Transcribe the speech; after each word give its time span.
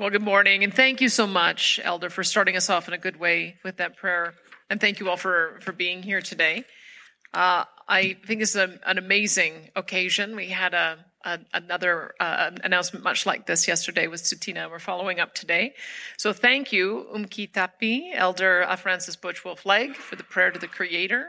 Well, 0.00 0.08
good 0.08 0.22
morning, 0.22 0.64
and 0.64 0.72
thank 0.72 1.02
you 1.02 1.10
so 1.10 1.26
much, 1.26 1.78
Elder, 1.84 2.08
for 2.08 2.24
starting 2.24 2.56
us 2.56 2.70
off 2.70 2.88
in 2.88 2.94
a 2.94 2.98
good 2.98 3.20
way 3.20 3.56
with 3.62 3.76
that 3.76 3.98
prayer. 3.98 4.32
And 4.70 4.80
thank 4.80 4.98
you 4.98 5.10
all 5.10 5.18
for, 5.18 5.58
for 5.60 5.72
being 5.72 6.02
here 6.02 6.22
today. 6.22 6.64
Uh, 7.34 7.64
I 7.86 8.16
think 8.26 8.40
this 8.40 8.54
is 8.54 8.56
a, 8.56 8.80
an 8.86 8.96
amazing 8.96 9.52
occasion. 9.76 10.36
We 10.36 10.46
had 10.46 10.72
a, 10.72 11.04
a 11.26 11.40
another 11.52 12.14
uh, 12.18 12.50
announcement 12.64 13.04
much 13.04 13.26
like 13.26 13.44
this 13.44 13.68
yesterday 13.68 14.06
with 14.06 14.22
Tsuut'ina. 14.22 14.70
We're 14.70 14.78
following 14.78 15.20
up 15.20 15.34
today. 15.34 15.74
So 16.16 16.32
thank 16.32 16.72
you, 16.72 17.06
Umkitapi, 17.14 18.12
Elder 18.14 18.66
Francis 18.78 19.16
Butch 19.16 19.44
Wolf 19.44 19.66
Legg, 19.66 19.96
for 19.96 20.16
the 20.16 20.24
prayer 20.24 20.50
to 20.50 20.58
the 20.58 20.66
Creator. 20.66 21.26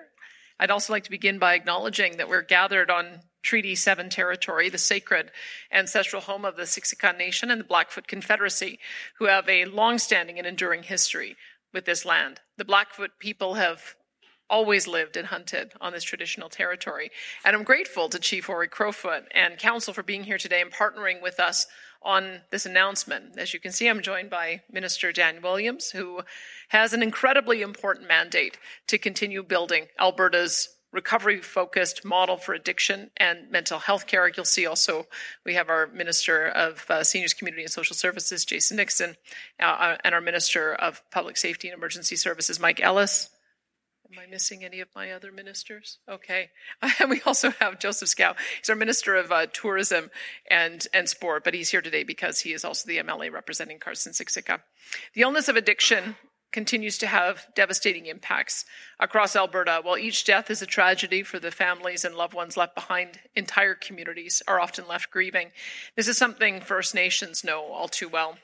I'd 0.61 0.71
also 0.71 0.93
like 0.93 1.03
to 1.03 1.11
begin 1.11 1.39
by 1.39 1.55
acknowledging 1.55 2.15
that 2.17 2.29
we're 2.29 2.41
gathered 2.41 2.89
on 2.89 3.19
Treaty 3.41 3.75
7 3.75 4.09
territory, 4.09 4.69
the 4.69 4.77
sacred 4.77 5.31
ancestral 5.71 6.21
home 6.21 6.45
of 6.45 6.55
the 6.55 6.63
Siksika 6.63 7.17
Nation 7.17 7.49
and 7.49 7.59
the 7.59 7.65
Blackfoot 7.65 8.07
Confederacy, 8.07 8.79
who 9.17 9.25
have 9.25 9.49
a 9.49 9.65
long-standing 9.65 10.37
and 10.37 10.47
enduring 10.47 10.83
history 10.83 11.35
with 11.73 11.85
this 11.85 12.05
land. 12.05 12.41
The 12.57 12.65
Blackfoot 12.65 13.11
people 13.19 13.55
have 13.55 13.95
always 14.49 14.85
lived 14.85 15.15
and 15.15 15.27
hunted 15.27 15.71
on 15.79 15.93
this 15.93 16.03
traditional 16.03 16.49
territory. 16.49 17.09
And 17.45 17.55
I'm 17.55 17.63
grateful 17.63 18.09
to 18.09 18.19
Chief 18.19 18.49
Ouray 18.49 18.67
Crowfoot 18.67 19.23
and 19.33 19.57
Council 19.57 19.93
for 19.93 20.03
being 20.03 20.25
here 20.25 20.37
today 20.37 20.61
and 20.61 20.71
partnering 20.71 21.21
with 21.21 21.39
us 21.39 21.65
on 22.03 22.41
this 22.51 22.65
announcement. 22.65 23.37
As 23.37 23.53
you 23.53 23.59
can 23.59 23.71
see, 23.71 23.87
I'm 23.87 24.01
joined 24.01 24.29
by 24.29 24.61
Minister 24.69 25.13
Dan 25.13 25.41
Williams, 25.41 25.91
who 25.91 26.21
has 26.69 26.91
an 26.93 27.01
incredibly 27.01 27.61
important 27.61 28.07
mandate 28.07 28.57
to 28.87 28.97
continue 28.97 29.41
building 29.41 29.85
Alberta's 29.97 30.67
recovery 30.91 31.41
focused 31.41 32.03
model 32.03 32.37
for 32.37 32.53
addiction 32.53 33.11
and 33.17 33.49
mental 33.49 33.79
health 33.79 34.07
care. 34.07 34.27
You'll 34.27 34.45
see 34.45 34.65
also 34.65 35.07
we 35.45 35.53
have 35.53 35.69
our 35.69 35.87
Minister 35.87 36.47
of 36.47 36.85
uh, 36.89 37.03
Seniors, 37.03 37.33
Community 37.33 37.63
and 37.63 37.71
Social 37.71 37.95
Services, 37.95 38.45
Jason 38.45 38.77
Nixon, 38.77 39.15
uh, 39.61 39.65
uh, 39.65 39.97
and 40.03 40.13
our 40.13 40.21
Minister 40.21 40.73
of 40.73 41.01
Public 41.11 41.37
Safety 41.37 41.69
and 41.69 41.77
Emergency 41.77 42.15
Services, 42.15 42.59
Mike 42.59 42.81
Ellis. 42.81 43.29
Am 44.11 44.19
I 44.19 44.25
missing 44.29 44.65
any 44.65 44.81
of 44.81 44.89
my 44.93 45.11
other 45.11 45.31
ministers? 45.31 45.99
Okay. 46.09 46.49
And 46.99 47.09
we 47.09 47.21
also 47.25 47.51
have 47.51 47.79
Joseph 47.79 48.09
Schow. 48.09 48.35
He's 48.59 48.69
our 48.69 48.75
Minister 48.75 49.15
of 49.15 49.31
uh, 49.31 49.45
Tourism 49.53 50.11
and, 50.49 50.85
and 50.93 51.07
Sport, 51.07 51.45
but 51.45 51.53
he's 51.53 51.69
here 51.69 51.81
today 51.81 52.03
because 52.03 52.41
he 52.41 52.51
is 52.51 52.65
also 52.65 52.87
the 52.87 52.97
MLA 52.97 53.31
representing 53.31 53.79
Cardston 53.79 54.09
Siksika. 54.09 54.59
The 55.13 55.21
illness 55.21 55.47
of 55.47 55.55
addiction 55.55 56.17
continues 56.51 56.97
to 56.97 57.07
have 57.07 57.47
devastating 57.55 58.05
impacts 58.05 58.65
across 58.99 59.35
Alberta. 59.35 59.79
While 59.81 59.97
each 59.97 60.25
death 60.25 60.49
is 60.49 60.61
a 60.61 60.65
tragedy 60.65 61.23
for 61.23 61.39
the 61.39 61.51
families 61.51 62.03
and 62.03 62.15
loved 62.15 62.33
ones 62.33 62.57
left 62.57 62.75
behind, 62.75 63.19
entire 63.35 63.75
communities 63.75 64.41
are 64.47 64.59
often 64.59 64.87
left 64.87 65.11
grieving. 65.11 65.51
This 65.95 66.07
is 66.07 66.17
something 66.17 66.61
First 66.61 66.93
Nations 66.93 67.43
know 67.43 67.63
all 67.63 67.87
too 67.87 68.09
well. 68.09 68.37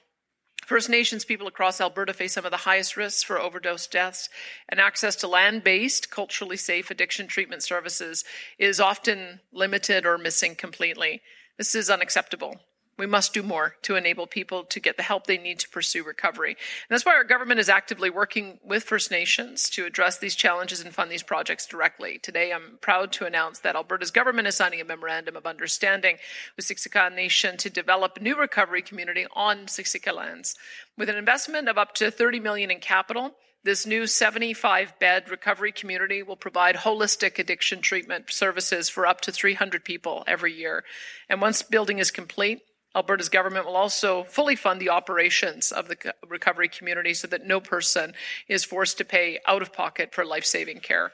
First 0.66 0.90
Nations 0.90 1.24
people 1.24 1.48
across 1.48 1.80
Alberta 1.80 2.14
face 2.14 2.34
some 2.34 2.44
of 2.44 2.52
the 2.52 2.58
highest 2.58 2.98
risks 2.98 3.24
for 3.24 3.40
overdose 3.40 3.88
deaths, 3.88 4.28
and 4.68 4.82
access 4.82 5.16
to 5.18 5.28
land 5.28 5.64
based, 5.64 6.12
culturally 6.12 6.58
safe 6.58 6.92
addiction 6.92 7.28
treatment 7.28 7.64
services 7.64 8.26
is 8.60 8.82
often 8.82 9.40
limited 9.54 10.06
or 10.06 10.18
missing 10.18 10.56
completely. 10.56 11.22
This 11.58 11.74
is 11.74 11.90
unacceptable. 11.90 12.60
We 12.98 13.06
must 13.06 13.34
do 13.34 13.44
more 13.44 13.76
to 13.84 13.96
enable 13.96 14.26
people 14.26 14.64
to 14.64 14.80
get 14.80 14.98
the 14.98 15.04
help 15.04 15.28
they 15.28 15.38
need 15.38 15.60
to 15.60 15.70
pursue 15.70 16.04
recovery. 16.04 16.52
And 16.52 16.58
that's 16.90 17.06
why 17.06 17.14
our 17.14 17.24
government 17.24 17.60
is 17.60 17.70
actively 17.70 18.10
working 18.10 18.60
with 18.64 18.84
First 18.84 19.12
Nations 19.12 19.70
to 19.72 19.86
address 19.86 20.18
these 20.18 20.36
challenges 20.36 20.82
and 20.82 20.94
fund 20.94 21.12
these 21.12 21.22
projects 21.22 21.68
directly. 21.68 22.18
Today, 22.18 22.52
I'm 22.52 22.80
proud 22.82 23.12
to 23.14 23.26
announce 23.26 23.60
that 23.60 23.76
Alberta's 23.76 24.10
government 24.10 24.48
is 24.48 24.56
signing 24.56 24.82
a 24.82 24.86
memorandum 24.86 25.36
of 25.36 25.46
understanding 25.46 26.18
with 26.56 26.66
Siksika 26.66 27.14
Nation 27.14 27.56
to 27.58 27.70
develop 27.70 28.18
a 28.18 28.24
new 28.24 28.36
recovery 28.36 28.82
community 28.82 29.28
on 29.36 29.68
Siksika 29.68 30.14
lands. 30.14 30.56
With 30.98 31.10
an 31.10 31.18
investment 31.18 31.70
of 31.70 31.78
up 31.78 31.94
to 31.96 32.10
30 32.10 32.40
million 32.40 32.72
in 32.72 32.80
capital, 32.80 33.36
this 33.64 33.86
new 33.86 34.08
75 34.08 34.98
bed 34.98 35.30
recovery 35.30 35.72
community 35.72 36.24
will 36.24 36.36
provide 36.36 36.78
holistic 36.78 37.38
addiction 37.38 37.82
treatment 37.82 38.32
services 38.32 38.88
for 38.90 39.06
up 39.06 39.22
to 39.22 39.32
300 39.32 39.84
people 39.84 40.24
every 40.26 40.54
year. 40.54 40.84
And 41.28 41.42
once 41.42 41.62
building 41.64 42.00
is 42.00 42.10
complete, 42.10 42.62
Alberta's 42.98 43.30
government 43.30 43.68
will 43.68 43.76
also 43.76 44.24
fully 44.24 44.56
fund 44.56 44.82
the 44.82 44.90
operations 44.90 45.72
of 45.72 45.88
the 45.88 46.16
recovery 46.28 46.68
community 46.68 47.14
so 47.14 47.28
that 47.28 47.46
no 47.46 47.60
person 47.60 48.14
is 48.48 48.64
forced 48.64 48.98
to 48.98 49.06
pay 49.06 49.40
out 49.46 49.62
of 49.62 49.72
pocket 49.72 50.16
for 50.16 50.26
life 50.26 50.46
saving 50.46 50.80
care. 50.80 51.12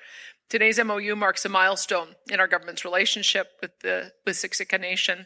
Today's 0.50 0.82
MOU 0.82 1.14
marks 1.18 1.44
a 1.44 1.50
milestone 1.50 2.16
in 2.32 2.40
our 2.40 2.48
government's 2.48 2.86
relationship 2.86 3.48
with 3.62 3.78
the 3.82 4.14
with 4.26 4.38
Siksika 4.38 4.80
Nation. 4.80 5.26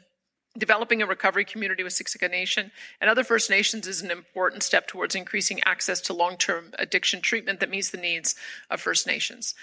Developing 0.58 1.04
a 1.04 1.06
recovery 1.06 1.46
community 1.46 1.84
with 1.84 1.94
Siksika 1.94 2.32
Nation 2.32 2.72
and 3.00 3.08
other 3.08 3.24
First 3.24 3.52
Nations 3.52 3.86
is 3.86 4.02
an 4.02 4.10
important 4.10 4.64
step 4.64 4.88
towards 4.88 5.14
increasing 5.14 5.62
access 5.64 6.02
to 6.02 6.14
long 6.14 6.38
term 6.38 6.72
addiction 6.80 7.22
treatment 7.22 7.60
that 7.60 7.70
meets 7.70 7.92
the 7.92 7.98
needs 7.98 8.34
of 8.72 8.82
First 8.82 9.06
Nations. 9.06 9.54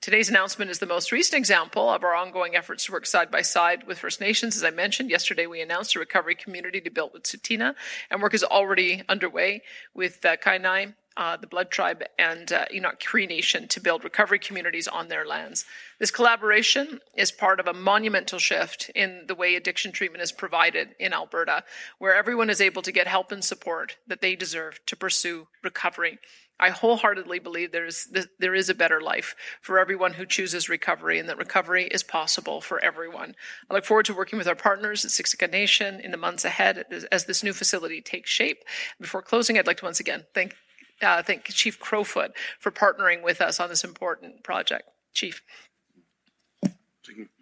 Today's 0.00 0.30
announcement 0.30 0.70
is 0.70 0.78
the 0.78 0.86
most 0.86 1.12
recent 1.12 1.36
example 1.36 1.90
of 1.90 2.02
our 2.04 2.14
ongoing 2.14 2.56
efforts 2.56 2.86
to 2.86 2.92
work 2.92 3.04
side 3.04 3.30
by 3.30 3.42
side 3.42 3.86
with 3.86 3.98
First 3.98 4.18
Nations. 4.18 4.56
As 4.56 4.64
I 4.64 4.70
mentioned, 4.70 5.10
yesterday 5.10 5.46
we 5.46 5.60
announced 5.60 5.94
a 5.94 5.98
recovery 5.98 6.34
community 6.34 6.80
to 6.80 6.88
build 6.88 7.10
with 7.12 7.24
Tsuut'ina, 7.24 7.74
and 8.10 8.22
work 8.22 8.32
is 8.32 8.42
already 8.42 9.02
underway 9.10 9.60
with 9.92 10.24
uh, 10.24 10.38
Kainai, 10.38 10.94
uh, 11.18 11.36
the 11.36 11.46
Blood 11.46 11.70
Tribe, 11.70 12.02
and 12.18 12.50
uh, 12.50 12.64
Enoch 12.72 12.98
Cree 12.98 13.26
Nation 13.26 13.68
to 13.68 13.78
build 13.78 14.02
recovery 14.02 14.38
communities 14.38 14.88
on 14.88 15.08
their 15.08 15.26
lands. 15.26 15.66
This 15.98 16.10
collaboration 16.10 17.00
is 17.14 17.30
part 17.30 17.60
of 17.60 17.66
a 17.66 17.74
monumental 17.74 18.38
shift 18.38 18.90
in 18.94 19.24
the 19.28 19.34
way 19.34 19.54
addiction 19.54 19.92
treatment 19.92 20.22
is 20.22 20.32
provided 20.32 20.94
in 20.98 21.12
Alberta, 21.12 21.62
where 21.98 22.14
everyone 22.14 22.48
is 22.48 22.62
able 22.62 22.80
to 22.80 22.92
get 22.92 23.06
help 23.06 23.30
and 23.32 23.44
support 23.44 23.98
that 24.06 24.22
they 24.22 24.34
deserve 24.34 24.80
to 24.86 24.96
pursue 24.96 25.48
recovery. 25.62 26.18
I 26.60 26.68
wholeheartedly 26.68 27.38
believe 27.38 27.72
there 27.72 27.86
is 27.86 28.14
there 28.38 28.54
is 28.54 28.68
a 28.68 28.74
better 28.74 29.00
life 29.00 29.34
for 29.62 29.78
everyone 29.78 30.12
who 30.12 30.26
chooses 30.26 30.68
recovery, 30.68 31.18
and 31.18 31.28
that 31.28 31.38
recovery 31.38 31.84
is 31.86 32.02
possible 32.02 32.60
for 32.60 32.78
everyone. 32.84 33.34
I 33.70 33.74
look 33.74 33.86
forward 33.86 34.04
to 34.06 34.14
working 34.14 34.38
with 34.38 34.46
our 34.46 34.54
partners 34.54 35.04
at 35.04 35.10
Siksika 35.10 35.50
Nation 35.50 36.00
in 36.00 36.10
the 36.10 36.18
months 36.18 36.44
ahead 36.44 36.84
as 37.10 37.24
this 37.24 37.42
new 37.42 37.54
facility 37.54 38.02
takes 38.02 38.30
shape. 38.30 38.62
Before 39.00 39.22
closing, 39.22 39.58
I'd 39.58 39.66
like 39.66 39.78
to 39.78 39.86
once 39.86 40.00
again 40.00 40.26
thank 40.34 40.54
uh, 41.00 41.22
thank 41.22 41.44
Chief 41.44 41.80
Crowfoot 41.80 42.32
for 42.58 42.70
partnering 42.70 43.22
with 43.22 43.40
us 43.40 43.58
on 43.58 43.70
this 43.70 43.82
important 43.82 44.44
project. 44.44 44.90
Chief. 45.14 45.42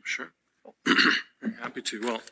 Sure. 0.04 0.32
Happy 1.60 1.82
to. 1.82 2.00
Well, 2.00 2.22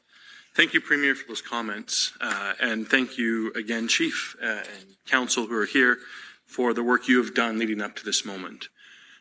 thank 0.55 0.73
you, 0.73 0.81
Premier, 0.81 1.17
for 1.17 1.27
those 1.27 1.43
comments, 1.43 2.13
uh, 2.21 2.55
and 2.61 2.89
thank 2.89 3.19
you 3.19 3.53
again, 3.55 3.89
Chief 3.89 4.37
uh, 4.41 4.47
and 4.47 4.97
Council 5.05 5.47
who 5.47 5.59
are 5.59 5.67
here 5.67 5.99
for 6.47 6.73
the 6.73 6.83
work 6.83 7.09
you 7.09 7.19
have 7.23 7.35
done 7.35 7.59
leading 7.59 7.83
up 7.83 7.97
to 7.97 8.05
this 8.05 8.25
moment. 8.25 8.69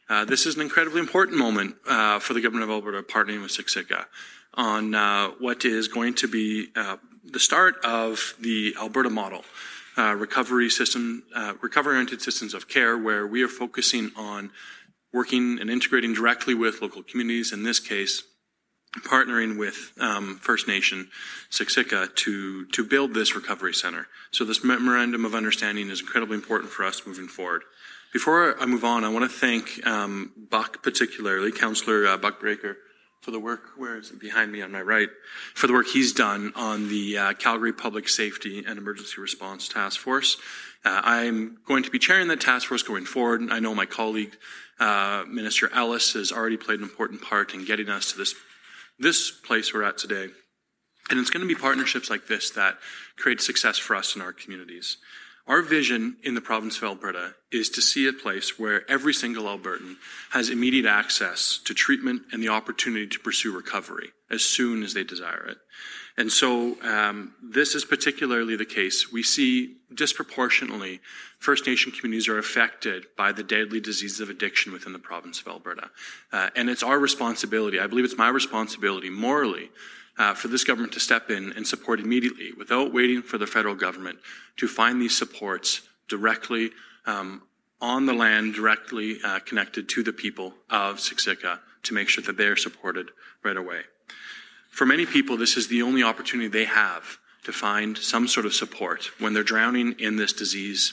Uh, 0.08 0.24
this 0.24 0.46
is 0.46 0.56
an 0.56 0.62
incredibly 0.62 1.00
important 1.00 1.38
moment 1.38 1.76
uh, 1.90 2.20
for 2.20 2.34
the 2.34 2.42
government 2.42 2.64
of 2.64 2.70
Alberta 2.70 3.02
partnering 3.02 3.42
with 3.42 3.52
Siksika 3.52 4.06
on 4.54 4.94
uh, 4.94 5.30
what 5.40 5.66
is 5.66 5.88
going 5.88 6.14
to 6.14 6.28
be 6.28 6.68
uh, 6.76 6.98
the 7.24 7.40
start 7.40 7.76
of 7.84 8.36
the 8.40 8.76
Alberta 8.80 9.10
model, 9.10 9.44
uh, 9.98 10.14
recovery 10.14 10.70
system, 10.70 11.24
uh, 11.36 11.54
recovery-oriented 11.62 12.22
systems 12.22 12.54
of 12.54 12.68
care, 12.68 12.98
where 12.98 13.26
we 13.26 13.42
are 13.42 13.48
focusing 13.48 14.12
on 14.16 14.52
working 15.12 15.60
and 15.60 15.70
integrating 15.70 16.14
directly 16.14 16.54
with 16.54 16.82
local 16.82 17.02
communities. 17.02 17.52
In 17.52 17.64
this 17.64 17.80
case, 17.80 18.24
partnering 19.04 19.58
with 19.58 19.92
um, 20.00 20.38
First 20.38 20.68
Nation 20.68 21.10
Siksika 21.50 22.14
to 22.16 22.66
to 22.68 22.84
build 22.84 23.14
this 23.14 23.36
recovery 23.36 23.74
center. 23.74 24.08
So 24.32 24.46
this 24.46 24.64
memorandum 24.64 25.26
of 25.26 25.36
understanding 25.36 25.90
is 25.90 26.02
incredibly 26.02 26.36
important 26.36 26.72
for 26.72 26.84
us 26.86 27.06
moving 27.06 27.28
forward. 27.28 27.64
Before 28.14 28.60
I 28.62 28.66
move 28.66 28.86
on, 28.86 29.04
I 29.04 29.10
want 29.10 29.30
to 29.30 29.38
thank 29.38 29.86
um, 29.86 30.32
Buck 30.50 30.82
particularly, 30.82 31.52
Councillor 31.52 32.08
uh, 32.08 32.18
Buck 32.18 32.40
Breaker, 32.40 32.78
for 33.20 33.32
the 33.32 33.40
work. 33.40 33.72
Where 33.76 33.98
is 33.98 34.12
it 34.12 34.22
behind 34.22 34.52
me 34.52 34.62
on 34.62 34.72
my 34.72 34.82
right? 34.82 35.10
For 35.54 35.68
the 35.68 35.74
work 35.74 35.88
he's 35.88 36.14
done 36.14 36.54
on 36.56 36.88
the 36.88 37.18
uh, 37.18 37.34
Calgary 37.34 37.74
Public 37.74 38.08
Safety 38.08 38.64
and 38.66 38.78
Emergency 38.78 39.20
Response 39.20 39.68
Task 39.68 40.00
Force. 40.00 40.38
Uh, 40.86 41.02
I'm 41.04 41.58
going 41.66 41.84
to 41.84 41.90
be 41.90 41.98
chairing 41.98 42.28
that 42.28 42.40
task 42.40 42.68
force 42.68 42.84
going 42.84 43.06
forward. 43.06 43.42
I 43.50 43.60
know 43.60 43.74
my 43.74 43.88
colleague, 43.88 44.38
uh, 44.80 45.24
Minister 45.28 45.74
Ellis, 45.74 46.14
has 46.14 46.32
already 46.32 46.58
played 46.58 46.80
an 46.80 46.86
important 46.86 47.24
part 47.24 47.56
in 47.56 47.66
getting 47.66 47.90
us 47.90 48.12
to 48.12 48.18
this 48.20 48.36
this 49.00 49.32
place 49.32 49.74
we're 49.74 49.84
at 49.84 49.98
today. 49.98 50.28
And 51.10 51.20
it's 51.20 51.30
going 51.30 51.48
to 51.48 51.54
be 51.54 51.60
partnerships 51.60 52.10
like 52.10 52.28
this 52.28 52.50
that 52.52 52.78
create 53.18 53.42
success 53.42 53.78
for 53.78 53.96
us 53.96 54.16
in 54.16 54.22
our 54.22 54.34
communities. 54.34 54.98
Our 55.48 55.62
vision 55.62 56.18
in 56.24 56.34
the 56.34 56.42
province 56.42 56.78
of 56.78 56.86
Alberta 56.86 57.36
is 57.52 57.70
to 57.70 57.82
see 57.82 58.08
a 58.08 58.14
place 58.14 58.58
where 58.58 58.90
every 58.90 59.14
single 59.14 59.44
Albertan 59.44 59.98
has 60.32 60.50
immediate 60.50 60.88
access 60.88 61.60
to 61.66 61.74
treatment 61.76 62.24
and 62.32 62.42
the 62.42 62.50
opportunity 62.50 63.06
to 63.06 63.20
pursue 63.20 63.56
recovery 63.56 64.10
as 64.32 64.44
soon 64.44 64.82
as 64.82 64.96
they 64.96 65.04
desire 65.04 65.46
it. 65.46 65.58
And 66.18 66.32
so 66.32 66.78
um, 66.82 67.34
this 67.44 67.76
is 67.76 67.84
particularly 67.84 68.56
the 68.56 68.66
case. 68.66 69.12
We 69.12 69.22
see 69.22 69.76
disproportionately 69.94 71.02
First 71.40 71.68
Nation 71.68 71.92
communities 71.92 72.28
are 72.28 72.38
affected 72.38 73.08
by 73.18 73.32
the 73.32 73.44
deadly 73.44 73.82
disease 73.82 74.20
of 74.20 74.30
addiction 74.30 74.72
within 74.72 74.94
the 74.94 75.00
province 75.00 75.42
of 75.42 75.48
Alberta. 75.48 75.90
Uh, 76.32 76.50
and 76.56 76.70
it's 76.70 76.84
our 76.84 77.00
responsibility, 77.00 77.80
I 77.80 77.88
believe 77.88 78.06
it's 78.06 78.18
my 78.18 78.30
responsibility 78.30 79.10
morally, 79.10 79.70
uh, 80.18 80.34
for 80.34 80.48
this 80.48 80.64
government 80.64 80.94
to 80.94 81.00
step 81.00 81.30
in 81.30 81.52
and 81.54 81.68
support 81.68 82.00
immediately 82.00 82.52
without 82.58 82.94
waiting 82.94 83.22
for 83.22 83.38
the 83.38 83.48
federal 83.48 83.76
government 83.76 84.20
to 84.58 84.68
find 84.68 85.02
these 85.02 85.18
supports 85.18 85.82
directly 86.08 86.72
um, 87.06 87.42
on 87.82 88.06
the 88.06 88.14
land, 88.14 88.54
directly 88.54 89.20
uh, 89.24 89.40
connected 89.40 89.90
to 89.90 90.04
the 90.04 90.14
people 90.14 90.54
of 90.70 90.98
Siksika 90.98 91.60
to 91.84 91.94
make 91.94 92.08
sure 92.08 92.24
that 92.24 92.38
they 92.38 92.48
are 92.48 92.56
supported 92.56 93.12
right 93.44 93.58
away. 93.58 93.82
For 94.76 94.86
many 94.86 95.06
people, 95.06 95.38
this 95.38 95.56
is 95.56 95.70
the 95.70 95.84
only 95.84 96.04
opportunity 96.04 96.50
they 96.50 96.66
have 96.66 97.18
to 97.46 97.54
find 97.54 97.98
some 97.98 98.28
sort 98.28 98.46
of 98.46 98.54
support 98.54 99.10
when 99.20 99.34
they're 99.34 99.42
drowning 99.42 99.96
in 100.00 100.18
this 100.18 100.34
disease 100.34 100.92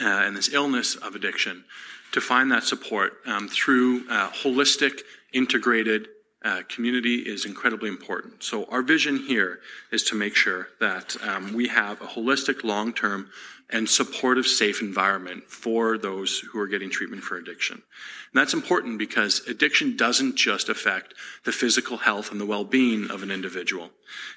uh, 0.00 0.04
and 0.06 0.36
this 0.36 0.52
illness 0.52 0.94
of 0.94 1.16
addiction, 1.16 1.64
to 2.12 2.20
find 2.20 2.52
that 2.52 2.62
support 2.62 3.14
um, 3.26 3.48
through 3.48 4.08
uh, 4.08 4.30
holistic, 4.30 5.00
integrated 5.32 6.06
uh, 6.44 6.62
community 6.68 7.16
is 7.16 7.44
incredibly 7.44 7.88
important. 7.88 8.44
So 8.44 8.64
our 8.66 8.82
vision 8.82 9.16
here 9.16 9.58
is 9.90 10.04
to 10.04 10.14
make 10.14 10.36
sure 10.36 10.68
that 10.78 11.16
um, 11.20 11.52
we 11.52 11.66
have 11.66 12.00
a 12.00 12.06
holistic, 12.06 12.62
long-term 12.62 13.28
and 13.74 13.88
supportive, 13.88 14.46
safe 14.46 14.80
environment 14.80 15.42
for 15.48 15.98
those 15.98 16.38
who 16.38 16.60
are 16.60 16.68
getting 16.68 16.88
treatment 16.88 17.24
for 17.24 17.36
addiction. 17.36 17.74
And 17.74 18.40
that's 18.40 18.54
important 18.54 18.98
because 18.98 19.40
addiction 19.48 19.96
doesn't 19.96 20.36
just 20.36 20.68
affect 20.68 21.12
the 21.44 21.50
physical 21.50 21.96
health 21.96 22.30
and 22.30 22.40
the 22.40 22.46
well-being 22.46 23.10
of 23.10 23.24
an 23.24 23.32
individual. 23.32 23.90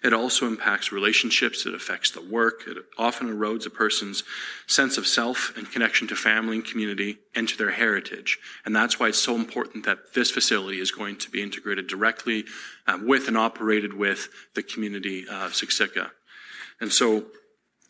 It 0.03 0.11
also 0.11 0.47
impacts 0.47 0.91
relationships. 0.91 1.67
It 1.67 1.75
affects 1.75 2.09
the 2.09 2.21
work. 2.21 2.63
It 2.65 2.77
often 2.97 3.27
erodes 3.27 3.67
a 3.67 3.69
person's 3.69 4.23
sense 4.65 4.97
of 4.97 5.05
self 5.05 5.55
and 5.55 5.71
connection 5.71 6.07
to 6.07 6.15
family 6.15 6.55
and 6.55 6.65
community 6.65 7.19
and 7.35 7.47
to 7.47 7.57
their 7.59 7.71
heritage. 7.71 8.39
And 8.65 8.75
that's 8.75 8.99
why 8.99 9.09
it's 9.09 9.21
so 9.21 9.35
important 9.35 9.85
that 9.85 10.15
this 10.15 10.31
facility 10.31 10.79
is 10.79 10.89
going 10.89 11.17
to 11.17 11.29
be 11.29 11.43
integrated 11.43 11.85
directly 11.85 12.45
uh, 12.87 12.97
with 13.03 13.27
and 13.27 13.37
operated 13.37 13.93
with 13.93 14.29
the 14.55 14.63
community 14.63 15.27
of 15.27 15.51
Siksika. 15.51 16.09
And 16.79 16.91
so 16.91 17.25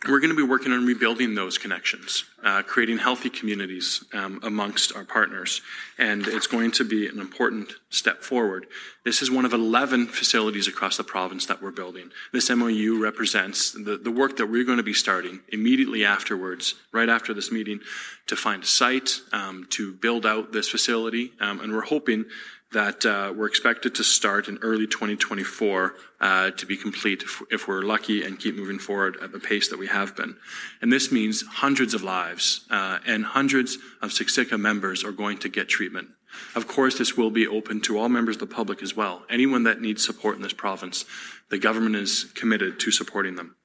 we're 0.06 0.20
going 0.20 0.30
to 0.30 0.36
be 0.36 0.44
working 0.44 0.72
on 0.72 0.86
rebuilding 0.86 1.34
those 1.34 1.58
connections, 1.58 2.24
uh, 2.44 2.62
creating 2.62 3.00
healthy 3.00 3.32
communities 3.32 4.04
um, 4.14 4.40
amongst 4.44 4.96
our 4.96 5.04
partners, 5.04 5.62
and 5.98 6.28
it's 6.28 6.46
going 6.46 6.70
to 6.72 6.84
be 6.84 7.08
an 7.08 7.20
important 7.20 7.74
step 7.90 8.22
forward. 8.22 8.68
This 9.04 9.24
is 9.24 9.32
one 9.32 9.44
of 9.44 9.54
11 9.54 10.08
facilities 10.08 10.68
across 10.68 10.98
the 10.98 11.04
province 11.04 11.48
that 11.48 11.64
we're 11.64 11.72
building. 11.72 12.12
This 12.32 12.50
MOU 12.50 13.02
represents 13.02 13.72
the, 13.72 13.98
the 13.98 14.12
work 14.12 14.38
that 14.38 14.46
we're 14.46 14.66
going 14.66 14.78
to 14.78 14.84
be 14.84 14.94
starting 14.94 15.40
immediately 15.50 16.06
afterwards, 16.06 16.76
right 16.92 17.10
after 17.10 17.34
this 17.34 17.52
meeting, 17.52 17.80
to 18.28 18.36
find 18.36 18.64
a 18.64 18.68
site, 18.68 19.20
um, 19.32 19.66
to 19.72 19.94
build 19.94 20.28
out 20.28 20.52
this 20.52 20.70
facility, 20.70 21.34
um, 21.40 21.60
and 21.60 21.74
we're 21.74 21.82
hoping 21.82 22.26
that 22.74 23.06
uh, 23.06 23.34
we're 23.36 23.48
expected 23.48 23.96
to 23.96 24.04
start 24.04 24.48
in 24.48 24.58
early 24.62 24.88
2024 24.88 25.96
uh, 26.20 26.52
to 26.52 26.66
be 26.66 26.76
complete 26.76 27.24
if, 27.24 27.42
if, 27.50 27.68
we're 27.68 27.82
lucky 27.82 28.24
and 28.24 28.40
keep 28.40 28.56
moving 28.56 28.78
forward 28.78 29.18
at 29.22 29.32
the 29.32 29.40
pace 29.40 29.70
that 29.70 29.80
we 29.80 29.88
have 29.88 30.16
been. 30.16 30.36
And 30.82 30.92
this 30.92 31.12
means 31.12 31.44
hundreds 31.44 31.94
of 31.94 32.04
lives 32.04 32.66
uh, 32.70 33.00
and 33.06 33.24
hundreds 33.24 33.78
of 34.02 34.10
Siksika 34.10 34.60
members 34.60 35.04
are 35.04 35.14
going 35.14 35.38
to 35.40 35.50
get 35.50 35.70
treatment. 35.70 36.10
Of 36.56 36.68
course, 36.68 36.98
this 36.98 37.16
will 37.16 37.32
be 37.32 37.48
open 37.48 37.80
to 37.82 37.98
all 37.98 38.10
members 38.10 38.36
of 38.36 38.42
the 38.42 38.56
public 38.56 38.84
as 38.84 38.96
well. 38.96 39.24
Anyone 39.30 39.64
that 39.64 39.82
needs 39.82 40.06
support 40.06 40.36
in 40.36 40.42
this 40.42 40.54
province, 40.54 41.06
the 41.50 41.58
government 41.58 41.96
is 41.96 42.26
committed 42.36 42.80
to 42.82 42.92
supporting 42.92 43.36
them. 43.36 43.56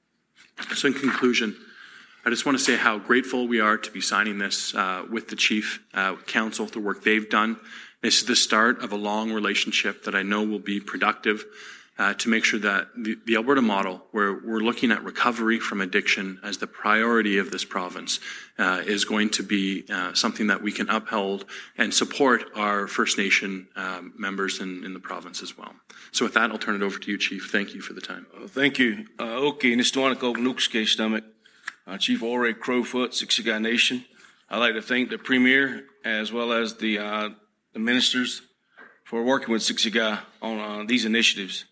So, 0.75 0.87
in 0.87 0.93
conclusion, 0.93 1.57
I 2.25 2.29
just 2.29 2.45
want 2.45 2.57
to 2.57 2.63
say 2.63 2.77
how 2.77 2.99
grateful 2.99 3.47
we 3.47 3.59
are 3.59 3.77
to 3.77 3.91
be 3.91 3.99
signing 3.99 4.37
this 4.37 4.73
uh, 4.73 5.05
with 5.11 5.27
the 5.27 5.35
Chief 5.35 5.83
uh, 5.93 6.15
Council, 6.25 6.65
for 6.67 6.71
the 6.71 6.79
work 6.79 7.03
they've 7.03 7.29
done, 7.29 7.59
this 8.03 8.19
is 8.19 8.25
the 8.25 8.35
start 8.35 8.83
of 8.83 8.91
a 8.91 8.97
long 8.97 9.31
relationship 9.31 10.03
that 10.03 10.13
I 10.13 10.23
know 10.23 10.43
will 10.43 10.59
be 10.59 10.79
productive 10.81 11.45
uh, 11.97 12.13
to 12.15 12.27
make 12.27 12.43
sure 12.43 12.59
that 12.59 12.87
the, 12.97 13.17
the, 13.25 13.35
Alberta 13.35 13.61
model, 13.61 14.03
where 14.11 14.33
we're 14.33 14.59
looking 14.59 14.91
at 14.91 15.03
recovery 15.03 15.59
from 15.59 15.79
addiction 15.79 16.39
as 16.43 16.57
the 16.57 16.67
priority 16.67 17.37
of 17.37 17.51
this 17.51 17.63
province, 17.63 18.19
uh, 18.57 18.81
is 18.85 19.05
going 19.05 19.29
to 19.29 19.43
be 19.43 19.85
uh, 19.89 20.13
something 20.13 20.47
that 20.47 20.61
we 20.61 20.71
can 20.71 20.89
uphold 20.89 21.45
and 21.77 21.93
support 21.93 22.43
our 22.55 22.87
First 22.87 23.17
Nation 23.17 23.67
um, 23.77 24.13
members 24.17 24.59
in, 24.59 24.83
in, 24.83 24.93
the 24.93 24.99
province 24.99 25.41
as 25.41 25.57
well. 25.57 25.73
So 26.11 26.25
with 26.25 26.33
that, 26.33 26.51
I'll 26.51 26.57
turn 26.57 26.75
it 26.75 26.81
over 26.81 26.97
to 26.97 27.11
you, 27.11 27.17
Chief. 27.17 27.49
Thank 27.51 27.73
you 27.73 27.81
for 27.81 27.93
the 27.93 28.01
time. 28.01 28.25
Uh, 28.35 28.47
thank 28.47 28.79
you. 28.79 29.05
Uh, 29.19 29.47
okay, 29.51 29.75
Nistwanako 29.75 30.35
Nukske 30.35 30.85
Stomach, 30.87 31.23
uh, 31.87 31.97
Chief 31.97 32.21
Ouray 32.21 32.53
Crowfoot, 32.53 33.11
Siksika 33.11 33.61
Nation. 33.61 34.03
I'd 34.49 34.57
like 34.57 34.73
to 34.73 34.81
thank 34.81 35.09
the 35.09 35.17
Premier 35.17 35.85
as 36.03 36.33
well 36.33 36.51
as 36.51 36.75
the 36.75 36.97
the 37.73 37.79
ministers 37.79 38.41
for 39.05 39.23
working 39.23 39.51
with 39.51 39.61
Siksika 39.61 40.19
on 40.41 40.59
uh, 40.59 40.85
these 40.85 41.05
initiatives. 41.05 41.65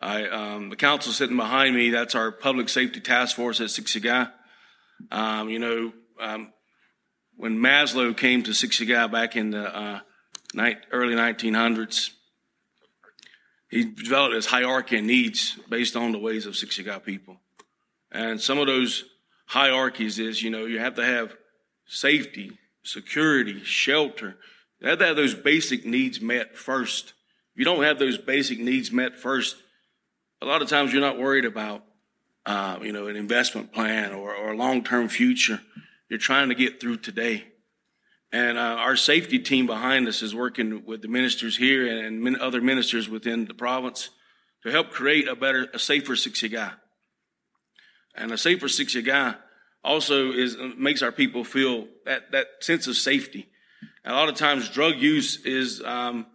I, 0.00 0.26
um, 0.28 0.68
the 0.68 0.76
council 0.76 1.12
sitting 1.12 1.36
behind 1.36 1.74
me, 1.74 1.90
that's 1.90 2.14
our 2.14 2.30
public 2.30 2.68
safety 2.68 3.00
task 3.00 3.36
force 3.36 3.60
at 3.60 3.68
Siksika. 3.68 4.30
Um, 5.10 5.48
you 5.48 5.58
know, 5.58 5.92
um, 6.20 6.52
when 7.36 7.58
Maslow 7.58 8.16
came 8.16 8.42
to 8.42 8.50
Siksika 8.50 9.10
back 9.10 9.36
in 9.36 9.50
the 9.50 9.74
uh, 9.74 10.00
early 10.92 11.14
1900s, 11.14 12.10
he 13.68 13.84
developed 13.84 14.34
his 14.34 14.46
hierarchy 14.46 14.98
of 14.98 15.04
needs 15.04 15.58
based 15.68 15.96
on 15.96 16.12
the 16.12 16.18
ways 16.18 16.46
of 16.46 16.54
Siksika 16.54 17.02
people. 17.02 17.40
And 18.12 18.40
some 18.40 18.58
of 18.58 18.66
those 18.66 19.04
hierarchies 19.46 20.18
is, 20.18 20.42
you 20.42 20.50
know, 20.50 20.66
you 20.66 20.78
have 20.78 20.94
to 20.94 21.04
have 21.04 21.34
safety, 21.86 22.52
security, 22.82 23.62
shelter, 23.64 24.36
have 24.90 24.98
to 24.98 25.06
have 25.06 25.16
those 25.16 25.34
basic 25.34 25.84
needs 25.84 26.20
met 26.20 26.56
first. 26.56 27.14
If 27.54 27.60
you 27.60 27.64
don't 27.64 27.82
have 27.82 27.98
those 27.98 28.18
basic 28.18 28.58
needs 28.58 28.92
met 28.92 29.16
first, 29.16 29.56
a 30.42 30.46
lot 30.46 30.62
of 30.62 30.68
times 30.68 30.92
you're 30.92 31.00
not 31.00 31.18
worried 31.18 31.44
about, 31.44 31.82
uh, 32.44 32.78
you 32.82 32.92
know, 32.92 33.06
an 33.08 33.16
investment 33.16 33.72
plan 33.72 34.12
or, 34.12 34.34
or 34.34 34.52
a 34.52 34.56
long-term 34.56 35.08
future. 35.08 35.60
You're 36.08 36.18
trying 36.18 36.50
to 36.50 36.54
get 36.54 36.80
through 36.80 36.98
today. 36.98 37.44
And 38.32 38.58
uh, 38.58 38.60
our 38.60 38.96
safety 38.96 39.38
team 39.38 39.66
behind 39.66 40.06
us 40.08 40.22
is 40.22 40.34
working 40.34 40.84
with 40.84 41.00
the 41.00 41.08
ministers 41.08 41.56
here 41.56 41.86
and 41.86 42.36
other 42.36 42.60
ministers 42.60 43.08
within 43.08 43.46
the 43.46 43.54
province 43.54 44.10
to 44.62 44.70
help 44.70 44.90
create 44.90 45.26
a 45.26 45.34
better, 45.34 45.68
a 45.72 45.78
safer 45.78 46.14
Siksika. 46.14 46.74
And 48.14 48.32
a 48.32 48.38
safer 48.38 48.66
Siksika 48.66 49.36
also 49.82 50.32
is 50.32 50.56
makes 50.76 51.02
our 51.02 51.12
people 51.12 51.44
feel 51.44 51.86
that 52.04 52.32
that 52.32 52.46
sense 52.60 52.86
of 52.86 52.96
safety 52.96 53.48
a 54.06 54.12
lot 54.12 54.28
of 54.28 54.36
times, 54.36 54.68
drug 54.68 54.96
use 54.96 55.44
is 55.44 55.82
um, 55.82 56.26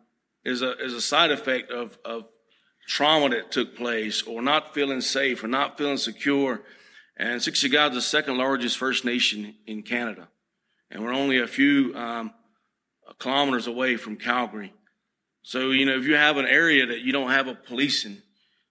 is 0.44 0.62
a 0.62 0.77
is 0.83 0.94
a 0.94 1.01
side 1.01 1.31
effect 1.31 1.71
of 1.71 1.97
of 2.03 2.25
trauma 2.88 3.29
that 3.29 3.51
took 3.51 3.75
place, 3.75 4.21
or 4.23 4.41
not 4.41 4.73
feeling 4.73 5.01
safe, 5.01 5.44
or 5.44 5.47
not 5.47 5.77
feeling 5.77 5.97
secure. 5.97 6.62
And 7.18 7.39
Siksika 7.39 7.89
is 7.89 7.95
the 7.95 8.01
second 8.01 8.38
largest 8.38 8.77
First 8.77 9.06
Nation 9.06 9.56
in 9.65 9.83
Canada, 9.83 10.27
and 10.89 11.03
we're 11.03 11.13
only 11.13 11.39
a 11.39 11.48
few 11.48 11.95
um, 11.95 12.34
kilometers 13.19 13.67
away 13.67 13.95
from 13.95 14.17
Calgary. 14.17 14.74
So 15.43 15.72
you 15.72 15.86
know, 15.86 15.98
if 15.98 16.05
you 16.05 16.15
have 16.15 16.38
an 16.38 16.48
area 16.48 16.86
that 16.88 17.00
you 17.01 17.13
don't 17.13 17.31
have 17.31 17.48
a 17.48 17.55
policing, 17.55 18.22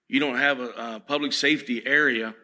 you 0.08 0.20
don't 0.20 0.36
have 0.36 0.60
a, 0.60 0.68
a 0.68 1.00
public 1.00 1.32
safety 1.32 1.82
area. 1.86 2.34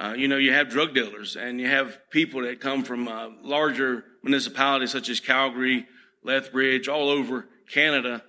Uh, 0.00 0.14
you 0.16 0.28
know, 0.28 0.36
you 0.36 0.52
have 0.52 0.68
drug 0.68 0.94
dealers 0.94 1.34
and 1.34 1.60
you 1.60 1.66
have 1.66 1.98
people 2.10 2.42
that 2.42 2.60
come 2.60 2.84
from 2.84 3.08
uh, 3.08 3.30
larger 3.42 4.04
municipalities 4.22 4.92
such 4.92 5.08
as 5.08 5.20
Calgary, 5.20 5.86
Lethbridge, 6.22 6.88
all 6.88 7.08
over 7.08 7.46
Canada, 7.70 8.22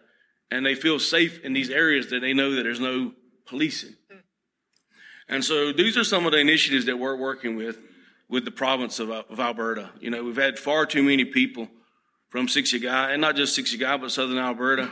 and 0.52 0.66
they 0.66 0.76
feel 0.76 1.00
safe 1.00 1.44
in 1.44 1.54
these 1.54 1.70
areas 1.70 2.10
that 2.10 2.20
they 2.20 2.34
know 2.34 2.56
that 2.56 2.64
there's 2.64 2.80
no 2.80 3.14
policing. 3.46 3.96
And 5.28 5.44
so 5.46 5.72
these 5.72 5.98
are 5.98 6.04
some 6.04 6.26
of 6.26 6.32
the 6.32 6.40
initiatives 6.40 6.86
that 6.86 6.98
we're 6.98 7.16
working 7.16 7.56
with 7.56 7.80
with 8.28 8.46
the 8.46 8.52
province 8.52 9.00
of, 9.00 9.10
of 9.10 9.40
Alberta. 9.40 9.92
You 10.00 10.10
know, 10.10 10.24
we've 10.24 10.36
had 10.36 10.58
far 10.60 10.86
too 10.86 11.04
many 11.04 11.26
people 11.26 11.68
from 12.30 12.48
Sixty 12.48 12.80
Siksika, 12.80 13.12
and 13.12 13.22
not 13.22 13.36
just 13.36 13.56
Sixty 13.56 13.78
Siksika, 13.78 14.02
but 14.02 14.12
southern 14.12 14.38
Alberta, 14.38 14.92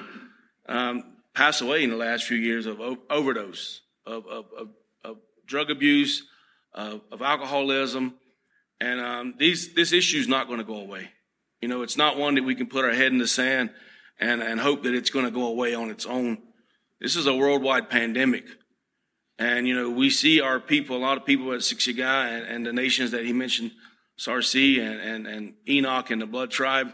um, 0.68 1.18
pass 1.34 1.62
away 1.62 1.84
in 1.84 1.90
the 1.90 1.96
last 1.96 2.26
few 2.26 2.38
years 2.38 2.66
of 2.66 2.80
overdose, 3.10 3.82
of, 4.06 4.26
of, 4.28 4.46
of, 4.58 4.70
of 5.04 5.18
drug 5.46 5.70
abuse, 5.70 6.24
of 6.74 7.22
alcoholism, 7.22 8.16
and 8.80 9.00
um, 9.00 9.34
these, 9.38 9.74
this 9.74 9.92
issue 9.92 10.18
is 10.18 10.28
not 10.28 10.48
going 10.48 10.60
to 10.60 10.66
go 10.66 10.78
away. 10.80 11.10
You 11.62 11.68
know, 11.68 11.82
it's 11.82 11.98
not 11.98 12.18
one 12.18 12.36
that 12.36 12.44
we 12.44 12.56
can 12.56 12.68
put 12.68 12.86
our 12.86 12.94
head 12.94 13.12
in 13.12 13.18
the 13.18 13.28
sand 13.28 13.72
and, 14.20 14.42
and 14.42 14.60
hope 14.60 14.84
that 14.84 14.94
it's 14.94 15.10
going 15.10 15.26
to 15.26 15.32
go 15.32 15.48
away 15.48 15.74
on 15.74 15.90
its 15.90 16.06
own. 16.06 16.38
This 17.00 17.16
is 17.16 17.26
a 17.26 17.34
worldwide 17.34 17.90
pandemic. 17.90 18.46
And, 19.40 19.68
you 19.68 19.76
know, 19.76 19.90
we 19.90 20.10
see 20.10 20.42
our 20.42 20.60
people, 20.60 20.98
a 20.98 21.00
lot 21.00 21.18
of 21.18 21.26
people 21.26 21.52
at 21.54 21.60
Siksika 21.60 22.00
and, 22.02 22.46
and 22.46 22.66
the 22.66 22.74
nations 22.74 23.12
that 23.12 23.26
he 23.26 23.34
mentioned, 23.34 23.72
Sarsi 24.20 24.80
and, 24.80 25.00
and, 25.00 25.28
and 25.28 25.54
Enoch 25.68 26.10
and 26.10 26.22
the 26.22 26.26
Blood 26.26 26.50
Tribe. 26.50 26.94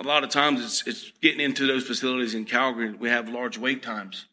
A 0.00 0.02
lot 0.02 0.24
of 0.24 0.30
times 0.30 0.64
it's, 0.64 0.86
it's 0.86 1.12
getting 1.20 1.40
into 1.40 1.66
those 1.66 1.86
facilities 1.86 2.34
in 2.34 2.44
Calgary. 2.44 2.92
We 2.92 3.08
have 3.08 3.28
large 3.28 3.56
wait 3.56 3.82
times. 3.82 4.26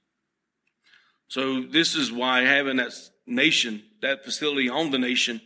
So 1.27 1.61
this 1.61 1.95
is 1.95 2.11
why 2.11 2.41
having 2.41 2.77
that 2.77 2.91
nation, 3.27 3.83
that 4.01 4.25
facility 4.25 4.67
on 4.67 4.89
the 4.89 4.97
nation, 4.97 5.41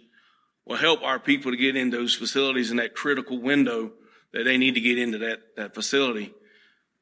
will 0.65 0.77
help 0.77 1.03
our 1.03 1.19
people 1.19 1.51
to 1.51 1.57
get 1.57 1.75
in 1.75 1.89
those 1.89 2.15
facilities 2.15 2.71
in 2.71 2.77
that 2.77 2.95
critical 2.95 3.39
window 3.39 3.91
that 4.33 4.43
they 4.43 4.57
need 4.57 4.75
to 4.75 4.81
get 4.81 4.97
into 4.97 5.17
that, 5.19 5.55
that 5.55 5.75
facility. 5.75 6.33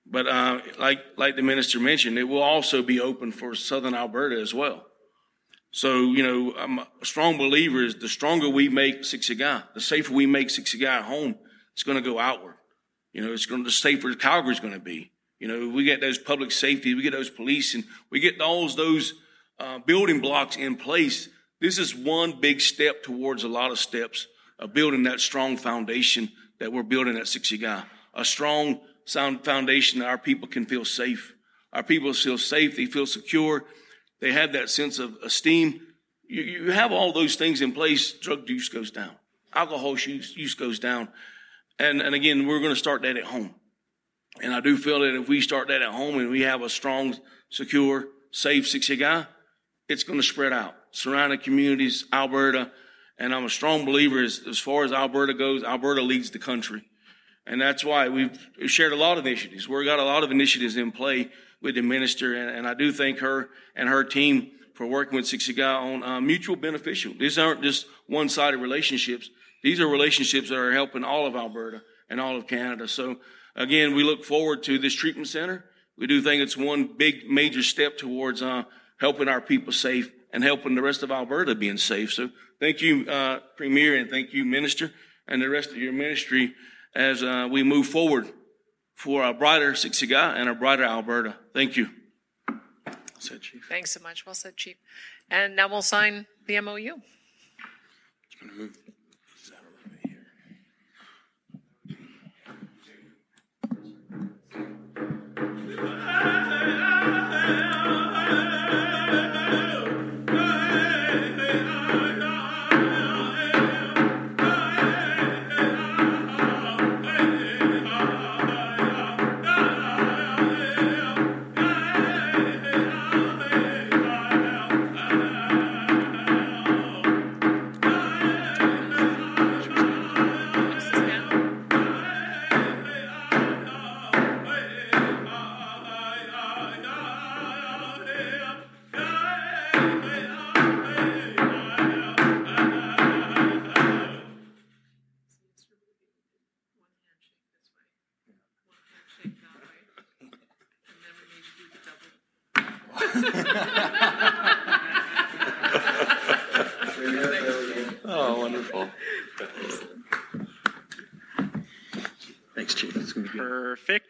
But 0.05 0.27
uh, 0.27 0.59
like 0.77 0.99
like 1.15 1.35
the 1.35 1.41
minister 1.41 1.79
mentioned, 1.79 2.17
it 2.17 2.25
will 2.25 2.41
also 2.41 2.83
be 2.83 2.99
open 2.99 3.31
for 3.31 3.55
Southern 3.55 3.95
Alberta 3.95 4.39
as 4.39 4.53
well. 4.53 4.85
So 5.71 6.11
you 6.11 6.23
know, 6.23 6.53
I'm 6.57 6.79
a 6.79 6.87
strong 7.03 7.37
believer 7.37 7.83
is 7.83 7.95
the 7.95 8.09
stronger 8.09 8.49
we 8.49 8.67
make 8.69 9.01
Siksika, 9.01 9.63
the 9.73 9.81
safer 9.81 10.13
we 10.13 10.25
make 10.25 10.49
Siksika 10.49 10.85
at 10.85 11.03
home, 11.05 11.35
it's 11.71 11.83
going 11.83 12.01
to 12.01 12.07
go 12.07 12.19
outward. 12.19 12.55
You 13.13 13.25
know, 13.25 13.31
it's 13.31 13.45
going 13.45 13.61
to 13.61 13.67
the 13.67 13.71
safer 13.71 14.13
Calgary's 14.15 14.59
going 14.59 14.73
to 14.73 14.79
be. 14.79 15.11
You 15.39 15.47
know, 15.47 15.73
we 15.73 15.83
get 15.83 16.01
those 16.01 16.17
public 16.17 16.51
safety, 16.51 16.93
we 16.93 17.01
get 17.01 17.11
those 17.13 17.29
police, 17.29 17.73
and 17.73 17.83
we 18.09 18.19
get 18.19 18.37
those 18.37 18.75
those 18.75 19.13
uh, 19.59 19.79
building 19.79 20.19
blocks 20.19 20.57
in 20.57 20.75
place. 20.75 21.29
This 21.63 21.77
is 21.77 21.95
one 21.95 22.41
big 22.41 22.59
step 22.59 23.03
towards 23.03 23.45
a 23.45 23.47
lot 23.47 23.71
of 23.71 23.79
steps 23.79 24.27
of 24.59 24.73
building 24.73 25.03
that 25.03 25.21
strong 25.21 25.55
foundation 25.55 26.29
that 26.59 26.73
we're 26.73 26.83
building 26.83 27.15
at 27.15 27.23
Siksika. 27.23 27.85
A 28.13 28.25
strong 28.25 28.81
sound 29.05 29.45
foundation 29.45 29.99
that 29.99 30.09
our 30.09 30.17
people 30.17 30.49
can 30.49 30.65
feel 30.65 30.83
safe. 30.83 31.33
Our 31.71 31.81
people 31.81 32.11
feel 32.11 32.37
safe. 32.37 32.75
They 32.75 32.85
feel 32.85 33.05
secure. 33.05 33.63
They 34.19 34.33
have 34.33 34.51
that 34.51 34.69
sense 34.69 34.99
of 34.99 35.15
esteem. 35.23 35.79
You, 36.27 36.41
you 36.43 36.71
have 36.71 36.91
all 36.91 37.13
those 37.13 37.37
things 37.37 37.61
in 37.61 37.71
place. 37.71 38.11
Drug 38.11 38.49
use 38.49 38.67
goes 38.67 38.91
down. 38.91 39.11
Alcohol 39.53 39.97
use, 39.97 40.35
use 40.35 40.55
goes 40.55 40.79
down. 40.79 41.07
And, 41.79 42.01
and 42.01 42.13
again, 42.13 42.45
we're 42.45 42.59
going 42.59 42.73
to 42.73 42.75
start 42.75 43.03
that 43.03 43.15
at 43.15 43.23
home. 43.23 43.55
And 44.41 44.53
I 44.53 44.59
do 44.59 44.75
feel 44.75 44.99
that 44.99 45.15
if 45.15 45.29
we 45.29 45.39
start 45.39 45.69
that 45.69 45.81
at 45.81 45.91
home 45.91 46.19
and 46.19 46.29
we 46.29 46.41
have 46.41 46.61
a 46.61 46.67
strong, 46.67 47.15
secure, 47.49 48.09
safe 48.31 48.65
Siksika, 48.65 49.27
it's 49.87 50.03
going 50.03 50.19
to 50.19 50.27
spread 50.27 50.51
out. 50.51 50.75
Surrounding 50.93 51.39
communities, 51.39 52.05
Alberta, 52.13 52.71
and 53.17 53.33
I'm 53.33 53.45
a 53.45 53.49
strong 53.49 53.83
believer 53.83 54.23
as, 54.23 54.41
as 54.47 54.59
far 54.59 54.85
as 54.85 54.91
Alberta 54.91 55.33
goes, 55.33 55.63
Alberta 55.63 56.03
leads 56.03 56.29
the 56.29 56.39
country. 56.39 56.83
And 57.47 57.59
that's 57.59 57.83
why 57.83 58.09
we've 58.09 58.37
shared 58.67 58.93
a 58.93 58.95
lot 58.95 59.17
of 59.17 59.25
initiatives. 59.25 59.67
We've 59.67 59.85
got 59.85 59.99
a 59.99 60.03
lot 60.03 60.23
of 60.23 60.29
initiatives 60.29 60.77
in 60.77 60.91
play 60.91 61.31
with 61.63 61.75
the 61.75 61.81
minister, 61.81 62.35
and, 62.35 62.49
and 62.55 62.67
I 62.67 62.75
do 62.75 62.91
thank 62.91 63.19
her 63.19 63.49
and 63.75 63.89
her 63.89 64.03
team 64.03 64.51
for 64.75 64.85
working 64.85 65.15
with 65.15 65.25
Siksika 65.25 65.81
on 65.81 66.03
uh, 66.03 66.21
mutual 66.21 66.55
beneficial. 66.55 67.13
These 67.19 67.39
aren't 67.39 67.63
just 67.63 67.87
one-sided 68.07 68.57
relationships. 68.57 69.31
These 69.63 69.79
are 69.79 69.87
relationships 69.87 70.49
that 70.49 70.57
are 70.57 70.73
helping 70.73 71.03
all 71.03 71.25
of 71.25 71.35
Alberta 71.35 71.81
and 72.07 72.21
all 72.21 72.37
of 72.37 72.45
Canada. 72.47 72.87
So 72.87 73.17
again, 73.55 73.95
we 73.95 74.03
look 74.03 74.23
forward 74.23 74.61
to 74.63 74.77
this 74.77 74.93
treatment 74.93 75.27
center. 75.27 75.65
We 75.97 76.05
do 76.05 76.21
think 76.21 76.43
it's 76.43 76.57
one 76.57 76.87
big 76.97 77.29
major 77.29 77.63
step 77.63 77.97
towards 77.97 78.43
uh, 78.43 78.63
helping 78.99 79.27
our 79.27 79.41
people 79.41 79.73
safe 79.73 80.11
and 80.33 80.43
helping 80.43 80.75
the 80.75 80.81
rest 80.81 81.03
of 81.03 81.11
Alberta 81.11 81.55
being 81.55 81.77
safe. 81.77 82.11
So 82.11 82.29
thank 82.59 82.81
you, 82.81 83.07
uh, 83.07 83.39
Premier, 83.55 83.95
and 83.95 84.09
thank 84.09 84.33
you, 84.33 84.43
Minister, 84.43 84.91
and 85.27 85.41
the 85.41 85.47
rest 85.47 85.69
of 85.69 85.77
your 85.77 85.93
ministry 85.93 86.53
as 86.95 87.23
uh, 87.23 87.47
we 87.49 87.63
move 87.63 87.87
forward 87.87 88.27
for 88.95 89.23
a 89.23 89.33
brighter 89.33 89.73
Siksika 89.73 90.35
and 90.35 90.49
a 90.49 90.53
brighter 90.53 90.83
Alberta. 90.83 91.35
Thank 91.53 91.77
you. 91.77 91.89
Said 93.19 93.41
Chief. 93.41 93.65
Thanks 93.69 93.91
so 93.91 94.01
much. 94.01 94.25
Well 94.25 94.35
said, 94.35 94.57
Chief. 94.57 94.75
And 95.29 95.55
now 95.55 95.69
we'll 95.69 95.81
sign 95.81 96.25
the 96.45 96.59
MOU. 96.59 96.95
Oh, 98.43 98.69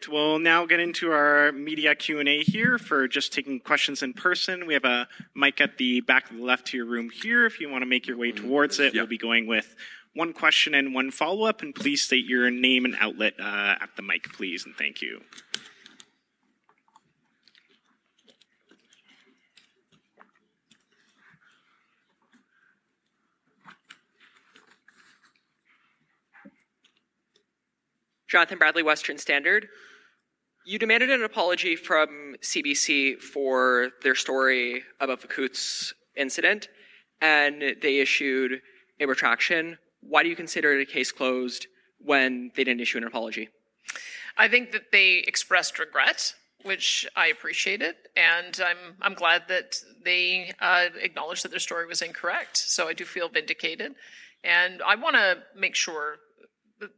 Perfect. 0.04 0.12
We'll 0.12 0.38
now 0.38 0.66
get 0.66 0.80
into 0.80 1.12
our 1.12 1.52
media 1.52 1.94
Q&A 1.94 2.42
here 2.42 2.78
for 2.78 3.08
just 3.08 3.32
taking 3.32 3.60
questions 3.60 4.02
in 4.02 4.12
person. 4.12 4.66
We 4.66 4.74
have 4.74 4.84
a 4.84 5.08
mic 5.34 5.60
at 5.60 5.78
the 5.78 6.00
back 6.00 6.30
of 6.30 6.36
the 6.36 6.42
left 6.42 6.66
to 6.68 6.76
your 6.76 6.86
room 6.86 7.10
here. 7.10 7.46
If 7.46 7.60
you 7.60 7.70
want 7.70 7.82
to 7.82 7.86
make 7.86 8.06
your 8.06 8.16
way 8.16 8.32
towards 8.32 8.80
it, 8.80 8.92
we'll 8.94 9.06
be 9.06 9.18
going 9.18 9.46
with 9.46 9.74
one 10.14 10.32
question 10.32 10.74
and 10.74 10.94
one 10.94 11.10
follow-up. 11.10 11.62
And 11.62 11.74
please 11.74 12.02
state 12.02 12.26
your 12.26 12.50
name 12.50 12.84
and 12.84 12.94
outlet 12.98 13.34
uh, 13.40 13.76
at 13.80 13.90
the 13.96 14.02
mic, 14.02 14.32
please, 14.32 14.66
and 14.66 14.74
thank 14.76 15.00
you. 15.00 15.20
Jonathan 28.28 28.58
Bradley, 28.58 28.82
Western 28.82 29.16
Standard. 29.16 29.68
You 30.66 30.78
demanded 30.78 31.10
an 31.10 31.22
apology 31.22 31.76
from 31.76 32.36
CBC 32.40 33.20
for 33.20 33.90
their 34.02 34.14
story 34.14 34.82
about 34.98 35.20
the 35.20 35.28
Coutts 35.28 35.92
incident, 36.16 36.68
and 37.20 37.76
they 37.82 37.98
issued 37.98 38.62
a 38.98 39.04
retraction. 39.04 39.76
Why 40.00 40.22
do 40.22 40.30
you 40.30 40.36
consider 40.36 40.72
it 40.72 40.88
a 40.88 40.90
case 40.90 41.12
closed 41.12 41.66
when 41.98 42.50
they 42.56 42.64
didn't 42.64 42.80
issue 42.80 42.96
an 42.96 43.04
apology? 43.04 43.50
I 44.38 44.48
think 44.48 44.72
that 44.72 44.90
they 44.90 45.22
expressed 45.26 45.78
regret, 45.78 46.32
which 46.62 47.06
I 47.14 47.26
appreciated, 47.26 47.96
and 48.16 48.58
I'm 48.64 48.96
I'm 49.02 49.14
glad 49.14 49.48
that 49.48 49.76
they 50.02 50.54
uh, 50.62 50.86
acknowledged 50.98 51.44
that 51.44 51.50
their 51.50 51.60
story 51.60 51.86
was 51.86 52.00
incorrect. 52.00 52.56
So 52.56 52.88
I 52.88 52.94
do 52.94 53.04
feel 53.04 53.28
vindicated, 53.28 53.96
and 54.42 54.80
I 54.80 54.94
want 54.94 55.16
to 55.16 55.42
make 55.54 55.74
sure 55.74 56.16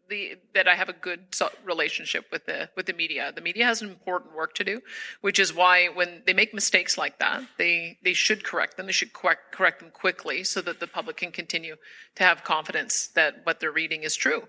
the 0.09 0.37
that 0.55 0.69
I 0.69 0.75
have 0.75 0.89
a 0.89 0.93
good 0.93 1.21
relationship 1.65 2.27
with 2.31 2.47
the 2.47 2.71
with 2.77 2.87
the 2.87 2.93
media. 2.93 3.33
The 3.35 3.41
media 3.41 3.65
has 3.65 3.83
an 3.83 3.89
important 3.89 4.35
work 4.35 4.55
to 4.55 4.65
do, 4.65 4.81
which 5.21 5.39
is 5.39 5.55
why 5.55 5.89
when 5.89 6.23
they 6.27 6.33
make 6.33 6.55
mistakes 6.55 6.97
like 6.97 7.19
that, 7.19 7.43
they 7.59 7.99
they 8.03 8.13
should 8.13 8.45
correct 8.45 8.77
them. 8.77 8.87
They 8.87 8.93
should 8.93 9.13
correct 9.13 9.53
correct 9.53 9.81
them 9.81 9.91
quickly 9.91 10.45
so 10.45 10.61
that 10.63 10.81
the 10.81 10.87
public 10.87 11.17
can 11.17 11.33
continue 11.33 11.77
to 12.17 12.25
have 12.25 12.45
confidence 12.45 13.09
that 13.09 13.41
what 13.45 13.61
they're 13.61 13.73
reading 13.73 14.03
is 14.03 14.17
true 14.17 14.49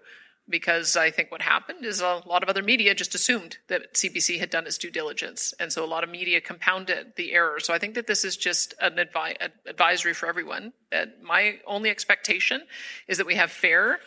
because 0.50 0.96
I 0.96 1.12
think 1.12 1.32
what 1.32 1.41
happened 1.41 1.86
is 1.86 2.01
a 2.01 2.22
lot 2.25 2.44
of 2.44 2.50
other 2.50 2.63
media 2.63 2.96
just 2.96 3.15
assumed 3.15 3.58
that 3.67 3.94
CBC 3.94 4.39
had 4.39 4.50
done 4.50 4.65
its 4.65 4.77
due 4.77 4.91
diligence. 4.91 5.53
And 5.60 5.72
so 5.72 5.84
a 5.84 5.88
lot 5.88 6.03
of 6.03 6.10
media 6.10 6.39
compounded 6.39 7.13
the 7.15 7.34
error. 7.34 7.60
So 7.60 7.74
I 7.74 7.79
think 7.79 7.96
that 7.96 8.08
this 8.08 8.24
is 8.24 8.38
just 8.38 8.74
an 8.79 8.96
advi- 8.96 9.36
advisory 9.65 10.13
for 10.13 10.27
everyone. 10.27 10.74
My 11.22 11.60
only 11.65 11.89
expectation 11.89 12.62
is 13.08 13.17
that 13.17 13.27
we 13.27 13.36
have 13.36 13.51
fair, 13.51 14.00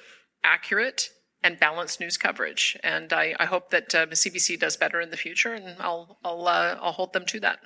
accurate, 0.42 1.10
and 1.42 1.58
balanced 1.58 2.00
news 2.00 2.16
coverage. 2.16 2.76
And 2.82 3.12
I, 3.12 3.34
I 3.38 3.46
hope 3.46 3.70
that 3.70 3.94
uh, 3.94 4.06
CBC 4.06 4.58
does 4.58 4.76
better 4.76 5.00
in 5.00 5.10
the 5.10 5.16
future, 5.16 5.52
and 5.52 5.76
I'll, 5.80 6.18
I'll, 6.24 6.46
uh, 6.46 6.78
I'll 6.80 6.92
hold 6.92 7.12
them 7.12 7.24
to 7.26 7.40
that. 7.40 7.60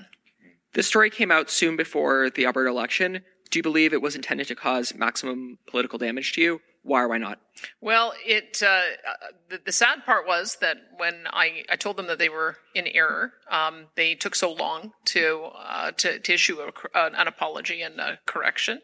This 0.74 0.86
story 0.86 1.10
came 1.10 1.30
out 1.30 1.50
soon 1.50 1.76
before 1.76 2.30
the 2.30 2.46
Alberta 2.46 2.70
election. 2.70 3.22
Do 3.50 3.58
you 3.58 3.62
believe 3.62 3.92
it 3.92 4.02
was 4.02 4.16
intended 4.16 4.48
to 4.48 4.54
cause 4.54 4.94
maximum 4.94 5.58
political 5.66 5.98
damage 5.98 6.32
to 6.34 6.40
you? 6.40 6.60
Why 6.82 7.02
or 7.02 7.08
why 7.08 7.18
not? 7.18 7.40
Well, 7.80 8.12
it 8.26 8.62
uh, 8.62 8.66
uh, 8.66 9.26
the, 9.48 9.60
the 9.64 9.72
sad 9.72 10.04
part 10.04 10.26
was 10.26 10.58
that 10.60 10.76
when 10.98 11.26
I, 11.32 11.64
I 11.70 11.76
told 11.76 11.96
them 11.96 12.08
that 12.08 12.18
they 12.18 12.28
were 12.28 12.58
in 12.74 12.86
error, 12.88 13.32
um, 13.50 13.86
they 13.96 14.14
took 14.14 14.34
so 14.34 14.52
long 14.52 14.92
to 15.06 15.48
uh, 15.56 15.92
to, 15.92 16.18
to 16.18 16.32
issue 16.32 16.58
a, 16.60 16.72
an 16.94 17.26
apology 17.26 17.80
and 17.80 17.98
a 17.98 18.18
correction. 18.26 18.82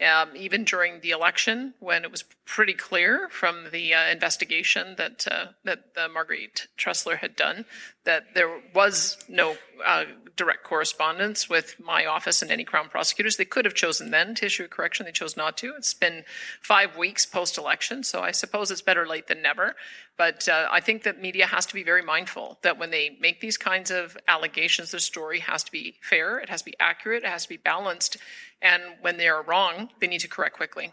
Um, 0.00 0.30
even 0.34 0.64
during 0.64 1.00
the 1.00 1.10
election, 1.10 1.74
when 1.78 2.02
it 2.02 2.10
was 2.10 2.24
pretty 2.44 2.72
clear 2.72 3.28
from 3.30 3.66
the 3.70 3.94
uh, 3.94 4.10
investigation 4.10 4.96
that 4.98 5.26
uh, 5.30 5.46
that 5.64 5.84
uh, 5.96 6.08
Marguerite 6.08 6.66
Trussler 6.76 7.18
had 7.18 7.36
done 7.36 7.66
that 8.04 8.34
there 8.34 8.60
was 8.74 9.16
no 9.28 9.56
uh, 9.84 10.04
direct 10.36 10.64
correspondence 10.64 11.48
with 11.48 11.76
my 11.78 12.04
office 12.04 12.42
and 12.42 12.50
any 12.50 12.64
Crown 12.64 12.88
prosecutors. 12.88 13.36
They 13.36 13.44
could 13.44 13.64
have 13.64 13.74
chosen 13.74 14.10
then 14.10 14.34
to 14.36 14.46
issue 14.46 14.64
a 14.64 14.68
correction. 14.68 15.06
They 15.06 15.12
chose 15.12 15.36
not 15.36 15.56
to. 15.58 15.74
It's 15.76 15.94
been 15.94 16.24
five 16.60 16.96
weeks 16.96 17.24
post 17.26 17.58
election, 17.58 18.02
so 18.02 18.22
I 18.22 18.32
suppose 18.32 18.70
it's 18.70 18.82
better 18.82 19.06
late 19.06 19.28
than 19.28 19.42
never. 19.42 19.76
But 20.16 20.48
uh, 20.48 20.68
I 20.70 20.80
think 20.80 21.04
that 21.04 21.20
media 21.20 21.46
has 21.46 21.64
to 21.66 21.74
be 21.74 21.84
very 21.84 22.02
mindful 22.02 22.58
that 22.62 22.78
when 22.78 22.90
they 22.90 23.16
make 23.20 23.40
these 23.40 23.56
kinds 23.56 23.90
of 23.90 24.16
allegations, 24.28 24.90
the 24.90 25.00
story 25.00 25.40
has 25.40 25.62
to 25.64 25.72
be 25.72 25.94
fair, 26.02 26.38
it 26.38 26.48
has 26.48 26.62
to 26.62 26.66
be 26.66 26.76
accurate, 26.80 27.24
it 27.24 27.28
has 27.28 27.44
to 27.44 27.48
be 27.48 27.56
balanced. 27.56 28.16
And 28.62 28.82
when 29.00 29.16
they 29.16 29.28
are 29.28 29.42
wrong, 29.42 29.90
they 30.00 30.06
need 30.06 30.20
to 30.20 30.28
correct 30.28 30.56
quickly. 30.56 30.92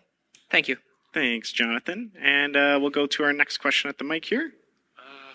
Thank 0.50 0.68
you. 0.68 0.78
Thanks, 1.14 1.52
Jonathan. 1.52 2.12
And 2.20 2.56
uh, 2.56 2.78
we'll 2.82 2.90
go 2.90 3.08
to 3.08 3.24
our 3.24 3.34
next 3.34 3.58
question 3.58 3.90
at 3.90 3.98
the 3.98 4.04
mic 4.04 4.26
here. 4.26 4.54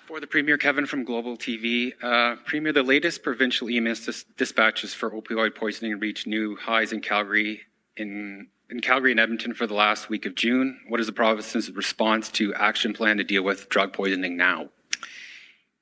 For 0.06 0.20
the 0.20 0.26
Premier, 0.26 0.58
Kevin 0.58 0.84
from 0.84 1.04
Global 1.04 1.34
TV. 1.34 1.92
Uh, 2.02 2.36
Premier, 2.44 2.74
the 2.74 2.82
latest 2.82 3.22
provincial 3.22 3.68
EMS 3.70 4.04
dis- 4.04 4.24
dispatches 4.36 4.92
for 4.92 5.10
opioid 5.10 5.54
poisoning 5.54 5.98
reached 5.98 6.26
new 6.26 6.56
highs 6.56 6.92
in 6.92 7.00
Calgary, 7.00 7.62
in, 7.96 8.48
in 8.68 8.80
Calgary 8.80 9.12
and 9.12 9.20
Edmonton 9.20 9.54
for 9.54 9.66
the 9.66 9.72
last 9.72 10.10
week 10.10 10.26
of 10.26 10.34
June. 10.34 10.78
What 10.88 11.00
is 11.00 11.06
the 11.06 11.12
province's 11.14 11.70
response 11.70 12.28
to 12.32 12.52
action 12.52 12.92
plan 12.92 13.16
to 13.16 13.24
deal 13.24 13.42
with 13.42 13.70
drug 13.70 13.94
poisoning 13.94 14.36
now? 14.36 14.68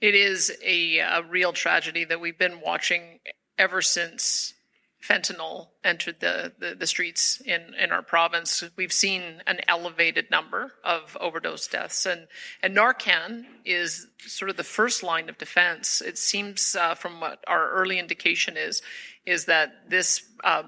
It 0.01 0.15
is 0.15 0.57
a, 0.65 0.99
a 0.99 1.23
real 1.29 1.53
tragedy 1.53 2.05
that 2.05 2.21
we've 2.21 2.39
been 2.39 2.61
watching 2.61 3.19
ever 3.59 3.83
since 3.83 4.55
fentanyl 5.03 5.69
entered 5.83 6.21
the, 6.21 6.53
the, 6.59 6.75
the, 6.75 6.87
streets 6.87 7.41
in, 7.41 7.75
in 7.75 7.91
our 7.91 8.03
province, 8.03 8.63
we've 8.77 8.93
seen 8.93 9.43
an 9.47 9.59
elevated 9.67 10.31
number 10.31 10.73
of 10.85 11.17
overdose 11.21 11.67
deaths. 11.67 12.07
And, 12.07 12.29
and 12.63 12.77
Narcan 12.77 13.45
is 13.65 14.07
sort 14.19 14.49
of 14.49 14.57
the 14.57 14.65
first 14.65 15.03
line 15.03 15.29
of 15.29 15.39
defense. 15.39 16.01
It 16.01 16.19
seems 16.19 16.77
uh, 16.77 16.95
from 16.95 17.21
what 17.21 17.43
our 17.49 17.71
early 17.71 17.99
indication 17.99 18.57
is, 18.57 18.81
is 19.27 19.47
that 19.47 19.91
this 19.91 20.23
uh, 20.45 20.63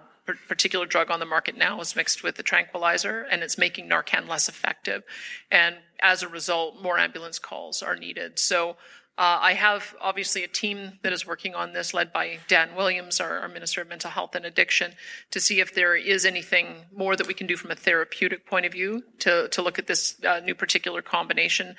particular 0.49 0.87
drug 0.87 1.11
on 1.11 1.21
the 1.21 1.27
market 1.27 1.57
now 1.57 1.81
is 1.81 1.95
mixed 1.95 2.23
with 2.23 2.39
a 2.39 2.43
tranquilizer 2.43 3.23
and 3.31 3.43
it's 3.43 3.59
making 3.59 3.89
Narcan 3.89 4.29
less 4.29 4.49
effective. 4.49 5.05
And 5.51 5.77
as 6.01 6.23
a 6.23 6.29
result, 6.29 6.83
more 6.83 6.99
ambulance 6.99 7.39
calls 7.39 7.83
are 7.83 7.97
needed. 7.97 8.39
So 8.39 8.77
uh, 9.17 9.39
I 9.41 9.53
have 9.53 9.95
obviously 10.01 10.43
a 10.43 10.49
team 10.49 10.99
that 11.03 11.13
is 11.13 11.25
working 11.25 11.55
on 11.55 11.73
this, 11.73 11.95
led 11.95 12.13
by 12.13 12.39
Dan 12.49 12.75
Williams, 12.75 13.21
our, 13.21 13.39
our, 13.39 13.49
Minister 13.49 13.81
of 13.81 13.89
Mental 13.89 14.11
Health 14.11 14.35
and 14.35 14.45
Addiction, 14.45 14.95
to 15.31 15.39
see 15.39 15.61
if 15.61 15.73
there 15.73 15.95
is 15.95 16.27
anything 16.27 16.87
more 16.93 17.15
that 17.15 17.29
we 17.29 17.35
can 17.35 17.47
do 17.47 17.57
from 17.57 17.71
a 17.71 17.77
therapeutic 17.77 18.45
point 18.45 18.67
of 18.67 18.73
view 18.73 19.05
to, 19.21 19.49
to 19.51 19.63
look 19.63 19.79
at 19.79 19.87
this 19.87 20.17
uh, 20.25 20.41
new 20.41 20.55
particular 20.55 21.01
combination. 21.01 21.77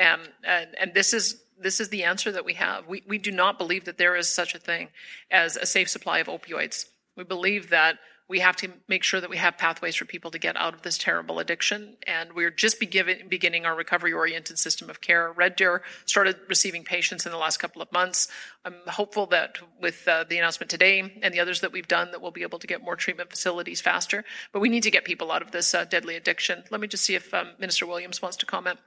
Um, 0.00 0.20
and, 0.42 0.74
and 0.80 0.94
this 0.94 1.12
is 1.12 1.42
this 1.60 1.80
is 1.80 1.88
the 1.88 2.04
answer 2.04 2.30
that 2.30 2.44
we 2.44 2.54
have. 2.54 2.86
We, 2.86 3.02
we 3.06 3.18
do 3.18 3.32
not 3.32 3.58
believe 3.58 3.84
that 3.86 3.98
there 3.98 4.14
is 4.14 4.28
such 4.28 4.54
a 4.54 4.58
thing 4.58 4.90
as 5.28 5.56
a 5.56 5.66
safe 5.66 5.88
supply 5.88 6.20
of 6.20 6.28
opioids. 6.28 6.84
We 7.16 7.24
believe 7.24 7.70
that 7.70 7.98
we 8.28 8.40
have 8.40 8.56
to 8.56 8.70
make 8.88 9.02
sure 9.02 9.20
that 9.20 9.30
we 9.30 9.38
have 9.38 9.56
pathways 9.56 9.96
for 9.96 10.04
people 10.04 10.30
to 10.30 10.38
get 10.38 10.56
out 10.56 10.74
of 10.74 10.82
this 10.82 10.98
terrible 10.98 11.38
addiction. 11.38 11.96
And 12.06 12.34
we're 12.34 12.50
just 12.50 12.78
beginning 12.78 13.64
our 13.64 13.74
recovery 13.74 14.12
oriented 14.12 14.58
system 14.58 14.90
of 14.90 15.00
care. 15.00 15.32
Red 15.32 15.56
Deer 15.56 15.82
started 16.04 16.36
receiving 16.46 16.84
patients 16.84 17.24
in 17.24 17.32
the 17.32 17.38
last 17.38 17.56
couple 17.56 17.80
of 17.80 17.90
months. 17.90 18.28
I'm 18.66 18.74
hopeful 18.86 19.26
that 19.26 19.58
with 19.80 20.06
uh, 20.06 20.24
the 20.28 20.36
announcement 20.36 20.68
today 20.68 21.18
and 21.22 21.32
the 21.32 21.40
others 21.40 21.62
that 21.62 21.72
we've 21.72 21.88
done, 21.88 22.10
that 22.10 22.20
we'll 22.20 22.30
be 22.30 22.42
able 22.42 22.58
to 22.58 22.66
get 22.66 22.84
more 22.84 22.96
treatment 22.96 23.30
facilities 23.30 23.80
faster. 23.80 24.24
But 24.52 24.60
we 24.60 24.68
need 24.68 24.82
to 24.82 24.90
get 24.90 25.04
people 25.04 25.32
out 25.32 25.40
of 25.40 25.50
this 25.50 25.74
uh, 25.74 25.84
deadly 25.86 26.14
addiction. 26.16 26.64
Let 26.70 26.82
me 26.82 26.88
just 26.88 27.04
see 27.04 27.14
if 27.14 27.32
um, 27.32 27.48
Minister 27.58 27.86
Williams 27.86 28.20
wants 28.20 28.36
to 28.38 28.46
comment. 28.46 28.78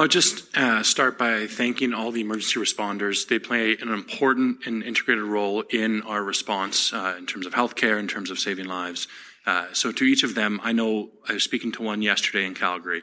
I'll 0.00 0.06
just 0.06 0.56
uh, 0.56 0.84
start 0.84 1.18
by 1.18 1.48
thanking 1.48 1.92
all 1.92 2.12
the 2.12 2.20
emergency 2.20 2.60
responders. 2.60 3.26
They 3.26 3.40
play 3.40 3.76
an 3.78 3.88
important 3.88 4.64
and 4.64 4.80
integrated 4.84 5.24
role 5.24 5.62
in 5.62 6.02
our 6.02 6.22
response 6.22 6.92
uh, 6.92 7.16
in 7.18 7.26
terms 7.26 7.46
of 7.46 7.52
healthcare, 7.52 7.98
in 7.98 8.06
terms 8.06 8.30
of 8.30 8.38
saving 8.38 8.66
lives. 8.66 9.08
Uh, 9.44 9.66
so, 9.72 9.90
to 9.90 10.04
each 10.04 10.22
of 10.22 10.36
them, 10.36 10.60
I 10.62 10.70
know 10.70 11.10
I 11.28 11.32
was 11.32 11.42
speaking 11.42 11.72
to 11.72 11.82
one 11.82 12.00
yesterday 12.00 12.46
in 12.46 12.54
Calgary 12.54 13.02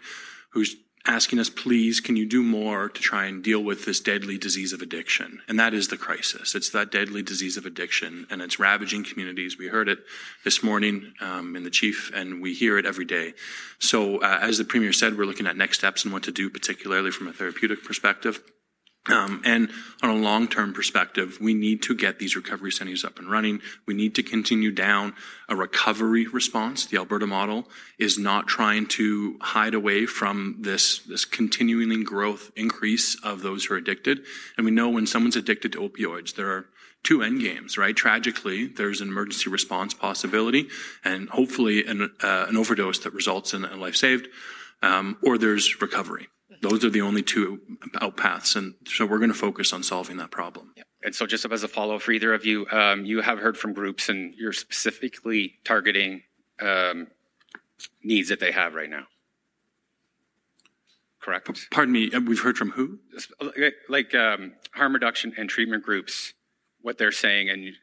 who's 0.51 0.77
asking 1.07 1.39
us, 1.39 1.49
please, 1.49 1.99
can 1.99 2.15
you 2.15 2.25
do 2.25 2.41
more 2.41 2.89
to 2.89 3.01
try 3.01 3.25
and 3.25 3.43
deal 3.43 3.63
with 3.63 3.85
this 3.85 3.99
deadly 3.99 4.37
disease 4.37 4.73
of 4.73 4.81
addiction? 4.81 5.41
And 5.47 5.59
that 5.59 5.73
is 5.73 5.87
the 5.87 5.97
crisis. 5.97 6.55
It's 6.55 6.69
that 6.71 6.91
deadly 6.91 7.21
disease 7.21 7.57
of 7.57 7.65
addiction, 7.65 8.25
and 8.29 8.41
it's 8.41 8.59
ravaging 8.59 9.03
communities. 9.03 9.57
We 9.57 9.67
heard 9.67 9.87
it 9.87 9.99
this 10.43 10.63
morning 10.63 11.13
um, 11.21 11.55
in 11.55 11.63
the 11.63 11.69
chief, 11.69 12.11
and 12.13 12.41
we 12.41 12.53
hear 12.53 12.77
it 12.77 12.85
every 12.85 13.05
day. 13.05 13.33
So, 13.79 14.17
uh, 14.17 14.39
as 14.41 14.57
the 14.57 14.63
premier 14.63 14.93
said, 14.93 15.17
we're 15.17 15.25
looking 15.25 15.47
at 15.47 15.57
next 15.57 15.79
steps 15.79 16.03
and 16.03 16.13
what 16.13 16.23
to 16.23 16.31
do, 16.31 16.49
particularly 16.49 17.11
from 17.11 17.27
a 17.27 17.33
therapeutic 17.33 17.83
perspective. 17.83 18.41
Um, 19.07 19.41
and 19.45 19.69
on 20.01 20.09
a 20.09 20.15
long-term 20.15 20.73
perspective, 20.73 21.37
we 21.39 21.53
need 21.53 21.83
to 21.83 21.95
get 21.95 22.17
these 22.17 22.35
recovery 22.35 22.71
centers 22.71 23.05
up 23.05 23.19
and 23.19 23.29
running. 23.29 23.61
We 23.85 23.93
need 23.93 24.15
to 24.15 24.23
continue 24.23 24.71
down 24.71 25.13
a 25.47 25.55
recovery 25.55 26.25
response. 26.25 26.87
The 26.87 26.97
Alberta 26.97 27.27
model 27.27 27.67
is 27.99 28.17
not 28.17 28.47
trying 28.47 28.87
to 28.87 29.37
hide 29.41 29.75
away 29.75 30.07
from 30.07 30.57
this, 30.59 30.99
this 30.99 31.23
continuing 31.23 32.03
growth 32.03 32.51
increase 32.55 33.15
of 33.23 33.43
those 33.43 33.65
who 33.65 33.75
are 33.75 33.77
addicted. 33.77 34.21
And 34.57 34.65
we 34.65 34.71
know 34.71 34.89
when 34.89 35.05
someone's 35.05 35.35
addicted 35.35 35.73
to 35.73 35.87
opioids, 35.87 36.35
there 36.35 36.49
are 36.49 36.65
two 37.03 37.21
end 37.21 37.41
games, 37.41 37.77
right? 37.77 37.95
Tragically, 37.95 38.65
there's 38.65 39.01
an 39.01 39.09
emergency 39.09 39.51
response 39.51 39.93
possibility 39.93 40.67
and 41.03 41.29
hopefully 41.29 41.85
an, 41.85 42.09
uh, 42.23 42.45
an 42.49 42.57
overdose 42.57 42.97
that 42.99 43.13
results 43.13 43.53
in 43.53 43.63
a 43.63 43.75
life 43.75 43.95
saved, 43.95 44.27
um, 44.81 45.15
or 45.21 45.37
there's 45.37 45.79
recovery. 45.79 46.27
Those 46.69 46.83
are 46.83 46.89
the 46.89 47.01
only 47.01 47.21
two 47.21 47.61
out 48.01 48.17
paths, 48.17 48.55
and 48.55 48.73
so 48.87 49.05
we're 49.05 49.19
going 49.19 49.31
to 49.31 49.37
focus 49.37 49.71
on 49.71 49.83
solving 49.83 50.17
that 50.17 50.31
problem. 50.31 50.73
Yep. 50.75 50.87
And 51.03 51.13
so, 51.13 51.27
just 51.27 51.45
as 51.45 51.61
a 51.61 51.67
follow 51.67 51.95
up 51.95 52.01
for 52.01 52.11
either 52.11 52.33
of 52.33 52.43
you, 52.43 52.65
um, 52.71 53.05
you 53.05 53.21
have 53.21 53.37
heard 53.37 53.55
from 53.55 53.73
groups, 53.73 54.09
and 54.09 54.33
you're 54.33 54.51
specifically 54.51 55.59
targeting 55.63 56.23
um, 56.59 57.07
needs 58.03 58.29
that 58.29 58.39
they 58.39 58.51
have 58.51 58.73
right 58.73 58.89
now. 58.89 59.05
Correct. 61.21 61.49
Pardon 61.69 61.91
me. 61.91 62.11
Uh, 62.11 62.21
we've 62.21 62.41
heard 62.41 62.57
from 62.57 62.71
who? 62.71 62.99
Like 63.87 64.15
um, 64.15 64.53
harm 64.73 64.93
reduction 64.93 65.33
and 65.37 65.47
treatment 65.47 65.83
groups, 65.83 66.33
what 66.81 66.97
they're 66.97 67.11
saying, 67.11 67.49
and 67.49 67.73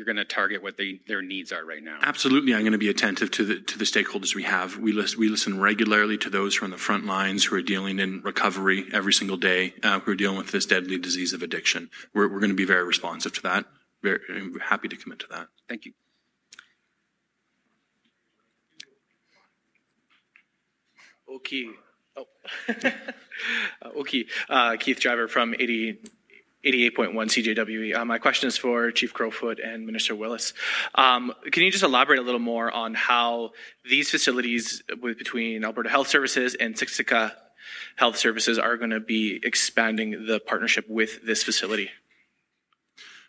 you're 0.00 0.06
going 0.06 0.16
to 0.16 0.24
target 0.24 0.62
what 0.62 0.78
they, 0.78 0.98
their 1.06 1.20
needs 1.20 1.52
are 1.52 1.62
right 1.62 1.82
now. 1.82 1.98
Absolutely, 2.00 2.54
I'm 2.54 2.62
going 2.62 2.72
to 2.72 2.78
be 2.78 2.88
attentive 2.88 3.30
to 3.32 3.44
the 3.44 3.60
to 3.60 3.76
the 3.76 3.84
stakeholders 3.84 4.34
we 4.34 4.44
have. 4.44 4.78
We 4.78 4.92
listen 4.92 5.20
we 5.20 5.28
listen 5.28 5.60
regularly 5.60 6.16
to 6.16 6.30
those 6.30 6.56
who 6.56 6.64
are 6.64 6.68
on 6.68 6.70
the 6.70 6.78
front 6.78 7.04
lines 7.04 7.44
who 7.44 7.56
are 7.56 7.60
dealing 7.60 7.98
in 7.98 8.22
recovery 8.22 8.86
every 8.94 9.12
single 9.12 9.36
day, 9.36 9.74
uh, 9.82 10.00
who 10.00 10.12
are 10.12 10.14
dealing 10.14 10.38
with 10.38 10.52
this 10.52 10.64
deadly 10.64 10.96
disease 10.96 11.34
of 11.34 11.42
addiction. 11.42 11.90
We're 12.14 12.28
we're 12.28 12.40
going 12.40 12.48
to 12.48 12.56
be 12.56 12.64
very 12.64 12.82
responsive 12.82 13.34
to 13.34 13.42
that. 13.42 13.66
Very 14.02 14.20
happy 14.62 14.88
to 14.88 14.96
commit 14.96 15.18
to 15.18 15.26
that. 15.32 15.48
Thank 15.68 15.84
you. 15.84 15.92
Okay. 21.30 21.66
Oh. 22.16 22.26
okay. 24.00 24.24
Uh, 24.48 24.76
Keith 24.80 24.98
Driver 24.98 25.28
from 25.28 25.54
80. 25.54 25.98
88.1 26.64 27.14
CJWE. 27.14 27.96
Uh, 27.96 28.04
my 28.04 28.18
question 28.18 28.46
is 28.48 28.58
for 28.58 28.90
Chief 28.90 29.14
Crowfoot 29.14 29.58
and 29.64 29.86
Minister 29.86 30.14
Willis. 30.14 30.52
Um, 30.94 31.32
can 31.50 31.62
you 31.62 31.70
just 31.70 31.84
elaborate 31.84 32.18
a 32.18 32.22
little 32.22 32.40
more 32.40 32.70
on 32.70 32.94
how 32.94 33.52
these 33.88 34.10
facilities 34.10 34.82
with, 35.00 35.16
between 35.16 35.64
Alberta 35.64 35.88
Health 35.88 36.08
Services 36.08 36.54
and 36.54 36.74
Siksika 36.74 37.32
Health 37.96 38.16
Services 38.16 38.58
are 38.58 38.76
going 38.76 38.90
to 38.90 39.00
be 39.00 39.40
expanding 39.42 40.26
the 40.26 40.40
partnership 40.40 40.84
with 40.88 41.24
this 41.24 41.42
facility? 41.42 41.90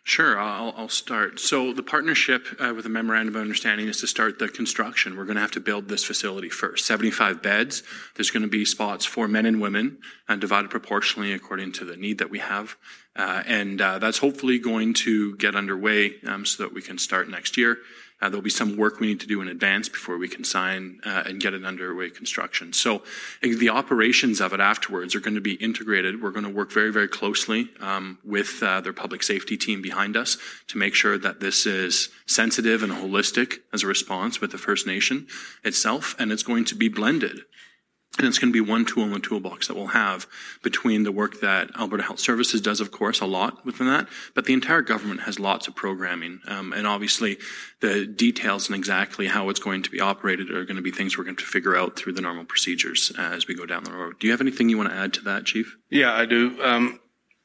Sure, 0.04 0.36
I'll, 0.36 0.74
I'll, 0.76 0.88
start. 0.88 1.38
So 1.38 1.72
the 1.72 1.82
partnership 1.82 2.48
uh, 2.58 2.72
with 2.74 2.82
the 2.82 2.90
memorandum 2.90 3.36
of 3.36 3.40
understanding 3.40 3.86
is 3.86 4.00
to 4.00 4.08
start 4.08 4.40
the 4.40 4.48
construction. 4.48 5.16
We're 5.16 5.26
going 5.26 5.36
to 5.36 5.42
have 5.42 5.52
to 5.52 5.60
build 5.60 5.88
this 5.88 6.02
facility 6.02 6.48
first. 6.48 6.86
75 6.86 7.40
beds. 7.40 7.84
There's 8.16 8.32
going 8.32 8.42
to 8.42 8.48
be 8.48 8.64
spots 8.64 9.04
for 9.04 9.28
men 9.28 9.46
and 9.46 9.60
women, 9.60 9.98
and 10.28 10.40
divided 10.40 10.72
proportionally 10.72 11.32
according 11.32 11.72
to 11.74 11.84
the 11.84 11.96
need 11.96 12.18
that 12.18 12.30
we 12.30 12.40
have. 12.40 12.76
Uh, 13.14 13.44
and 13.46 13.80
uh, 13.80 14.00
that's 14.00 14.18
hopefully 14.18 14.58
going 14.58 14.94
to 14.94 15.36
get 15.36 15.54
underway 15.54 16.14
um, 16.26 16.44
so 16.46 16.64
that 16.64 16.74
we 16.74 16.82
can 16.82 16.98
start 16.98 17.28
next 17.28 17.56
year. 17.56 17.78
Uh, 18.22 18.28
there'll 18.28 18.40
be 18.40 18.50
some 18.50 18.76
work 18.76 19.00
we 19.00 19.08
need 19.08 19.20
to 19.20 19.26
do 19.26 19.42
in 19.42 19.48
advance 19.48 19.88
before 19.88 20.16
we 20.16 20.28
can 20.28 20.44
sign 20.44 21.00
uh, 21.04 21.24
and 21.26 21.40
get 21.40 21.54
it 21.54 21.64
underway 21.64 22.08
construction. 22.08 22.72
So 22.72 23.02
the 23.42 23.68
operations 23.68 24.40
of 24.40 24.52
it 24.52 24.60
afterwards 24.60 25.16
are 25.16 25.20
going 25.20 25.34
to 25.34 25.40
be 25.40 25.54
integrated. 25.54 26.22
We're 26.22 26.30
going 26.30 26.44
to 26.44 26.50
work 26.50 26.70
very, 26.70 26.92
very 26.92 27.08
closely 27.08 27.70
um, 27.80 28.18
with 28.24 28.62
uh, 28.62 28.80
their 28.80 28.92
public 28.92 29.24
safety 29.24 29.56
team 29.56 29.82
behind 29.82 30.16
us 30.16 30.38
to 30.68 30.78
make 30.78 30.94
sure 30.94 31.18
that 31.18 31.40
this 31.40 31.66
is 31.66 32.10
sensitive 32.24 32.84
and 32.84 32.92
holistic 32.92 33.58
as 33.72 33.82
a 33.82 33.88
response 33.88 34.40
with 34.40 34.52
the 34.52 34.58
First 34.58 34.86
Nation 34.86 35.26
itself, 35.64 36.14
and 36.18 36.30
it's 36.30 36.44
going 36.44 36.64
to 36.66 36.76
be 36.76 36.88
blended 36.88 37.40
and 38.18 38.26
it's 38.26 38.38
going 38.38 38.52
to 38.52 38.64
be 38.64 38.70
one 38.70 38.84
tool 38.84 39.04
in 39.04 39.12
the 39.12 39.18
toolbox 39.18 39.68
that 39.68 39.74
we'll 39.74 39.88
have 39.88 40.26
between 40.62 41.02
the 41.02 41.12
work 41.12 41.40
that 41.40 41.70
Alberta 41.78 42.02
Health 42.02 42.20
Services 42.20 42.60
does, 42.60 42.80
of 42.80 42.90
course, 42.90 43.20
a 43.20 43.26
lot 43.26 43.64
within 43.64 43.86
that, 43.86 44.06
but 44.34 44.44
the 44.44 44.52
entire 44.52 44.82
government 44.82 45.22
has 45.22 45.40
lots 45.40 45.66
of 45.66 45.74
programming. 45.74 46.40
Um, 46.46 46.74
and 46.74 46.86
obviously, 46.86 47.38
the 47.80 48.06
details 48.06 48.68
and 48.68 48.76
exactly 48.76 49.28
how 49.28 49.48
it's 49.48 49.60
going 49.60 49.82
to 49.82 49.90
be 49.90 50.00
operated 50.00 50.50
are 50.50 50.64
going 50.64 50.76
to 50.76 50.82
be 50.82 50.90
things 50.90 51.16
we're 51.16 51.24
going 51.24 51.36
to 51.36 51.44
figure 51.44 51.74
out 51.74 51.96
through 51.96 52.12
the 52.12 52.20
normal 52.20 52.44
procedures 52.44 53.12
as 53.18 53.48
we 53.48 53.54
go 53.54 53.64
down 53.64 53.84
the 53.84 53.92
road. 53.92 54.18
Do 54.20 54.26
you 54.26 54.32
have 54.32 54.42
anything 54.42 54.68
you 54.68 54.76
want 54.76 54.90
to 54.90 54.96
add 54.96 55.14
to 55.14 55.24
that, 55.24 55.46
Chief? 55.46 55.76
Yeah, 55.88 56.12
I 56.12 56.26
do. 56.26 56.62
Um, 56.62 57.00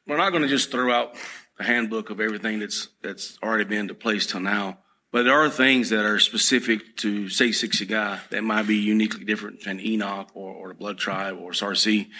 we're 0.06 0.18
not 0.18 0.30
going 0.30 0.42
to 0.42 0.48
just 0.48 0.70
throw 0.70 0.92
out 0.92 1.14
a 1.58 1.64
handbook 1.64 2.10
of 2.10 2.20
everything 2.20 2.58
that's 2.58 2.88
that's 3.02 3.38
already 3.42 3.64
been 3.64 3.88
in 3.88 3.94
place 3.94 4.26
till 4.26 4.40
now. 4.40 4.78
But 5.10 5.22
there 5.22 5.40
are 5.40 5.48
things 5.48 5.88
that 5.90 6.04
are 6.04 6.18
specific 6.18 6.96
to, 6.98 7.28
say, 7.30 7.48
Siksika 7.48 8.28
that 8.28 8.44
might 8.44 8.66
be 8.66 8.76
uniquely 8.76 9.24
different 9.24 9.64
than 9.64 9.80
Enoch 9.80 10.28
or, 10.34 10.52
or 10.52 10.68
the 10.68 10.74
Blood 10.74 10.98
Tribe 10.98 11.38
or 11.40 11.54
Sarcee. 11.54 12.10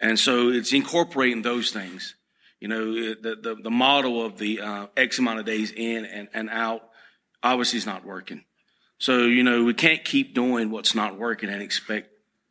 And 0.00 0.18
so 0.18 0.48
it's 0.48 0.72
incorporating 0.72 1.42
those 1.42 1.70
things. 1.70 2.14
You 2.58 2.68
know, 2.68 2.94
the, 2.94 3.38
the, 3.42 3.56
the 3.62 3.70
model 3.70 4.24
of 4.24 4.38
the 4.38 4.60
uh, 4.60 4.86
X 4.96 5.18
amount 5.18 5.38
of 5.38 5.44
days 5.44 5.70
in 5.70 6.06
and, 6.06 6.28
and 6.32 6.48
out 6.50 6.82
obviously 7.42 7.78
is 7.78 7.86
not 7.86 8.04
working. 8.06 8.44
So, 8.98 9.18
you 9.18 9.42
know, 9.42 9.64
we 9.64 9.74
can't 9.74 10.04
keep 10.04 10.34
doing 10.34 10.70
what's 10.70 10.94
not 10.94 11.18
working 11.18 11.48
and 11.48 11.62
expect 11.62 12.10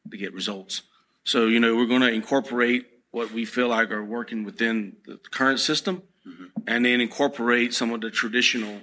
to 0.10 0.17
get 0.17 0.34
results. 0.34 0.84
So, 1.23 1.45
you 1.45 1.60
know, 1.60 1.75
we're 1.75 1.86
going 1.86 2.02
to 2.02 2.12
incorporate 2.12 2.86
what 3.12 3.32
we 3.32 3.45
feel 3.45 3.67
like 3.67 3.91
are 3.91 4.04
working 4.04 4.43
within 4.43 4.97
the 5.06 5.19
current 5.32 5.60
system 5.60 6.04
and 6.67 6.86
then 6.86 7.02
incorporate 7.02 7.73
some 7.73 7.91
of 7.91 8.02
the 8.02 8.12
traditional 8.12 8.82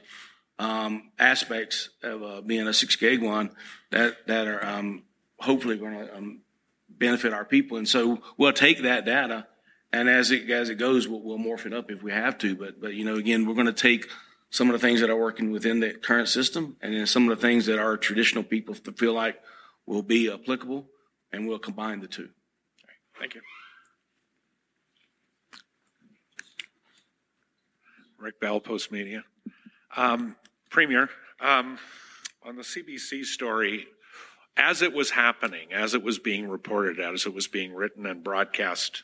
um, 0.58 1.10
aspects 1.18 1.90
of 2.02 2.22
uh, 2.22 2.40
being 2.40 2.66
a 2.66 2.72
six 2.72 2.96
gig 2.96 3.22
one 3.22 3.50
that 3.90 4.26
that 4.26 4.46
are 4.46 4.64
um, 4.64 5.02
hopefully 5.38 5.76
going 5.76 5.98
to 5.98 6.16
um, 6.16 6.40
benefit 6.88 7.32
our 7.32 7.44
people. 7.44 7.76
And 7.76 7.88
so 7.88 8.22
we'll 8.36 8.52
take 8.52 8.82
that 8.82 9.04
data, 9.04 9.46
and 9.92 10.08
as 10.08 10.30
it 10.30 10.48
as 10.50 10.68
it 10.68 10.76
goes, 10.76 11.06
we'll, 11.08 11.20
we'll 11.20 11.38
morph 11.38 11.66
it 11.66 11.72
up 11.72 11.90
if 11.90 12.02
we 12.02 12.12
have 12.12 12.38
to. 12.38 12.54
But 12.54 12.80
but 12.80 12.94
you 12.94 13.04
know, 13.04 13.16
again, 13.16 13.46
we're 13.46 13.54
going 13.54 13.66
to 13.66 13.72
take 13.72 14.08
some 14.50 14.68
of 14.68 14.72
the 14.72 14.78
things 14.78 15.00
that 15.00 15.10
are 15.10 15.16
working 15.16 15.50
within 15.50 15.80
the 15.80 15.92
current 15.92 16.28
system, 16.28 16.76
and 16.80 16.94
then 16.94 17.06
some 17.06 17.28
of 17.28 17.36
the 17.36 17.42
things 17.42 17.66
that 17.66 17.78
our 17.78 17.96
traditional 17.96 18.44
people 18.44 18.74
feel 18.74 19.12
like 19.12 19.40
will 19.84 20.02
be 20.02 20.32
applicable, 20.32 20.86
and 21.32 21.46
we'll 21.46 21.58
combine 21.58 22.00
the 22.00 22.08
two. 22.08 22.30
Thank 23.18 23.34
you. 23.34 23.40
Rick 28.18 28.40
Bell, 28.40 28.60
Postmedia. 28.60 29.22
Um, 29.96 30.36
Premier, 30.70 31.08
um, 31.40 31.78
on 32.44 32.56
the 32.56 32.62
CBC 32.62 33.24
story, 33.24 33.86
as 34.56 34.82
it 34.82 34.92
was 34.92 35.10
happening, 35.10 35.72
as 35.72 35.94
it 35.94 36.02
was 36.02 36.18
being 36.18 36.48
reported, 36.48 36.98
as 36.98 37.26
it 37.26 37.34
was 37.34 37.46
being 37.46 37.74
written 37.74 38.06
and 38.06 38.24
broadcast 38.24 39.02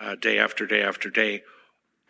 uh, 0.00 0.14
day 0.16 0.38
after 0.38 0.66
day 0.66 0.82
after 0.82 1.08
day, 1.10 1.42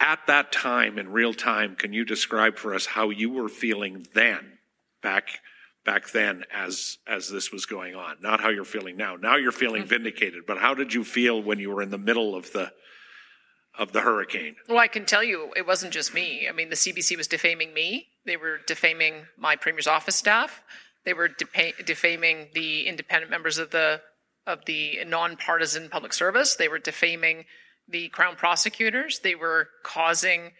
at 0.00 0.20
that 0.26 0.52
time 0.52 0.98
in 0.98 1.10
real 1.10 1.34
time, 1.34 1.74
can 1.74 1.92
you 1.92 2.04
describe 2.04 2.56
for 2.56 2.74
us 2.74 2.86
how 2.86 3.10
you 3.10 3.30
were 3.30 3.48
feeling 3.48 4.06
then, 4.14 4.58
back 5.02 5.40
back 5.84 6.10
then, 6.10 6.44
as 6.52 6.98
as 7.06 7.30
this 7.30 7.52
was 7.52 7.66
going 7.66 7.94
on? 7.94 8.16
Not 8.20 8.40
how 8.40 8.50
you're 8.50 8.64
feeling 8.64 8.96
now. 8.96 9.16
Now 9.16 9.36
you're 9.36 9.52
feeling 9.52 9.84
vindicated, 9.86 10.44
but 10.46 10.58
how 10.58 10.74
did 10.74 10.92
you 10.92 11.04
feel 11.04 11.42
when 11.42 11.58
you 11.58 11.70
were 11.70 11.82
in 11.82 11.90
the 11.90 11.98
middle 11.98 12.34
of 12.34 12.52
the 12.52 12.72
of 13.78 13.92
the 13.92 14.00
hurricane? 14.00 14.56
Well, 14.68 14.78
I 14.78 14.88
can 14.88 15.06
tell 15.06 15.24
you 15.24 15.52
it 15.56 15.66
wasn't 15.66 15.92
just 15.92 16.12
me. 16.14 16.46
I 16.48 16.52
mean, 16.52 16.68
the 16.68 16.76
CBC 16.76 17.16
was 17.16 17.26
defaming 17.26 17.72
me. 17.72 18.08
They 18.26 18.36
were 18.36 18.58
defaming 18.66 19.26
my 19.38 19.56
premier's 19.56 19.86
office 19.86 20.16
staff. 20.16 20.62
They 21.04 21.14
were 21.14 21.28
defaming 21.28 22.48
the 22.54 22.86
independent 22.86 23.30
members 23.30 23.58
of 23.58 23.70
the 23.70 24.02
of 24.46 24.64
the 24.66 25.04
nonpartisan 25.06 25.88
public 25.88 26.12
service. 26.12 26.54
They 26.54 26.68
were 26.68 26.78
defaming 26.78 27.46
the 27.88 28.08
crown 28.08 28.36
prosecutors. 28.36 29.20
They 29.20 29.34
were 29.34 29.68
causing 29.82 30.52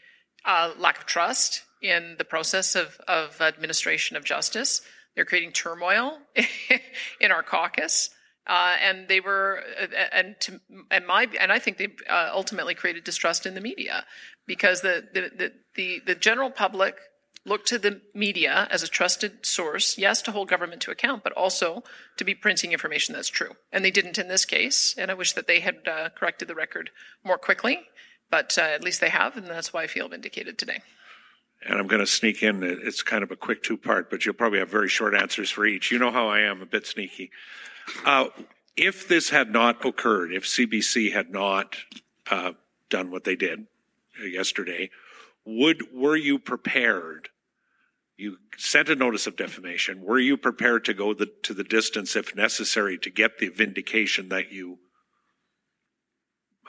uh, 0.45 0.73
lack 0.79 0.99
of 0.99 1.07
trust 1.07 1.63
in 1.83 2.17
the 2.19 2.25
process 2.25 2.75
of, 2.75 2.99
of 3.07 3.41
administration 3.41 4.17
of 4.17 4.25
justice. 4.25 4.81
They're 5.15 5.25
creating 5.25 5.53
turmoil 5.53 6.19
in 7.21 7.31
our 7.31 7.43
caucus. 7.43 8.11
Uh, 8.47 8.77
and 8.81 9.09
they 9.09 9.21
were, 9.21 9.63
uh, 9.81 9.87
and 10.13 10.37
to, 10.41 10.61
and 10.91 11.07
my, 11.07 11.29
and 11.41 11.51
I 11.51 11.59
think 11.59 11.79
they 11.79 11.89
uh, 12.09 12.31
ultimately 12.33 12.75
created 12.75 13.03
distrust 13.03 13.45
in 13.45 13.55
the 13.55 13.61
media 13.61 14.05
because 14.47 14.83
the, 14.83 15.05
the, 15.13 15.31
the, 15.37 15.53
the, 15.75 16.03
the 16.07 16.15
general 16.15 16.51
public 16.51 16.97
looked 17.47 17.69
to 17.69 17.79
the 17.79 18.01
media 18.13 18.67
as 18.71 18.83
a 18.83 18.89
trusted 18.89 19.47
source, 19.47 19.97
yes, 19.97 20.21
to 20.23 20.33
hold 20.33 20.49
government 20.49 20.83
to 20.83 20.91
account, 20.91 21.23
but 21.23 21.33
also 21.33 21.85
to 22.17 22.25
be 22.25 22.35
printing 22.35 22.73
information 22.73 23.15
that's 23.15 23.29
true. 23.29 23.53
And 23.73 23.85
they 23.85 23.91
didn't 23.91 24.19
in 24.19 24.29
this 24.29 24.45
case. 24.45 24.95
And 24.99 25.11
I 25.11 25.15
wish 25.15 25.33
that 25.33 25.47
they 25.47 25.61
had 25.61 25.87
uh, 25.87 26.09
corrected 26.11 26.49
the 26.49 26.55
record 26.55 26.91
more 27.25 27.39
quickly, 27.39 27.81
but 28.31 28.59
uh, 28.59 28.63
at 28.63 28.83
least 28.83 29.01
they 29.01 29.09
have, 29.09 29.37
and 29.37 29.47
that's 29.47 29.73
why 29.73 29.85
I 29.85 29.87
feel 29.87 30.09
vindicated 30.09 30.59
today. 30.59 30.83
And 31.65 31.79
I'm 31.79 31.87
going 31.87 32.01
to 32.01 32.07
sneak 32.07 32.43
in. 32.43 32.63
It's 32.63 33.03
kind 33.03 33.23
of 33.23 33.31
a 33.31 33.37
quick 33.37 33.63
two 33.63 33.77
part, 33.77 34.11
but 34.11 34.25
you'll 34.25 34.35
probably 34.35 34.59
have 34.59 34.69
very 34.69 34.89
short 34.89 35.15
answers 35.15 35.51
for 35.51 35.65
each. 35.65 35.91
You 35.91 35.99
know 35.99 36.11
how 36.11 36.29
I 36.29 36.41
am, 36.41 36.61
a 36.61 36.67
bit 36.67 36.87
sneaky. 36.87 37.31
Uh, 38.05 38.27
if 38.77 39.09
this 39.09 39.31
had 39.31 39.53
not 39.53 39.85
occurred, 39.85 40.33
if 40.33 40.45
CBC 40.45 41.13
had 41.13 41.31
not 41.31 41.77
uh, 42.31 42.53
done 42.91 43.11
what 43.11 43.25
they 43.25 43.37
did 43.37 43.67
yesterday, 44.23 44.91
would 45.45 45.95
were 45.95 46.17
you 46.17 46.39
prepared? 46.39 47.31
You 48.17 48.39
sent 48.57 48.89
a 48.89 48.95
notice 48.95 49.27
of 49.27 49.37
defamation. 49.37 50.03
Were 50.03 50.19
you 50.19 50.37
prepared 50.37 50.85
to 50.87 50.95
go 50.95 51.13
the, 51.13 51.31
to 51.43 51.53
the 51.53 51.65
distance, 51.65 52.17
if 52.17 52.35
necessary, 52.35 52.97
to 52.99 53.11
get 53.11 53.39
the 53.39 53.49
vindication 53.49 54.31
that 54.31 54.51
you 54.51 54.79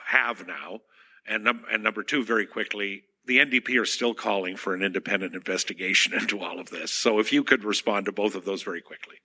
have 0.08 0.46
now? 0.46 0.80
And, 1.26 1.44
num- 1.44 1.64
and 1.70 1.82
number 1.82 2.02
two, 2.02 2.22
very 2.22 2.46
quickly, 2.46 3.04
the 3.24 3.38
NDP 3.38 3.80
are 3.80 3.86
still 3.86 4.14
calling 4.14 4.56
for 4.56 4.74
an 4.74 4.82
independent 4.82 5.34
investigation 5.34 6.12
into 6.18 6.40
all 6.40 6.58
of 6.58 6.70
this. 6.70 6.92
So 6.92 7.18
if 7.18 7.32
you 7.32 7.44
could 7.44 7.64
respond 7.64 8.06
to 8.06 8.12
both 8.12 8.34
of 8.34 8.44
those 8.44 8.62
very 8.62 8.82
quickly. 8.82 9.16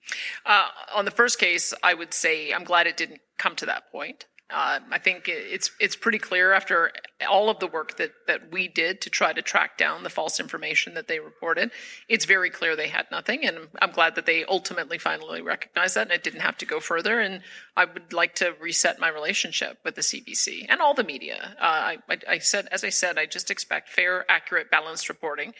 Uh, 0.46 0.68
on 0.94 1.04
the 1.04 1.10
first 1.10 1.38
case, 1.38 1.74
I 1.82 1.94
would 1.94 2.14
say 2.14 2.52
I'm 2.52 2.64
glad 2.64 2.86
it 2.86 2.96
didn't 2.96 3.20
come 3.38 3.56
to 3.56 3.66
that 3.66 3.90
point. 3.90 4.26
Uh, 4.54 4.78
I 4.92 4.98
think 4.98 5.24
it's 5.26 5.72
it's 5.80 5.96
pretty 5.96 6.18
clear 6.18 6.52
after 6.52 6.92
all 7.28 7.50
of 7.50 7.58
the 7.58 7.66
work 7.66 7.96
that 7.96 8.12
that 8.28 8.52
we 8.52 8.68
did 8.68 9.00
to 9.00 9.10
try 9.10 9.32
to 9.32 9.42
track 9.42 9.76
down 9.76 10.04
the 10.04 10.10
false 10.10 10.38
information 10.38 10.94
that 10.94 11.08
they 11.08 11.18
reported. 11.18 11.72
It's 12.08 12.24
very 12.24 12.50
clear 12.50 12.76
they 12.76 12.86
had 12.86 13.06
nothing, 13.10 13.44
and 13.44 13.68
I'm 13.82 13.90
glad 13.90 14.14
that 14.14 14.26
they 14.26 14.44
ultimately 14.44 14.96
finally 14.96 15.42
recognized 15.42 15.96
that, 15.96 16.02
and 16.02 16.12
it 16.12 16.22
didn't 16.22 16.42
have 16.42 16.56
to 16.58 16.66
go 16.66 16.78
further. 16.78 17.18
And 17.18 17.40
I 17.76 17.84
would 17.84 18.12
like 18.12 18.36
to 18.36 18.54
reset 18.60 19.00
my 19.00 19.08
relationship 19.08 19.78
with 19.84 19.96
the 19.96 20.02
CBC 20.02 20.66
and 20.68 20.80
all 20.80 20.94
the 20.94 21.02
media. 21.02 21.56
Uh, 21.60 21.64
I, 21.64 21.98
I, 22.08 22.18
I 22.28 22.38
said, 22.38 22.68
as 22.70 22.84
I 22.84 22.90
said, 22.90 23.18
I 23.18 23.26
just 23.26 23.50
expect 23.50 23.88
fair, 23.88 24.24
accurate, 24.30 24.70
balanced 24.70 25.08
reporting. 25.08 25.52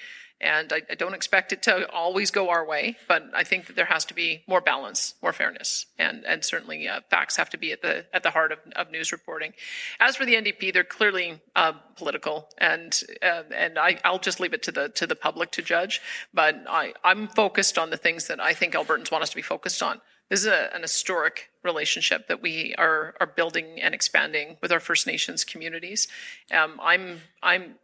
And 0.44 0.74
I, 0.74 0.82
I, 0.90 0.94
don't 0.94 1.14
expect 1.14 1.54
it 1.54 1.62
to 1.62 1.90
always 1.90 2.30
go 2.30 2.50
our 2.50 2.66
way, 2.66 2.98
but 3.08 3.24
I 3.34 3.44
think 3.44 3.66
that 3.66 3.76
there 3.76 3.86
has 3.86 4.04
to 4.04 4.14
be 4.14 4.42
more 4.46 4.60
balance, 4.60 5.14
more 5.22 5.32
fairness, 5.32 5.86
and 5.98 6.22
and 6.26 6.44
certainly 6.44 6.86
uh, 6.86 7.00
facts 7.08 7.38
have 7.38 7.48
to 7.50 7.56
be 7.56 7.72
at 7.72 7.80
the 7.80 8.04
at 8.12 8.22
the 8.22 8.30
heart 8.30 8.52
of, 8.52 8.58
of 8.76 8.90
news 8.90 9.10
reporting. 9.10 9.54
As 9.98 10.16
for 10.16 10.26
the 10.26 10.34
NDP, 10.34 10.74
they're 10.74 10.84
clearly 10.84 11.40
uh, 11.56 11.72
political, 11.96 12.50
and 12.58 13.02
uh, 13.22 13.44
and 13.56 13.78
I, 13.78 13.98
I'll 14.04 14.18
just 14.18 14.38
leave 14.38 14.52
it 14.52 14.62
to 14.64 14.72
the 14.72 14.90
to 14.90 15.06
the 15.06 15.16
public 15.16 15.50
to 15.52 15.62
judge. 15.62 16.02
But 16.34 16.62
I, 16.68 16.92
I'm 17.02 17.26
focused 17.28 17.78
on 17.78 17.88
the 17.88 17.96
things 17.96 18.26
that 18.26 18.38
I 18.38 18.52
think 18.52 18.74
Albertans 18.74 19.10
want 19.10 19.22
us 19.22 19.30
to 19.30 19.36
be 19.36 19.42
focused 19.42 19.82
on. 19.82 20.02
This 20.28 20.40
is 20.40 20.46
a, 20.46 20.74
an 20.74 20.82
historic 20.82 21.50
relationship 21.62 22.28
that 22.28 22.42
we 22.42 22.74
are 22.76 23.14
are 23.18 23.26
building 23.26 23.80
and 23.80 23.94
expanding 23.94 24.58
with 24.60 24.72
our 24.72 24.80
First 24.80 25.06
Nations 25.06 25.42
communities. 25.42 26.06
Um, 26.50 26.78
I'm 26.82 27.20
I'm 27.42 27.76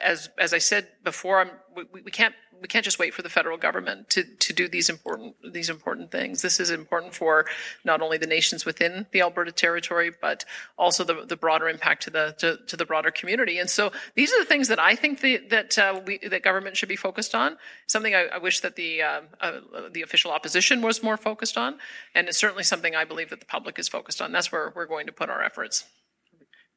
as 0.00 0.28
as 0.38 0.52
I 0.52 0.58
said 0.58 0.88
before, 1.02 1.40
I'm, 1.40 1.50
we, 1.74 2.02
we 2.02 2.10
can't 2.10 2.34
we 2.60 2.68
can't 2.68 2.84
just 2.84 2.98
wait 2.98 3.12
for 3.12 3.22
the 3.22 3.28
federal 3.28 3.56
government 3.56 4.08
to 4.10 4.22
to 4.22 4.52
do 4.52 4.68
these 4.68 4.88
important 4.88 5.34
these 5.52 5.68
important 5.68 6.10
things. 6.10 6.42
This 6.42 6.60
is 6.60 6.70
important 6.70 7.14
for 7.14 7.46
not 7.84 8.02
only 8.02 8.18
the 8.18 8.26
nations 8.26 8.64
within 8.64 9.06
the 9.12 9.20
Alberta 9.20 9.50
territory, 9.50 10.12
but 10.20 10.44
also 10.78 11.04
the, 11.04 11.24
the 11.26 11.36
broader 11.36 11.68
impact 11.68 12.02
to 12.04 12.10
the 12.10 12.34
to, 12.38 12.58
to 12.66 12.76
the 12.76 12.86
broader 12.86 13.10
community. 13.10 13.58
And 13.58 13.68
so 13.68 13.92
these 14.14 14.32
are 14.32 14.40
the 14.40 14.46
things 14.46 14.68
that 14.68 14.78
I 14.78 14.94
think 14.94 15.20
the, 15.20 15.38
that 15.48 15.78
uh, 15.78 16.00
we 16.06 16.18
that 16.18 16.42
government 16.42 16.76
should 16.76 16.88
be 16.88 16.96
focused 16.96 17.34
on. 17.34 17.56
Something 17.86 18.14
I, 18.14 18.26
I 18.26 18.38
wish 18.38 18.60
that 18.60 18.76
the 18.76 19.02
uh, 19.02 19.20
uh, 19.40 19.60
the 19.92 20.02
official 20.02 20.30
opposition 20.30 20.82
was 20.82 21.02
more 21.02 21.16
focused 21.16 21.58
on, 21.58 21.78
and 22.14 22.28
it's 22.28 22.38
certainly 22.38 22.64
something 22.64 22.94
I 22.94 23.04
believe 23.04 23.30
that 23.30 23.40
the 23.40 23.46
public 23.46 23.78
is 23.78 23.88
focused 23.88 24.22
on. 24.22 24.32
That's 24.32 24.52
where 24.52 24.72
we're 24.76 24.86
going 24.86 25.06
to 25.06 25.12
put 25.12 25.30
our 25.30 25.42
efforts. 25.42 25.84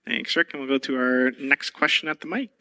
Thanks, 0.05 0.36
Rick. 0.36 0.51
And 0.53 0.62
we'll 0.62 0.69
go 0.69 0.77
to 0.77 0.95
our 0.97 1.31
next 1.39 1.71
question 1.71 2.08
at 2.10 2.21
the 2.21 2.27
mic. 2.27 2.51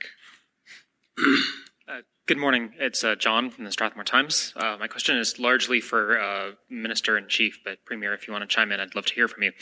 Uh, 1.16 2.00
good 2.26 2.38
morning. 2.38 2.72
It's 2.78 3.04
uh, 3.04 3.14
John 3.14 3.50
from 3.50 3.64
the 3.64 3.70
Strathmore 3.70 4.04
Times. 4.04 4.52
Uh, 4.56 4.76
my 4.80 4.88
question 4.88 5.16
is 5.16 5.38
largely 5.38 5.80
for 5.80 6.18
uh, 6.18 6.52
Minister 6.68 7.16
in 7.16 7.28
Chief, 7.28 7.60
but 7.64 7.84
Premier, 7.84 8.14
if 8.14 8.26
you 8.26 8.32
want 8.32 8.42
to 8.42 8.52
chime 8.52 8.72
in, 8.72 8.80
I'd 8.80 8.94
love 8.94 9.06
to 9.06 9.14
hear 9.14 9.28
from 9.28 9.44
you. 9.44 9.52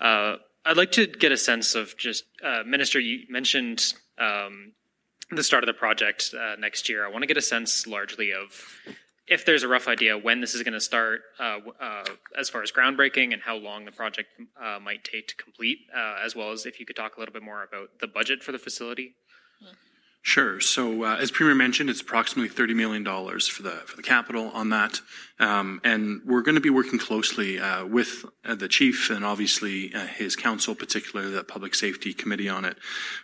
Uh, 0.00 0.36
I'd 0.64 0.76
like 0.76 0.92
to 0.92 1.06
get 1.06 1.32
a 1.32 1.36
sense 1.36 1.74
of 1.74 1.96
just, 1.96 2.24
uh, 2.42 2.62
Minister, 2.64 2.98
you 2.98 3.24
mentioned 3.28 3.94
um, 4.18 4.72
the 5.30 5.42
start 5.42 5.64
of 5.64 5.66
the 5.66 5.74
project 5.74 6.34
next 6.58 6.88
year. 6.88 7.04
I 7.04 7.10
want 7.10 7.22
to 7.22 7.26
get 7.26 7.36
a 7.36 7.42
sense 7.42 7.86
largely 7.86 8.32
of 8.32 8.64
if 9.26 9.44
there's 9.44 9.64
a 9.64 9.68
rough 9.68 9.88
idea 9.88 10.16
when 10.16 10.40
this 10.40 10.54
is 10.54 10.62
going 10.62 10.74
to 10.74 10.80
start, 10.80 11.22
as 12.38 12.48
far 12.48 12.62
as 12.62 12.72
groundbreaking 12.72 13.32
and 13.32 13.42
how 13.42 13.56
long 13.56 13.84
the 13.84 13.92
project 13.92 14.28
might 14.82 15.04
take 15.04 15.28
to 15.28 15.36
complete, 15.36 15.78
as 16.24 16.34
well 16.34 16.52
as 16.52 16.64
if 16.64 16.80
you 16.80 16.86
could 16.86 16.96
talk 16.96 17.16
a 17.16 17.20
little 17.20 17.32
bit 17.32 17.42
more 17.42 17.62
about 17.62 17.90
the 18.00 18.06
budget 18.06 18.42
for 18.42 18.52
the 18.52 18.58
facility. 18.58 19.14
Sure. 20.26 20.58
So, 20.60 21.04
uh, 21.04 21.18
as 21.20 21.30
Premier 21.30 21.54
mentioned, 21.54 21.88
it's 21.88 22.00
approximately 22.00 22.52
$30 22.52 22.74
million 22.74 23.04
for 23.04 23.62
the, 23.62 23.70
for 23.86 23.94
the 23.94 24.02
capital 24.02 24.48
on 24.48 24.70
that. 24.70 25.00
Um, 25.38 25.80
and 25.84 26.20
we're 26.26 26.42
going 26.42 26.56
to 26.56 26.60
be 26.60 26.68
working 26.68 26.98
closely 26.98 27.60
uh, 27.60 27.86
with 27.86 28.24
uh, 28.44 28.56
the 28.56 28.66
chief 28.66 29.08
and 29.08 29.24
obviously 29.24 29.92
his 30.16 30.34
council, 30.34 30.74
particularly 30.74 31.30
the 31.30 31.44
Public 31.44 31.76
Safety 31.76 32.12
Committee 32.12 32.48
on 32.48 32.64
it. 32.64 32.76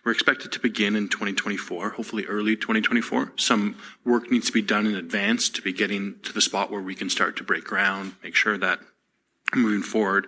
We're 0.05 0.13
expected 0.13 0.53
to 0.53 0.61
begin 0.61 0.95
in 0.95 1.09
2024, 1.09 1.91
hopefully 1.91 2.25
early 2.27 2.55
2024. 2.55 3.33
Some 3.35 3.79
work 4.05 4.31
needs 4.31 4.47
to 4.47 4.53
be 4.53 4.63
done 4.63 4.87
in 4.87 4.95
advance 4.95 5.49
to 5.49 5.61
be 5.61 5.73
getting 5.73 6.21
to 6.23 6.33
the 6.33 6.41
spot 6.41 6.71
where 6.71 6.81
we 6.83 6.95
can 6.95 7.11
start 7.11 7.37
to 7.39 7.43
break 7.43 7.65
ground, 7.65 8.15
make 8.23 8.37
sure 8.37 8.57
that 8.59 8.79
moving 9.55 9.83
forward 9.83 10.27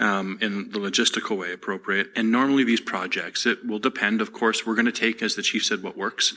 um, 0.00 0.38
in 0.40 0.70
the 0.70 0.78
logistical 0.78 1.36
way 1.36 1.52
appropriate. 1.52 2.10
And 2.16 2.30
normally 2.30 2.64
these 2.64 2.80
projects, 2.80 3.46
it 3.46 3.66
will 3.66 3.78
depend, 3.78 4.20
of 4.20 4.32
course, 4.32 4.66
we're 4.66 4.74
going 4.74 4.86
to 4.86 4.92
take, 4.92 5.22
as 5.22 5.34
the 5.34 5.42
chief 5.42 5.64
said, 5.64 5.82
what 5.82 5.96
works. 5.96 6.34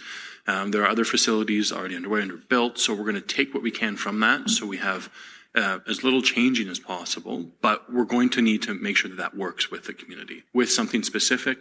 Um, 0.47 0.71
there 0.71 0.83
are 0.83 0.87
other 0.87 1.05
facilities 1.05 1.71
already 1.71 1.95
underway 1.95 2.21
and 2.21 2.47
built, 2.47 2.79
so 2.79 2.93
we're 2.93 3.03
going 3.03 3.15
to 3.15 3.21
take 3.21 3.53
what 3.53 3.63
we 3.63 3.71
can 3.71 3.97
from 3.97 4.19
that. 4.21 4.49
So 4.49 4.65
we 4.65 4.77
have 4.77 5.09
uh, 5.55 5.79
as 5.87 6.03
little 6.03 6.21
changing 6.21 6.69
as 6.69 6.79
possible, 6.79 7.47
but 7.61 7.91
we're 7.91 8.05
going 8.05 8.29
to 8.29 8.41
need 8.41 8.61
to 8.61 8.73
make 8.73 8.95
sure 8.95 9.09
that 9.09 9.17
that 9.17 9.35
works 9.35 9.71
with 9.71 9.85
the 9.85 9.93
community, 9.93 10.43
with 10.53 10.71
something 10.71 11.03
specific 11.03 11.57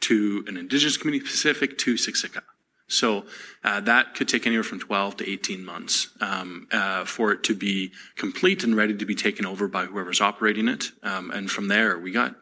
to 0.00 0.44
an 0.48 0.56
Indigenous 0.56 0.96
community, 0.96 1.26
specific 1.26 1.78
to 1.78 1.94
Siksika. 1.94 2.42
So 2.88 3.24
uh, 3.64 3.80
that 3.80 4.14
could 4.14 4.28
take 4.28 4.46
anywhere 4.46 4.62
from 4.62 4.78
12 4.78 5.18
to 5.18 5.30
18 5.30 5.64
months 5.64 6.08
um, 6.20 6.68
uh, 6.70 7.04
for 7.04 7.32
it 7.32 7.42
to 7.44 7.54
be 7.54 7.92
complete 8.16 8.62
and 8.62 8.76
ready 8.76 8.96
to 8.96 9.04
be 9.04 9.14
taken 9.14 9.44
over 9.44 9.66
by 9.66 9.86
whoever's 9.86 10.20
operating 10.20 10.68
it. 10.68 10.92
Um, 11.02 11.30
and 11.30 11.50
from 11.50 11.68
there, 11.68 11.98
we 11.98 12.12
got 12.12 12.36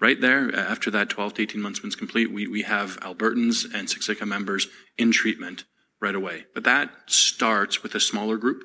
right 0.00 0.20
there 0.20 0.50
uh, 0.52 0.58
after 0.58 0.90
that 0.90 1.10
12 1.10 1.34
to 1.34 1.42
18 1.42 1.62
months 1.62 1.82
when 1.82 1.88
it's 1.88 1.96
complete, 1.96 2.32
we, 2.32 2.48
we 2.48 2.62
have 2.62 2.98
Albertans 3.00 3.72
and 3.72 3.88
Siksika 3.88 4.26
members 4.26 4.66
in 4.98 5.12
treatment 5.12 5.64
right 6.00 6.14
away. 6.14 6.46
But 6.54 6.64
that 6.64 6.90
starts 7.06 7.82
with 7.82 7.94
a 7.94 8.00
smaller 8.00 8.36
group. 8.36 8.64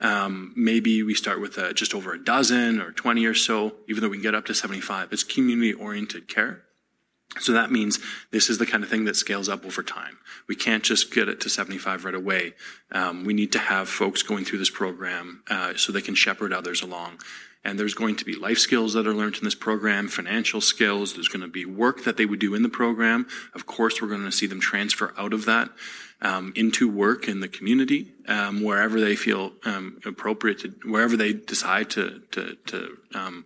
Um, 0.00 0.52
maybe 0.56 1.02
we 1.02 1.14
start 1.14 1.40
with 1.40 1.56
just 1.74 1.94
over 1.94 2.12
a 2.12 2.22
dozen 2.22 2.80
or 2.80 2.92
20 2.92 3.24
or 3.26 3.34
so, 3.34 3.74
even 3.88 4.02
though 4.02 4.08
we 4.08 4.16
can 4.16 4.22
get 4.22 4.34
up 4.34 4.46
to 4.46 4.54
75. 4.54 5.12
It's 5.12 5.22
community 5.22 5.72
oriented 5.72 6.28
care. 6.28 6.62
So 7.40 7.52
that 7.52 7.70
means 7.70 7.98
this 8.30 8.50
is 8.50 8.58
the 8.58 8.66
kind 8.66 8.84
of 8.84 8.90
thing 8.90 9.04
that 9.06 9.16
scales 9.16 9.48
up 9.48 9.64
over 9.64 9.82
time. 9.82 10.18
We 10.48 10.54
can't 10.54 10.82
just 10.82 11.12
get 11.12 11.28
it 11.28 11.40
to 11.40 11.48
75 11.48 12.04
right 12.04 12.14
away. 12.14 12.54
Um, 12.90 13.24
we 13.24 13.32
need 13.32 13.52
to 13.52 13.58
have 13.58 13.88
folks 13.88 14.22
going 14.22 14.44
through 14.44 14.58
this 14.58 14.70
program 14.70 15.42
uh, 15.48 15.74
so 15.76 15.92
they 15.92 16.02
can 16.02 16.14
shepherd 16.14 16.52
others 16.52 16.82
along. 16.82 17.20
And 17.64 17.78
there's 17.78 17.94
going 17.94 18.16
to 18.16 18.24
be 18.24 18.34
life 18.34 18.58
skills 18.58 18.92
that 18.94 19.06
are 19.06 19.14
learned 19.14 19.36
in 19.36 19.44
this 19.44 19.54
program, 19.54 20.08
financial 20.08 20.60
skills. 20.60 21.14
There's 21.14 21.28
going 21.28 21.42
to 21.42 21.48
be 21.48 21.64
work 21.64 22.04
that 22.04 22.16
they 22.16 22.26
would 22.26 22.40
do 22.40 22.54
in 22.54 22.62
the 22.62 22.68
program. 22.68 23.26
Of 23.54 23.66
course, 23.66 24.02
we're 24.02 24.08
going 24.08 24.24
to 24.24 24.32
see 24.32 24.46
them 24.46 24.60
transfer 24.60 25.14
out 25.16 25.32
of 25.32 25.44
that 25.44 25.70
um, 26.20 26.52
into 26.56 26.88
work 26.88 27.28
in 27.28 27.40
the 27.40 27.48
community, 27.48 28.12
um, 28.26 28.62
wherever 28.62 29.00
they 29.00 29.16
feel 29.16 29.52
um, 29.64 30.00
appropriate 30.04 30.60
to, 30.60 30.68
wherever 30.84 31.16
they 31.16 31.32
decide 31.32 31.90
to 31.90 32.22
to, 32.32 32.56
to 32.66 32.98
um, 33.14 33.44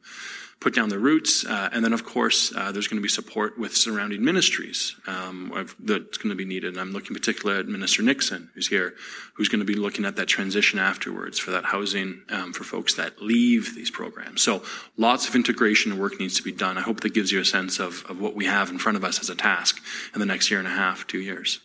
put 0.61 0.75
down 0.75 0.88
the 0.88 0.99
roots. 0.99 1.45
Uh, 1.45 1.69
and 1.73 1.85
then, 1.85 1.92
of 1.92 2.05
course, 2.05 2.55
uh, 2.57 2.73
there's 2.73 2.88
going 2.88 2.97
to 2.99 3.03
be 3.03 3.09
support 3.09 3.59
with 3.59 3.77
surrounding 3.77 4.25
ministries 4.25 4.97
um, 5.07 5.53
that's 5.79 6.19
going 6.19 6.31
to 6.31 6.37
be 6.37 6.45
needed. 6.45 6.73
And 6.73 6.81
I'm 6.81 6.92
looking 6.92 7.14
particularly 7.14 7.61
at 7.61 7.69
Minister 7.69 8.03
Nixon, 8.03 8.51
who's 8.55 8.69
here, 8.69 8.95
who's 9.35 9.49
going 9.49 9.61
to 9.61 9.66
be 9.66 9.75
looking 9.75 10.05
at 10.05 10.16
that 10.16 10.27
transition 10.27 10.79
afterwards 10.79 11.38
for 11.38 11.51
that 11.51 11.66
housing 11.66 12.23
um, 12.31 12.53
for 12.53 12.64
folks 12.64 12.95
that 12.95 13.21
leave 13.21 13.75
these 13.75 13.90
programs. 13.90 14.42
So 14.42 14.62
lots 14.97 15.29
of 15.29 15.35
integration 15.35 15.92
and 15.92 16.01
work 16.01 16.19
needs 16.19 16.37
to 16.37 16.42
be 16.42 16.53
done. 16.53 16.79
I 16.79 16.83
hope 16.83 17.01
that 17.01 17.14
gives 17.14 17.31
you 17.31 17.40
a 17.40 17.45
sense 17.45 17.79
of, 17.79 18.05
of 18.09 18.21
what 18.21 18.35
we 18.35 18.47
have 18.47 18.71
in 18.71 18.79
front 18.79 18.97
of 18.97 19.05
us 19.05 19.21
as 19.21 19.29
a 19.29 19.37
task 19.37 19.81
in 20.14 20.21
the 20.21 20.27
next 20.27 20.51
year 20.51 20.59
and 20.59 20.69
a 20.69 20.73
half, 20.73 21.07
two 21.07 21.21
years. 21.21 21.61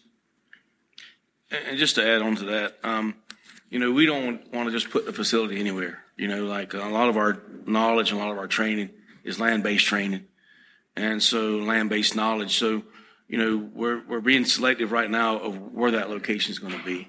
And 1.50 1.78
just 1.78 1.96
to 1.96 2.08
add 2.08 2.22
on 2.22 2.36
to 2.38 2.46
that, 2.46 2.78
um, 2.84 3.16
you 3.70 3.80
know, 3.80 3.92
we 3.92 4.06
don't 4.06 4.54
want 4.54 4.68
to 4.68 4.72
just 4.72 4.90
put 4.90 5.06
the 5.06 5.14
facility 5.14 5.60
anywhere. 5.60 6.01
You 6.22 6.28
know, 6.28 6.46
like 6.46 6.76
a 6.76 6.78
lot 6.78 7.10
of 7.10 7.18
our 7.18 7.42
knowledge 7.66 8.12
and 8.12 8.22
a 8.22 8.24
lot 8.24 8.32
of 8.32 8.38
our 8.38 8.48
training 8.48 8.92
is 9.24 9.40
land-based 9.40 9.84
training, 9.84 10.26
and 10.96 11.22
so 11.22 11.58
land-based 11.58 12.16
knowledge. 12.16 12.60
So, 12.60 12.84
you 13.28 13.40
know, 13.40 13.70
we're 13.74 14.04
we're 14.08 14.22
being 14.22 14.46
selective 14.46 14.92
right 14.92 15.10
now 15.10 15.40
of 15.40 15.74
where 15.74 15.90
that 15.90 16.12
location 16.12 16.52
is 16.52 16.60
going 16.60 16.78
to 16.78 16.86
be, 16.86 17.08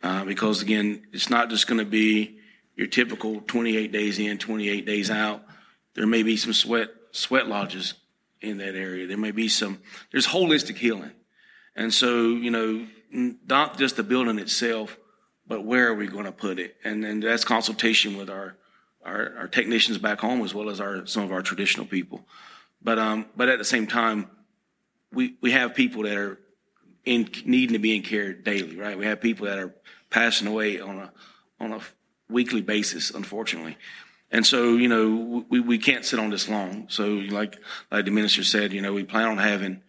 uh, 0.00 0.24
because 0.24 0.62
again, 0.62 1.08
it's 1.12 1.28
not 1.28 1.50
just 1.50 1.66
going 1.66 1.80
to 1.80 1.84
be 1.84 2.38
your 2.76 2.86
typical 2.86 3.40
28 3.40 3.90
days 3.90 4.20
in, 4.20 4.38
28 4.38 4.86
days 4.86 5.10
out. 5.10 5.42
There 5.94 6.06
may 6.06 6.22
be 6.22 6.36
some 6.36 6.52
sweat 6.52 6.90
sweat 7.10 7.48
lodges 7.48 7.94
in 8.40 8.58
that 8.58 8.76
area. 8.76 9.08
There 9.08 9.18
may 9.18 9.32
be 9.32 9.48
some. 9.48 9.80
There's 10.12 10.28
holistic 10.28 10.76
healing, 10.76 11.10
and 11.74 11.92
so 11.92 12.28
you 12.28 12.52
know, 12.52 12.86
not 13.10 13.76
just 13.76 13.96
the 13.96 14.04
building 14.04 14.38
itself 14.38 14.96
but 15.46 15.64
where 15.64 15.88
are 15.88 15.94
we 15.94 16.06
going 16.06 16.24
to 16.24 16.32
put 16.32 16.58
it? 16.58 16.76
And 16.84 17.04
then 17.04 17.20
that's 17.20 17.44
consultation 17.44 18.16
with 18.16 18.28
our, 18.28 18.56
our, 19.04 19.34
our 19.38 19.48
technicians 19.48 19.98
back 19.98 20.20
home 20.20 20.42
as 20.42 20.54
well 20.54 20.68
as 20.68 20.80
our 20.80 21.06
some 21.06 21.22
of 21.22 21.32
our 21.32 21.42
traditional 21.42 21.86
people. 21.86 22.26
But 22.82 22.98
um, 22.98 23.26
but 23.36 23.48
at 23.48 23.58
the 23.58 23.64
same 23.64 23.86
time, 23.86 24.30
we 25.12 25.36
we 25.40 25.52
have 25.52 25.74
people 25.74 26.02
that 26.02 26.16
are 26.16 26.38
in 27.04 27.28
needing 27.44 27.74
to 27.74 27.78
be 27.78 27.96
in 27.96 28.02
care 28.02 28.32
daily, 28.32 28.76
right? 28.76 28.98
We 28.98 29.06
have 29.06 29.20
people 29.20 29.46
that 29.46 29.58
are 29.58 29.74
passing 30.10 30.46
away 30.46 30.80
on 30.80 30.98
a 30.98 31.12
on 31.60 31.72
a 31.72 31.80
weekly 32.28 32.60
basis, 32.60 33.10
unfortunately. 33.10 33.76
And 34.32 34.44
so, 34.44 34.74
you 34.74 34.88
know, 34.88 35.46
we, 35.48 35.60
we 35.60 35.78
can't 35.78 36.04
sit 36.04 36.18
on 36.18 36.30
this 36.30 36.48
long. 36.48 36.86
So, 36.88 37.06
like 37.06 37.56
like 37.90 38.04
the 38.04 38.10
minister 38.10 38.42
said, 38.42 38.72
you 38.72 38.82
know, 38.82 38.92
we 38.92 39.04
plan 39.04 39.28
on 39.28 39.38
having 39.38 39.82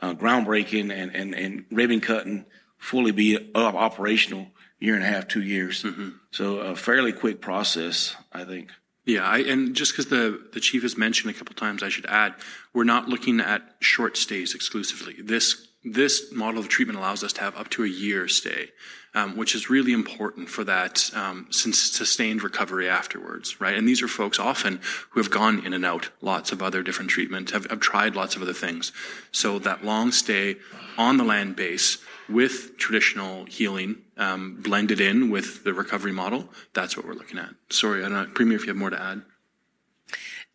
uh, 0.00 0.14
groundbreaking 0.14 0.92
and, 0.92 1.14
and, 1.14 1.34
and 1.34 1.64
ribbon 1.70 2.00
cutting 2.00 2.44
fully 2.76 3.10
be 3.10 3.50
operational 3.54 4.46
year 4.78 4.94
and 4.94 5.04
a 5.04 5.06
half, 5.06 5.28
two 5.28 5.42
years. 5.42 5.82
Mm-hmm. 5.82 6.10
So 6.30 6.58
a 6.58 6.76
fairly 6.76 7.12
quick 7.12 7.40
process, 7.40 8.16
I 8.32 8.44
think. 8.44 8.70
Yeah, 9.04 9.24
I, 9.24 9.38
and 9.38 9.74
just 9.74 9.92
because 9.92 10.06
the, 10.06 10.48
the 10.52 10.60
chief 10.60 10.82
has 10.82 10.98
mentioned 10.98 11.34
a 11.34 11.38
couple 11.38 11.54
times, 11.54 11.82
I 11.82 11.88
should 11.88 12.06
add, 12.06 12.34
we're 12.74 12.84
not 12.84 13.08
looking 13.08 13.40
at 13.40 13.62
short 13.80 14.16
stays 14.18 14.54
exclusively. 14.54 15.16
This 15.18 15.68
this 15.84 16.32
model 16.32 16.60
of 16.60 16.68
treatment 16.68 16.98
allows 16.98 17.22
us 17.22 17.32
to 17.34 17.40
have 17.40 17.56
up 17.56 17.70
to 17.70 17.84
a 17.84 17.88
year 17.88 18.28
stay, 18.28 18.70
um, 19.14 19.36
which 19.36 19.54
is 19.54 19.70
really 19.70 19.92
important 19.92 20.48
for 20.48 20.64
that 20.64 21.08
um, 21.14 21.46
sustained 21.50 22.42
recovery 22.42 22.88
afterwards, 22.88 23.60
right? 23.60 23.76
And 23.76 23.88
these 23.88 24.02
are 24.02 24.08
folks 24.08 24.38
often 24.40 24.80
who 25.10 25.20
have 25.20 25.30
gone 25.30 25.64
in 25.64 25.72
and 25.72 25.86
out 25.86 26.10
lots 26.20 26.50
of 26.52 26.62
other 26.62 26.82
different 26.82 27.10
treatments, 27.10 27.52
have, 27.52 27.66
have 27.66 27.80
tried 27.80 28.16
lots 28.16 28.34
of 28.36 28.42
other 28.42 28.52
things. 28.52 28.92
So 29.30 29.58
that 29.60 29.84
long 29.84 30.10
stay 30.10 30.56
on 30.98 31.16
the 31.16 31.24
land 31.24 31.54
base 31.54 31.98
with 32.28 32.76
traditional 32.76 33.44
healing 33.46 34.02
um, 34.16 34.60
blended 34.60 35.00
in 35.00 35.30
with 35.30 35.64
the 35.64 35.72
recovery 35.72 36.12
model. 36.12 36.48
That's 36.74 36.96
what 36.96 37.06
we're 37.06 37.14
looking 37.14 37.38
at. 37.38 37.50
Sorry, 37.70 38.00
I 38.04 38.08
don't 38.08 38.12
know, 38.12 38.26
Premier, 38.34 38.56
if 38.56 38.62
you 38.62 38.68
have 38.68 38.76
more 38.76 38.90
to 38.90 39.00
add. 39.00 39.22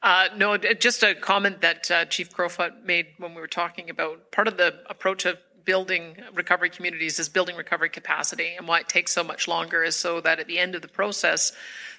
Uh, 0.02 0.28
no, 0.36 0.58
just 0.58 1.02
a 1.02 1.16
comment 1.16 1.62
that 1.62 1.90
uh, 1.90 2.06
Chief 2.06 2.32
Crowfoot 2.34 2.84
made 2.86 3.08
when 3.18 3.34
we 3.34 3.40
were 3.40 3.48
talking 3.48 3.90
about 3.90 4.32
part 4.32 4.50
of 4.50 4.58
the 4.58 4.76
approach 4.90 5.26
of 5.26 5.38
building 5.64 6.18
recovery 6.34 6.70
communities 6.70 7.20
is 7.20 7.30
building 7.30 7.56
recovery 7.56 7.90
capacity. 7.90 8.54
And 8.58 8.68
why 8.68 8.82
it 8.82 8.90
takes 8.90 9.14
so 9.14 9.24
much 9.24 9.48
longer 9.48 9.82
is 9.82 9.96
so 9.96 10.20
that 10.22 10.40
at 10.40 10.48
the 10.48 10.60
end 10.60 10.76
of 10.76 10.82
the 10.82 10.90
process, 10.90 11.54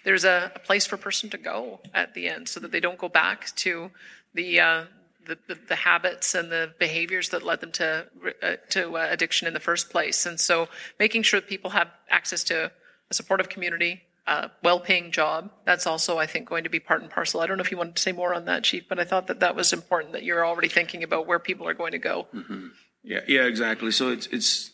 there's 0.04 0.24
a, 0.24 0.52
a 0.54 0.58
place 0.58 0.86
for 0.86 0.96
a 0.96 0.98
person 0.98 1.30
to 1.30 1.38
go 1.38 1.80
at 1.94 2.12
the 2.12 2.28
end 2.28 2.48
so 2.48 2.60
that 2.60 2.72
they 2.72 2.80
don't 2.80 2.98
go 2.98 3.08
back 3.08 3.54
to 3.56 3.90
the, 4.34 4.60
uh, 4.60 4.84
the, 5.26 5.38
the, 5.48 5.58
the, 5.68 5.74
habits 5.74 6.34
and 6.34 6.50
the 6.50 6.74
behaviors 6.78 7.30
that 7.30 7.42
led 7.42 7.60
them 7.60 7.72
to 7.72 8.06
uh, 8.42 8.56
to 8.70 8.96
uh, 8.96 9.06
addiction 9.10 9.46
in 9.48 9.54
the 9.54 9.60
first 9.60 9.90
place. 9.90 10.26
And 10.26 10.38
so, 10.38 10.68
making 10.98 11.22
sure 11.22 11.40
that 11.40 11.48
people 11.48 11.70
have 11.70 11.88
access 12.10 12.44
to 12.44 12.72
a 13.10 13.14
supportive 13.14 13.48
community, 13.48 14.02
a 14.26 14.50
well-paying 14.62 15.12
job, 15.12 15.50
that's 15.64 15.86
also, 15.86 16.18
I 16.18 16.26
think, 16.26 16.48
going 16.48 16.64
to 16.64 16.70
be 16.70 16.80
part 16.80 17.02
and 17.02 17.10
parcel. 17.10 17.40
I 17.40 17.46
don't 17.46 17.58
know 17.58 17.62
if 17.62 17.70
you 17.70 17.76
wanted 17.76 17.96
to 17.96 18.02
say 18.02 18.12
more 18.12 18.34
on 18.34 18.46
that, 18.46 18.64
Chief, 18.64 18.88
but 18.88 18.98
I 18.98 19.04
thought 19.04 19.26
that 19.26 19.40
that 19.40 19.54
was 19.56 19.72
important 19.72 20.12
that 20.12 20.24
you're 20.24 20.46
already 20.46 20.68
thinking 20.68 21.02
about 21.02 21.26
where 21.26 21.38
people 21.38 21.68
are 21.68 21.74
going 21.74 21.92
to 21.92 21.98
go. 21.98 22.28
Mm-hmm. 22.34 22.68
Yeah, 23.02 23.20
yeah, 23.28 23.44
exactly. 23.44 23.90
So 23.90 24.10
it's 24.10 24.26
it's 24.28 24.70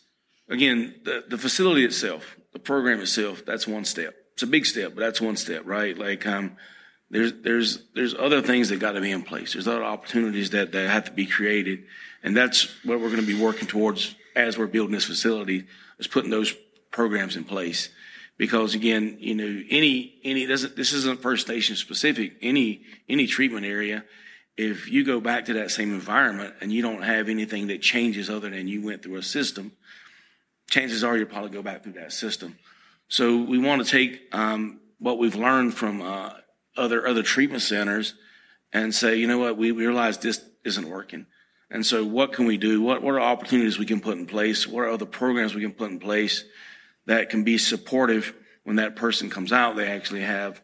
again 0.48 0.94
the 1.04 1.24
the 1.28 1.38
facility 1.38 1.84
itself, 1.84 2.36
the 2.52 2.58
program 2.60 3.00
itself. 3.00 3.44
That's 3.44 3.66
one 3.66 3.84
step. 3.84 4.14
It's 4.34 4.42
a 4.44 4.46
big 4.46 4.64
step, 4.66 4.92
but 4.94 5.00
that's 5.00 5.20
one 5.20 5.36
step, 5.36 5.62
right? 5.66 5.98
Like 5.98 6.26
um 6.26 6.56
there's 7.10 7.32
there's 7.42 7.82
there's 7.94 8.14
other 8.14 8.40
things 8.40 8.68
that 8.68 8.78
got 8.78 8.92
to 8.92 9.00
be 9.00 9.10
in 9.10 9.22
place. 9.22 9.52
There's 9.52 9.66
other 9.66 9.84
opportunities 9.84 10.50
that, 10.50 10.72
that 10.72 10.88
have 10.88 11.06
to 11.06 11.12
be 11.12 11.26
created, 11.26 11.84
and 12.22 12.36
that's 12.36 12.68
what 12.84 13.00
we're 13.00 13.08
going 13.08 13.20
to 13.20 13.26
be 13.26 13.40
working 13.40 13.66
towards 13.66 14.14
as 14.36 14.56
we're 14.56 14.66
building 14.66 14.94
this 14.94 15.06
facility 15.06 15.66
is 15.98 16.06
putting 16.06 16.30
those 16.30 16.54
programs 16.90 17.36
in 17.36 17.44
place. 17.44 17.88
Because 18.38 18.74
again, 18.74 19.18
you 19.20 19.34
know, 19.34 19.62
any 19.70 20.18
any 20.24 20.46
doesn't 20.46 20.76
this 20.76 20.92
isn't 20.92 21.20
First 21.20 21.48
Nation 21.48 21.76
specific. 21.76 22.36
Any 22.40 22.82
any 23.08 23.26
treatment 23.26 23.66
area, 23.66 24.04
if 24.56 24.88
you 24.88 25.04
go 25.04 25.20
back 25.20 25.46
to 25.46 25.54
that 25.54 25.72
same 25.72 25.92
environment 25.92 26.54
and 26.60 26.72
you 26.72 26.80
don't 26.80 27.02
have 27.02 27.28
anything 27.28 27.66
that 27.66 27.82
changes 27.82 28.30
other 28.30 28.48
than 28.50 28.68
you 28.68 28.82
went 28.82 29.02
through 29.02 29.16
a 29.16 29.22
system, 29.22 29.72
chances 30.70 31.02
are 31.02 31.16
you'll 31.18 31.26
probably 31.26 31.50
go 31.50 31.62
back 31.62 31.82
through 31.82 31.94
that 31.94 32.12
system. 32.12 32.56
So 33.08 33.42
we 33.42 33.58
want 33.58 33.84
to 33.84 33.90
take 33.90 34.22
um, 34.32 34.78
what 35.00 35.18
we've 35.18 35.34
learned 35.34 35.74
from 35.74 36.00
uh, 36.00 36.30
other 36.80 37.06
other 37.06 37.22
treatment 37.22 37.62
centers 37.62 38.14
and 38.72 38.94
say, 38.94 39.16
you 39.16 39.26
know 39.26 39.38
what, 39.38 39.56
we 39.56 39.70
realize 39.70 40.18
this 40.18 40.42
isn't 40.64 40.88
working. 40.88 41.26
And 41.70 41.86
so 41.86 42.04
what 42.04 42.32
can 42.32 42.46
we 42.46 42.56
do? 42.56 42.82
What, 42.82 43.02
what 43.02 43.14
are 43.14 43.20
opportunities 43.20 43.78
we 43.78 43.86
can 43.86 44.00
put 44.00 44.18
in 44.18 44.26
place? 44.26 44.66
What 44.66 44.82
are 44.82 44.90
other 44.90 45.06
programs 45.06 45.54
we 45.54 45.62
can 45.62 45.72
put 45.72 45.90
in 45.90 46.00
place 46.00 46.44
that 47.06 47.30
can 47.30 47.44
be 47.44 47.58
supportive 47.58 48.34
when 48.64 48.76
that 48.76 48.96
person 48.96 49.30
comes 49.30 49.52
out? 49.52 49.76
They 49.76 49.88
actually 49.88 50.22
have, 50.22 50.60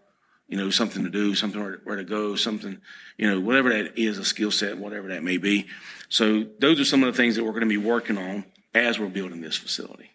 you 0.48 0.56
know, 0.56 0.70
something 0.70 1.04
to 1.04 1.10
do, 1.10 1.34
something 1.34 1.60
where, 1.60 1.80
where 1.84 1.96
to 1.96 2.04
go, 2.04 2.34
something, 2.34 2.78
you 3.16 3.30
know, 3.30 3.40
whatever 3.40 3.70
that 3.70 3.98
is, 3.98 4.18
a 4.18 4.24
skill 4.24 4.50
set, 4.50 4.78
whatever 4.78 5.08
that 5.08 5.22
may 5.22 5.36
be. 5.36 5.66
So 6.08 6.44
those 6.58 6.80
are 6.80 6.84
some 6.84 7.04
of 7.04 7.12
the 7.12 7.16
things 7.16 7.36
that 7.36 7.44
we're 7.44 7.52
going 7.52 7.62
to 7.62 7.68
be 7.68 7.76
working 7.76 8.18
on 8.18 8.44
as 8.74 8.98
we're 8.98 9.08
building 9.08 9.40
this 9.40 9.56
facility. 9.56 10.10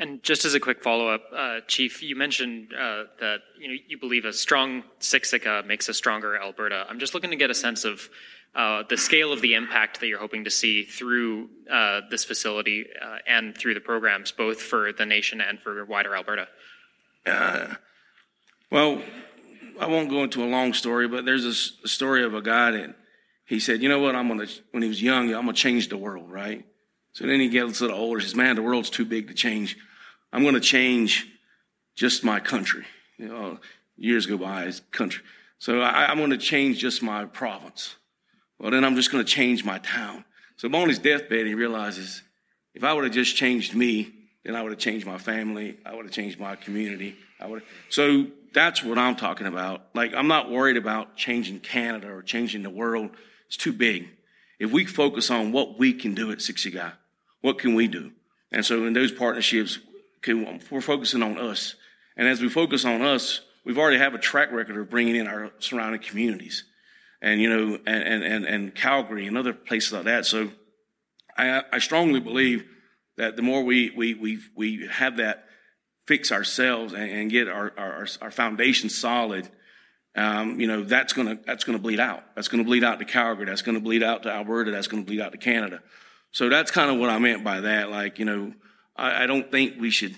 And 0.00 0.22
just 0.22 0.44
as 0.44 0.54
a 0.54 0.60
quick 0.60 0.82
follow-up, 0.82 1.22
uh, 1.34 1.60
Chief, 1.66 2.02
you 2.02 2.14
mentioned 2.14 2.72
uh, 2.72 3.04
that 3.20 3.38
you 3.58 3.68
know 3.68 3.74
you 3.88 3.98
believe 3.98 4.24
a 4.24 4.32
strong 4.32 4.84
Siksika 5.00 5.66
makes 5.66 5.88
a 5.88 5.94
stronger 5.94 6.40
Alberta. 6.40 6.86
I'm 6.88 7.00
just 7.00 7.14
looking 7.14 7.30
to 7.30 7.36
get 7.36 7.50
a 7.50 7.54
sense 7.54 7.84
of 7.84 8.08
uh, 8.54 8.84
the 8.88 8.96
scale 8.96 9.32
of 9.32 9.40
the 9.40 9.54
impact 9.54 9.98
that 10.00 10.06
you're 10.06 10.20
hoping 10.20 10.44
to 10.44 10.50
see 10.50 10.84
through 10.84 11.48
uh, 11.70 12.02
this 12.10 12.24
facility 12.24 12.86
uh, 13.02 13.18
and 13.26 13.58
through 13.58 13.74
the 13.74 13.80
programs, 13.80 14.30
both 14.30 14.60
for 14.60 14.92
the 14.92 15.04
nation 15.04 15.40
and 15.40 15.60
for 15.60 15.84
wider 15.84 16.14
Alberta. 16.14 16.46
Uh, 17.26 17.74
well, 18.70 19.02
I 19.80 19.86
won't 19.86 20.08
go 20.08 20.22
into 20.22 20.44
a 20.44 20.46
long 20.46 20.74
story, 20.74 21.08
but 21.08 21.24
there's 21.24 21.44
a, 21.44 21.84
a 21.84 21.88
story 21.88 22.24
of 22.24 22.34
a 22.34 22.40
guy 22.40 22.70
that 22.70 22.94
he 23.46 23.58
said, 23.58 23.82
"You 23.82 23.88
know 23.88 23.98
what? 23.98 24.14
I'm 24.14 24.28
gonna." 24.28 24.46
When 24.70 24.84
he 24.84 24.88
was 24.88 25.02
young, 25.02 25.34
I'm 25.34 25.42
gonna 25.42 25.54
change 25.54 25.88
the 25.88 25.96
world, 25.96 26.30
right? 26.30 26.64
So 27.14 27.26
then 27.26 27.40
he 27.40 27.48
gets 27.48 27.80
a 27.80 27.84
little 27.84 27.98
older. 27.98 28.20
He 28.20 28.26
says, 28.26 28.36
"Man, 28.36 28.54
the 28.54 28.62
world's 28.62 28.90
too 28.90 29.04
big 29.04 29.26
to 29.26 29.34
change." 29.34 29.76
I'm 30.32 30.42
going 30.42 30.54
to 30.54 30.60
change 30.60 31.26
just 31.94 32.24
my 32.24 32.40
country. 32.40 32.84
You 33.16 33.28
know, 33.28 33.58
years 33.96 34.26
go 34.26 34.38
by, 34.38 34.70
country. 34.90 35.22
So 35.58 35.80
I, 35.80 36.10
am 36.10 36.18
going 36.18 36.30
to 36.30 36.38
change 36.38 36.78
just 36.78 37.02
my 37.02 37.24
province. 37.24 37.96
Well, 38.58 38.70
then 38.70 38.84
I'm 38.84 38.94
just 38.94 39.10
going 39.10 39.24
to 39.24 39.30
change 39.30 39.64
my 39.64 39.78
town. 39.78 40.24
So 40.56 40.68
on 40.72 40.88
his 40.88 40.98
deathbed, 40.98 41.46
he 41.46 41.54
realizes 41.54 42.22
if 42.74 42.84
I 42.84 42.92
would 42.92 43.04
have 43.04 43.12
just 43.12 43.36
changed 43.36 43.74
me, 43.74 44.12
then 44.44 44.54
I 44.54 44.62
would 44.62 44.72
have 44.72 44.78
changed 44.78 45.06
my 45.06 45.18
family. 45.18 45.78
I 45.84 45.94
would 45.94 46.04
have 46.04 46.14
changed 46.14 46.38
my 46.38 46.56
community. 46.56 47.16
I 47.40 47.46
would. 47.46 47.62
So 47.88 48.26
that's 48.52 48.82
what 48.82 48.98
I'm 48.98 49.16
talking 49.16 49.46
about. 49.46 49.86
Like 49.94 50.14
I'm 50.14 50.28
not 50.28 50.50
worried 50.50 50.76
about 50.76 51.16
changing 51.16 51.60
Canada 51.60 52.08
or 52.08 52.22
changing 52.22 52.62
the 52.62 52.70
world. 52.70 53.10
It's 53.46 53.56
too 53.56 53.72
big. 53.72 54.08
If 54.58 54.72
we 54.72 54.84
focus 54.84 55.30
on 55.30 55.52
what 55.52 55.78
we 55.78 55.92
can 55.92 56.14
do 56.14 56.32
at 56.32 56.38
Siksika, 56.38 56.92
what 57.40 57.58
can 57.58 57.74
we 57.74 57.86
do? 57.86 58.12
And 58.50 58.64
so 58.64 58.86
in 58.86 58.92
those 58.92 59.12
partnerships, 59.12 59.78
okay, 60.18 60.58
we're 60.70 60.80
focusing 60.80 61.22
on 61.22 61.38
us. 61.38 61.74
And 62.16 62.28
as 62.28 62.40
we 62.40 62.48
focus 62.48 62.84
on 62.84 63.02
us, 63.02 63.40
we've 63.64 63.78
already 63.78 63.98
have 63.98 64.14
a 64.14 64.18
track 64.18 64.52
record 64.52 64.76
of 64.76 64.90
bringing 64.90 65.16
in 65.16 65.26
our 65.26 65.50
surrounding 65.58 66.02
communities 66.02 66.64
and, 67.20 67.40
you 67.40 67.48
know, 67.48 67.78
and, 67.86 68.24
and, 68.24 68.44
and 68.44 68.74
Calgary 68.74 69.26
and 69.26 69.36
other 69.36 69.52
places 69.52 69.92
like 69.92 70.04
that. 70.04 70.26
So 70.26 70.50
I, 71.36 71.62
I 71.72 71.78
strongly 71.78 72.20
believe 72.20 72.64
that 73.16 73.36
the 73.36 73.42
more 73.42 73.62
we, 73.62 73.90
we, 73.90 74.14
we, 74.14 74.38
we 74.54 74.88
have 74.90 75.16
that 75.18 75.44
fix 76.06 76.32
ourselves 76.32 76.92
and, 76.92 77.10
and 77.10 77.30
get 77.30 77.48
our, 77.48 77.72
our, 77.76 78.06
our 78.22 78.30
foundation 78.30 78.88
solid, 78.88 79.48
um, 80.16 80.58
you 80.60 80.66
know, 80.66 80.82
that's 80.84 81.12
gonna, 81.12 81.38
that's 81.46 81.64
gonna 81.64 81.78
bleed 81.78 82.00
out. 82.00 82.24
That's 82.34 82.48
gonna 82.48 82.64
bleed 82.64 82.82
out 82.82 82.98
to 82.98 83.04
Calgary. 83.04 83.46
That's 83.46 83.62
gonna 83.62 83.80
bleed 83.80 84.02
out 84.02 84.24
to 84.24 84.30
Alberta. 84.30 84.70
That's 84.70 84.88
gonna 84.88 85.04
bleed 85.04 85.20
out 85.20 85.32
to 85.32 85.38
Canada. 85.38 85.80
So 86.32 86.48
that's 86.48 86.70
kind 86.70 86.90
of 86.90 86.98
what 86.98 87.10
I 87.10 87.18
meant 87.18 87.44
by 87.44 87.60
that. 87.60 87.90
Like, 87.90 88.18
you 88.18 88.24
know, 88.24 88.52
I, 88.98 89.24
I 89.24 89.26
don't 89.26 89.50
think 89.50 89.80
we 89.80 89.90
should, 89.90 90.16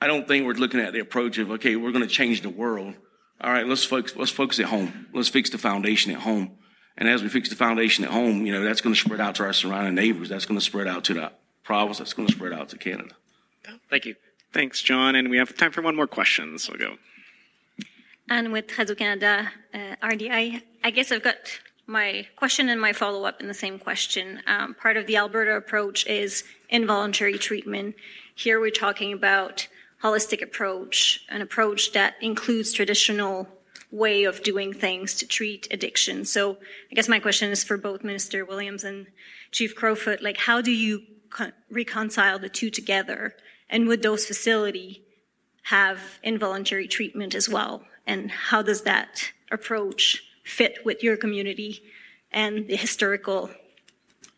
I 0.00 0.06
don't 0.06 0.26
think 0.28 0.46
we're 0.46 0.54
looking 0.54 0.80
at 0.80 0.92
the 0.92 0.98
approach 1.00 1.38
of, 1.38 1.50
okay, 1.52 1.76
we're 1.76 1.92
going 1.92 2.06
to 2.06 2.10
change 2.10 2.42
the 2.42 2.50
world. 2.50 2.94
All 3.40 3.52
right, 3.52 3.66
let's 3.66 3.84
focus, 3.84 4.14
let's 4.16 4.30
focus 4.30 4.58
at 4.60 4.66
home. 4.66 5.06
Let's 5.14 5.28
fix 5.28 5.50
the 5.50 5.58
foundation 5.58 6.12
at 6.12 6.20
home. 6.20 6.58
And 6.96 7.08
as 7.08 7.22
we 7.22 7.28
fix 7.28 7.48
the 7.48 7.56
foundation 7.56 8.04
at 8.04 8.10
home, 8.10 8.44
you 8.44 8.52
know, 8.52 8.62
that's 8.62 8.80
going 8.80 8.94
to 8.94 9.00
spread 9.00 9.20
out 9.20 9.36
to 9.36 9.44
our 9.44 9.52
surrounding 9.52 9.94
neighbors. 9.94 10.28
That's 10.28 10.44
going 10.44 10.58
to 10.58 10.64
spread 10.64 10.86
out 10.86 11.04
to 11.04 11.14
the 11.14 11.32
province. 11.64 11.98
That's 11.98 12.12
going 12.12 12.28
to 12.28 12.34
spread 12.34 12.52
out 12.52 12.68
to 12.70 12.78
Canada. 12.78 13.14
Thank 13.88 14.04
you. 14.04 14.16
Thanks, 14.52 14.82
John. 14.82 15.16
And 15.16 15.30
we 15.30 15.38
have 15.38 15.56
time 15.56 15.72
for 15.72 15.80
one 15.80 15.96
more 15.96 16.06
question, 16.06 16.58
so 16.58 16.74
we'll 16.78 16.90
go. 16.90 16.96
And 18.28 18.52
with 18.52 18.78
Radio 18.78 18.94
Canada 18.94 19.50
uh, 19.74 19.96
RDI, 20.02 20.62
I 20.84 20.90
guess 20.90 21.10
I've 21.10 21.22
got 21.22 21.36
my 21.86 22.26
question 22.36 22.68
and 22.68 22.80
my 22.80 22.92
follow 22.92 23.24
up 23.24 23.40
in 23.40 23.48
the 23.48 23.54
same 23.54 23.78
question. 23.78 24.40
Um, 24.46 24.74
part 24.74 24.96
of 24.96 25.06
the 25.06 25.16
Alberta 25.16 25.56
approach 25.56 26.06
is 26.06 26.44
involuntary 26.68 27.38
treatment. 27.38 27.96
Here 28.34 28.60
we're 28.60 28.70
talking 28.70 29.12
about 29.12 29.68
holistic 30.02 30.42
approach, 30.42 31.24
an 31.28 31.42
approach 31.42 31.92
that 31.92 32.14
includes 32.20 32.72
traditional 32.72 33.48
way 33.90 34.24
of 34.24 34.42
doing 34.42 34.72
things 34.72 35.14
to 35.14 35.26
treat 35.26 35.68
addiction. 35.70 36.24
So 36.24 36.56
I 36.90 36.94
guess 36.94 37.08
my 37.08 37.20
question 37.20 37.50
is 37.50 37.62
for 37.62 37.76
both 37.76 38.02
Minister 38.02 38.44
Williams 38.44 38.84
and 38.84 39.06
Chief 39.50 39.76
Crowfoot, 39.76 40.22
like 40.22 40.38
how 40.38 40.62
do 40.62 40.70
you 40.70 41.02
con- 41.28 41.52
reconcile 41.70 42.38
the 42.38 42.48
two 42.48 42.70
together? 42.70 43.34
And 43.68 43.86
would 43.86 44.02
those 44.02 44.24
facility 44.24 45.04
have 45.64 46.00
involuntary 46.22 46.88
treatment 46.88 47.34
as 47.34 47.48
well? 47.48 47.84
And 48.06 48.30
how 48.30 48.62
does 48.62 48.82
that 48.82 49.32
approach 49.50 50.22
fit 50.42 50.84
with 50.84 51.02
your 51.02 51.16
community 51.16 51.82
and 52.30 52.66
the 52.68 52.76
historical 52.76 53.50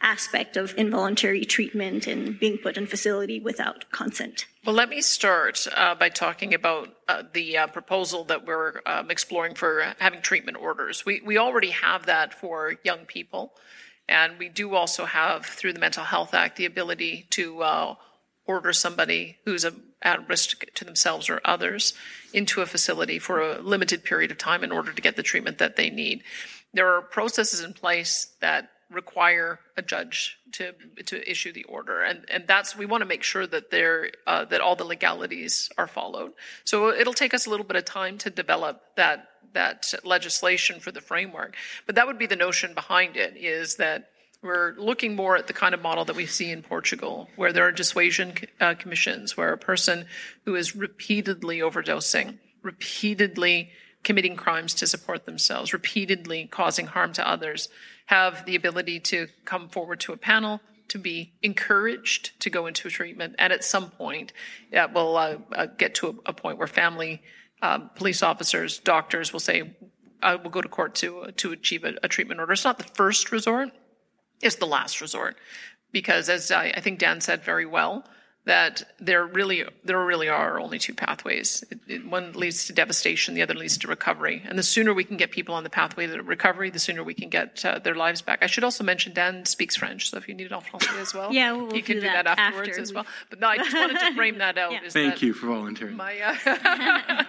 aspect 0.05 0.57
of 0.57 0.75
involuntary 0.77 1.45
treatment 1.45 2.07
and 2.07 2.39
being 2.39 2.59
put 2.59 2.77
in 2.77 2.87
facility 2.87 3.41
without 3.41 3.91
consent. 3.91 4.47
Well, 4.65 4.75
let 4.75 4.91
me 4.91 5.01
start 5.01 5.67
uh, 5.75 5.95
by 5.95 6.11
talking 6.11 6.53
about 6.53 6.91
uh, 7.09 7.23
the 7.33 7.57
uh, 7.57 7.67
proposal 7.69 8.25
that 8.25 8.47
we're 8.47 8.83
um, 8.85 9.11
exploring 9.11 9.55
for 9.55 9.95
having 9.99 10.21
treatment 10.21 10.59
orders. 10.59 11.07
We, 11.07 11.23
we 11.25 11.39
already 11.39 11.71
have 11.71 12.07
that 12.07 12.35
for 12.35 12.75
young 12.85 13.07
people, 13.07 13.55
and 14.07 14.39
we 14.39 14.51
do 14.51 14.75
also 14.75 15.07
have, 15.07 15.47
through 15.47 15.73
the 15.73 15.81
Mental 15.81 16.05
Health 16.05 16.35
Act, 16.35 16.57
the 16.57 16.67
ability 16.67 17.27
to 17.31 17.63
uh, 17.63 17.95
order 18.47 18.73
somebody 18.75 19.39
who's 19.47 19.65
a, 19.65 19.73
at 20.03 20.29
risk 20.29 20.65
to 20.75 20.85
themselves 20.85 21.31
or 21.31 21.41
others 21.45 21.95
into 22.35 22.61
a 22.61 22.67
facility 22.67 23.19
for 23.19 23.41
a 23.41 23.61
limited 23.61 24.03
period 24.05 24.31
of 24.31 24.37
time 24.37 24.65
in 24.65 24.73
order 24.73 24.93
to 24.93 25.01
get 25.01 25.17
the 25.17 25.23
treatment 25.23 25.59
that 25.59 25.77
they 25.77 25.89
need. 25.89 26.23
There 26.75 26.93
are 26.95 27.01
processes 27.01 27.61
in 27.61 27.73
place 27.73 28.35
that 28.41 28.71
require 28.91 29.61
a 29.77 29.83
judge 29.83 30.39
to 30.53 30.73
to 31.07 31.31
issue 31.31 31.53
the 31.53 31.65
order, 31.65 32.03
and 32.03 32.25
and 32.29 32.45
that's 32.47 32.77
we 32.77 32.87
want 32.87 33.03
to 33.03 33.07
make 33.07 33.23
sure 33.23 33.47
that 33.47 33.71
there 33.71 34.11
uh, 34.27 34.45
that 34.47 34.61
all 34.61 34.77
the 34.77 34.85
legalities 34.85 35.71
are 35.79 35.87
followed. 35.87 36.33
So 36.65 36.91
it'll 36.93 37.15
take 37.15 37.35
us 37.35 37.47
a 37.47 37.51
little 37.51 37.67
bit 37.67 37.77
of 37.77 37.85
time 37.85 38.19
to 38.19 38.31
develop 38.31 38.83
that 38.97 39.29
that 39.53 39.95
legislation 40.03 40.81
for 40.81 40.91
the 40.91 41.01
framework, 41.01 41.55
but 41.87 41.95
that 41.95 42.09
would 42.09 42.19
be 42.19 42.27
the 42.27 42.37
notion 42.37 42.75
behind 42.75 43.17
it: 43.17 43.37
is 43.37 43.77
that 43.77 44.11
we're 44.45 44.75
looking 44.77 45.17
more 45.17 45.37
at 45.37 45.47
the 45.47 45.55
kind 45.55 45.75
of 45.75 45.81
model 45.81 46.05
that 46.05 46.15
we 46.15 46.27
see 46.27 46.51
in 46.51 46.63
Portugal, 46.63 47.29
where 47.35 47.53
there 47.53 47.67
are 47.67 47.73
dissuasion 47.73 48.35
uh, 48.61 48.75
commissions, 48.75 49.37
where 49.37 49.53
a 49.53 49.59
person 49.59 50.05
who 50.45 50.55
is 50.55 50.77
repeatedly 50.77 51.59
overdosing, 51.59 52.39
repeatedly 52.63 53.71
committing 54.03 54.37
crimes 54.37 54.75
to 54.75 54.87
support 54.87 55.25
themselves, 55.25 55.73
repeatedly 55.73 56.47
causing 56.47 56.87
harm 56.87 57.13
to 57.15 57.27
others, 57.27 57.71
have 58.07 58.45
the 58.45 58.55
ability 58.55 59.01
to 59.01 59.29
come 59.47 59.67
forward 59.69 59.99
to 59.99 60.13
a 60.13 60.17
panel, 60.17 60.61
to 60.89 60.99
be 60.99 61.33
encouraged 61.43 62.39
to 62.41 62.51
go 62.51 62.67
into 62.67 62.91
treatment, 62.91 63.35
and 63.39 63.51
at 63.51 63.65
some 63.65 63.89
point, 63.91 64.35
it 64.71 64.93
will 64.93 65.17
uh, 65.17 65.39
uh, 65.53 65.67
get 65.79 65.95
to 65.95 66.09
a, 66.09 66.31
a, 66.31 66.33
point 66.35 66.59
where 66.59 66.67
family, 66.67 67.23
um, 67.63 67.89
police 67.95 68.23
officers, 68.23 68.79
doctors 68.81 69.33
will 69.33 69.41
say, 69.41 69.75
"I 70.23 70.35
will 70.35 70.51
go 70.51 70.61
to 70.61 70.69
court 70.69 70.95
to 70.97 71.33
to 71.35 71.53
achieve 71.53 71.85
a, 71.85 71.95
a 72.03 72.09
treatment 72.09 72.39
order." 72.39 72.53
It's 72.53 72.65
not 72.65 72.77
the 72.77 72.85
first 72.85 73.33
resort; 73.33 73.71
it's 74.43 74.57
the 74.57 74.67
last 74.67 75.01
resort, 75.01 75.37
because 75.93 76.29
as 76.29 76.51
I, 76.51 76.67
I 76.77 76.81
think 76.81 76.99
Dan 76.99 77.21
said 77.21 77.43
very 77.43 77.67
well, 77.67 78.05
that 78.47 78.83
there 79.01 79.25
really 79.25 79.65
there 79.85 79.99
really 80.05 80.29
are 80.29 80.61
only 80.61 80.79
two 80.79 80.93
pathways. 80.93 81.65
It, 81.71 81.79
it, 81.89 82.07
one 82.07 82.33
leads 82.33 82.67
to 82.67 82.75
devastation, 82.75 83.35
the 83.35 83.43
other 83.43 83.55
leads 83.55 83.79
to 83.79 83.89
recovery. 83.89 84.43
And 84.45 84.59
the 84.59 84.63
sooner 84.63 84.93
we 84.93 85.05
can 85.05 85.17
get 85.17 85.31
people 85.31 85.55
on 85.55 85.65
the 85.65 85.71
pathway 85.71 86.07
to 86.07 86.23
recovery, 86.23 86.69
the 86.69 86.79
sooner 86.79 87.03
we 87.03 87.15
can 87.15 87.31
get 87.31 87.65
uh, 87.65 87.79
their 87.79 87.95
lives 87.95 88.21
back. 88.21 88.41
I 88.43 88.47
should 88.47 88.65
also 88.65 88.85
mention 88.85 89.15
Dan 89.15 89.47
speaks 89.47 89.77
French, 89.77 90.11
so 90.11 90.19
if 90.19 90.29
you 90.29 90.35
need 90.35 90.53
an 90.53 90.61
français 90.61 91.01
as 91.01 91.15
well, 91.15 91.33
yeah, 91.33 91.53
we'll 91.53 91.71
he 91.71 91.81
can 91.81 91.97
do, 91.97 92.03
do 92.03 92.07
that, 92.09 92.25
that, 92.27 92.39
afterwards 92.39 92.71
after 92.71 92.83
as 92.83 92.93
well. 92.93 93.07
But 93.31 93.41
no, 93.41 93.49
I 93.49 93.57
just 93.57 93.75
wanted 93.75 93.99
to 93.99 94.15
frame 94.15 94.39
that 94.39 94.59
out. 94.59 94.73
yeah. 94.73 94.81
Thank 94.91 95.23
you 95.23 95.33
for 95.33 95.47
volunteering. 95.47 95.97
My, 95.97 96.19
uh, 96.21 97.25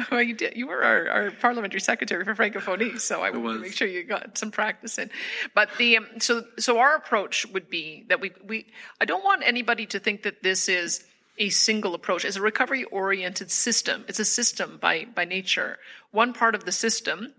well, 0.10 0.22
you 0.22 0.34
did. 0.34 0.56
You 0.56 0.66
were 0.66 0.82
our, 0.82 1.08
our, 1.08 1.30
parliamentary 1.30 1.80
secretary 1.80 2.24
for 2.24 2.34
Francophonie, 2.34 3.00
so 3.00 3.22
I 3.22 3.30
wanted 3.30 3.54
to 3.54 3.60
make 3.60 3.72
sure 3.74 3.86
you 3.86 4.02
got 4.02 4.36
some 4.36 4.50
practice 4.50 4.98
in. 4.98 5.10
But 5.54 5.68
the 5.78 5.98
um, 5.98 6.06
so 6.18 6.44
so 6.58 6.78
our 6.78 6.96
approach 6.96 7.46
would 7.46 7.70
be 7.70 8.06
that 8.08 8.20
we 8.20 8.32
we 8.44 8.66
I 9.00 9.04
don't 9.04 9.24
want 9.24 9.42
anybody 9.44 9.86
to 9.86 10.00
think 10.00 10.22
that 10.22 10.42
this 10.48 10.66
is 10.66 11.04
a 11.36 11.50
single 11.50 11.94
approach. 11.94 12.24
It's 12.24 12.36
a 12.36 12.40
recovery 12.40 12.84
oriented 12.84 13.50
system. 13.50 14.04
It's 14.08 14.18
a 14.18 14.24
system 14.24 14.78
by, 14.80 15.06
by 15.14 15.26
nature. 15.26 15.78
One 16.10 16.32
part 16.32 16.54
of 16.54 16.64
the 16.64 16.72
system 16.72 17.34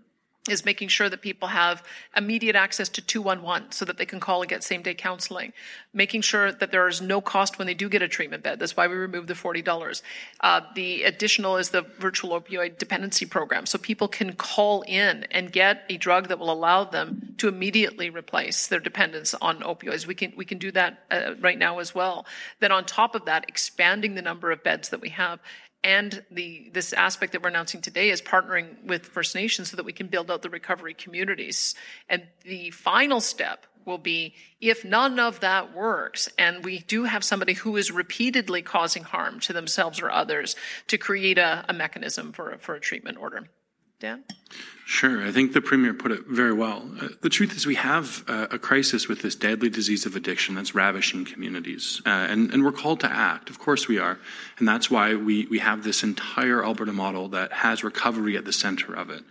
is 0.50 0.64
making 0.64 0.88
sure 0.88 1.08
that 1.08 1.22
people 1.22 1.48
have 1.48 1.82
immediate 2.16 2.56
access 2.56 2.88
to 2.90 3.00
211 3.00 3.72
so 3.72 3.84
that 3.84 3.96
they 3.96 4.06
can 4.06 4.20
call 4.20 4.42
and 4.42 4.48
get 4.48 4.64
same 4.64 4.82
day 4.82 4.94
counseling. 4.94 5.52
Making 5.94 6.22
sure 6.22 6.52
that 6.52 6.72
there 6.72 6.88
is 6.88 7.00
no 7.00 7.20
cost 7.20 7.58
when 7.58 7.66
they 7.66 7.74
do 7.74 7.88
get 7.88 8.02
a 8.02 8.08
treatment 8.08 8.42
bed. 8.42 8.58
That's 8.58 8.76
why 8.76 8.86
we 8.86 8.94
removed 8.94 9.28
the 9.28 9.34
$40. 9.34 10.02
Uh, 10.40 10.60
the 10.74 11.04
additional 11.04 11.56
is 11.56 11.70
the 11.70 11.82
virtual 11.82 12.40
opioid 12.40 12.78
dependency 12.78 13.26
program. 13.26 13.66
So 13.66 13.78
people 13.78 14.08
can 14.08 14.32
call 14.34 14.82
in 14.82 15.24
and 15.30 15.52
get 15.52 15.84
a 15.88 15.96
drug 15.96 16.28
that 16.28 16.38
will 16.38 16.50
allow 16.50 16.84
them 16.84 17.34
to 17.38 17.48
immediately 17.48 18.10
replace 18.10 18.66
their 18.66 18.80
dependence 18.80 19.34
on 19.34 19.60
opioids. 19.60 20.06
We 20.06 20.14
can 20.14 20.32
we 20.36 20.44
can 20.44 20.58
do 20.58 20.70
that 20.72 21.04
uh, 21.10 21.34
right 21.40 21.58
now 21.58 21.78
as 21.78 21.94
well. 21.94 22.26
Then 22.60 22.72
on 22.72 22.84
top 22.84 23.14
of 23.14 23.24
that, 23.24 23.44
expanding 23.48 24.14
the 24.14 24.22
number 24.22 24.50
of 24.50 24.62
beds 24.62 24.88
that 24.90 25.00
we 25.00 25.10
have. 25.10 25.40
And 25.82 26.22
the 26.30 26.70
this 26.72 26.92
aspect 26.92 27.32
that 27.32 27.42
we're 27.42 27.48
announcing 27.48 27.80
today 27.80 28.10
is 28.10 28.20
partnering 28.20 28.84
with 28.84 29.06
First 29.06 29.34
Nations 29.34 29.70
so 29.70 29.76
that 29.76 29.86
we 29.86 29.92
can 29.92 30.08
build 30.08 30.30
out 30.30 30.42
the 30.42 30.50
recovery 30.50 30.92
communities. 30.92 31.74
And 32.08 32.24
the 32.44 32.70
final 32.70 33.20
step 33.20 33.66
will 33.86 33.98
be 33.98 34.34
if 34.60 34.84
none 34.84 35.18
of 35.18 35.40
that 35.40 35.74
works 35.74 36.28
and 36.38 36.64
we 36.64 36.80
do 36.80 37.04
have 37.04 37.24
somebody 37.24 37.54
who 37.54 37.76
is 37.76 37.90
repeatedly 37.90 38.60
causing 38.60 39.04
harm 39.04 39.40
to 39.40 39.54
themselves 39.54 40.02
or 40.02 40.10
others 40.10 40.54
to 40.86 40.98
create 40.98 41.38
a, 41.38 41.64
a 41.68 41.72
mechanism 41.72 42.32
for, 42.32 42.58
for 42.58 42.74
a 42.74 42.80
treatment 42.80 43.16
order. 43.16 43.48
Dan? 44.00 44.24
Sure. 44.86 45.24
I 45.24 45.30
think 45.30 45.52
the 45.52 45.60
Premier 45.60 45.94
put 45.94 46.10
it 46.10 46.26
very 46.26 46.52
well. 46.54 46.90
Uh, 47.00 47.08
the 47.20 47.28
truth 47.28 47.54
is, 47.54 47.64
we 47.64 47.76
have 47.76 48.24
uh, 48.26 48.48
a 48.50 48.58
crisis 48.58 49.06
with 49.06 49.22
this 49.22 49.36
deadly 49.36 49.68
disease 49.68 50.06
of 50.06 50.16
addiction 50.16 50.54
that's 50.56 50.74
ravishing 50.74 51.24
communities. 51.24 52.00
Uh, 52.04 52.08
and, 52.08 52.52
and 52.52 52.64
we're 52.64 52.72
called 52.72 52.98
to 53.00 53.12
act. 53.12 53.50
Of 53.50 53.58
course 53.58 53.86
we 53.86 53.98
are. 53.98 54.18
And 54.58 54.66
that's 54.66 54.90
why 54.90 55.14
we, 55.14 55.46
we 55.46 55.60
have 55.60 55.84
this 55.84 56.02
entire 56.02 56.64
Alberta 56.64 56.92
model 56.92 57.28
that 57.28 57.52
has 57.52 57.84
recovery 57.84 58.36
at 58.36 58.46
the 58.46 58.52
center 58.52 58.94
of 58.94 59.10
it. 59.10 59.22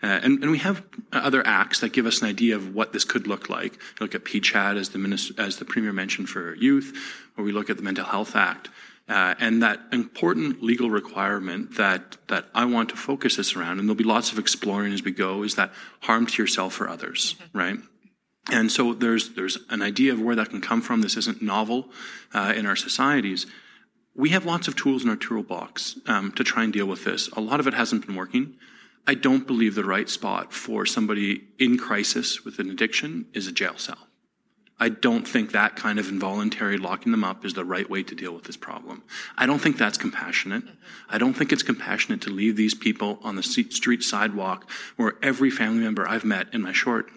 Uh, 0.00 0.06
and, 0.06 0.42
and, 0.42 0.52
we 0.52 0.58
have 0.58 0.84
other 1.12 1.44
acts 1.44 1.80
that 1.80 1.92
give 1.92 2.06
us 2.06 2.22
an 2.22 2.28
idea 2.28 2.54
of 2.54 2.72
what 2.72 2.92
this 2.92 3.04
could 3.04 3.26
look 3.26 3.48
like. 3.48 3.72
You 3.72 3.80
look 4.02 4.14
at 4.14 4.24
PCHAD 4.24 4.78
as 4.78 4.90
the, 4.90 4.98
minister, 4.98 5.34
as 5.42 5.56
the 5.56 5.64
Premier 5.64 5.92
mentioned 5.92 6.28
for 6.28 6.54
youth, 6.54 6.96
or 7.36 7.42
we 7.42 7.50
look 7.50 7.68
at 7.68 7.78
the 7.78 7.82
Mental 7.82 8.04
Health 8.04 8.36
Act. 8.36 8.68
Uh, 9.08 9.34
and 9.40 9.62
that 9.62 9.80
important 9.90 10.62
legal 10.62 10.90
requirement 10.90 11.76
that, 11.76 12.18
that 12.28 12.44
I 12.54 12.66
want 12.66 12.90
to 12.90 12.96
focus 12.96 13.36
this 13.36 13.56
around, 13.56 13.78
and 13.78 13.88
there'll 13.88 13.96
be 13.96 14.04
lots 14.04 14.32
of 14.32 14.38
exploring 14.38 14.92
as 14.92 15.02
we 15.02 15.12
go, 15.12 15.42
is 15.44 15.54
that 15.54 15.72
harm 16.00 16.26
to 16.26 16.42
yourself 16.42 16.78
or 16.78 16.88
others, 16.88 17.34
mm-hmm. 17.34 17.58
right? 17.58 17.78
And 18.50 18.70
so 18.70 18.94
there's, 18.94 19.30
there's 19.30 19.58
an 19.70 19.82
idea 19.82 20.12
of 20.12 20.20
where 20.20 20.36
that 20.36 20.50
can 20.50 20.60
come 20.60 20.82
from. 20.82 21.00
This 21.00 21.16
isn't 21.16 21.40
novel 21.40 21.90
uh, 22.34 22.52
in 22.56 22.66
our 22.66 22.76
societies. 22.76 23.46
We 24.14 24.30
have 24.30 24.44
lots 24.44 24.68
of 24.68 24.76
tools 24.76 25.04
in 25.04 25.10
our 25.10 25.16
toolbox 25.16 25.98
um, 26.06 26.32
to 26.32 26.44
try 26.44 26.64
and 26.64 26.72
deal 26.72 26.86
with 26.86 27.04
this. 27.04 27.28
A 27.28 27.40
lot 27.40 27.60
of 27.60 27.66
it 27.66 27.74
hasn't 27.74 28.06
been 28.06 28.16
working. 28.16 28.56
I 29.06 29.14
don't 29.14 29.46
believe 29.46 29.74
the 29.74 29.84
right 29.84 30.08
spot 30.08 30.52
for 30.52 30.84
somebody 30.84 31.44
in 31.58 31.78
crisis 31.78 32.44
with 32.44 32.58
an 32.58 32.68
addiction 32.68 33.26
is 33.32 33.46
a 33.46 33.52
jail 33.52 33.78
cell. 33.78 34.07
I 34.80 34.88
don't 34.88 35.26
think 35.26 35.52
that 35.52 35.74
kind 35.74 35.98
of 35.98 36.08
involuntary 36.08 36.78
locking 36.78 37.10
them 37.10 37.24
up 37.24 37.44
is 37.44 37.54
the 37.54 37.64
right 37.64 37.88
way 37.88 38.04
to 38.04 38.14
deal 38.14 38.32
with 38.32 38.44
this 38.44 38.56
problem. 38.56 39.02
I 39.36 39.46
don't 39.46 39.58
think 39.58 39.76
that's 39.76 39.98
compassionate. 39.98 40.62
I 41.08 41.18
don't 41.18 41.34
think 41.34 41.52
it's 41.52 41.64
compassionate 41.64 42.20
to 42.22 42.30
leave 42.30 42.56
these 42.56 42.74
people 42.74 43.18
on 43.22 43.34
the 43.34 43.42
street 43.42 44.02
sidewalk 44.02 44.70
where 44.96 45.16
every 45.22 45.50
family 45.50 45.82
member 45.82 46.08
I've 46.08 46.24
met 46.24 46.54
in 46.54 46.62
my 46.62 46.72
short 46.72 47.10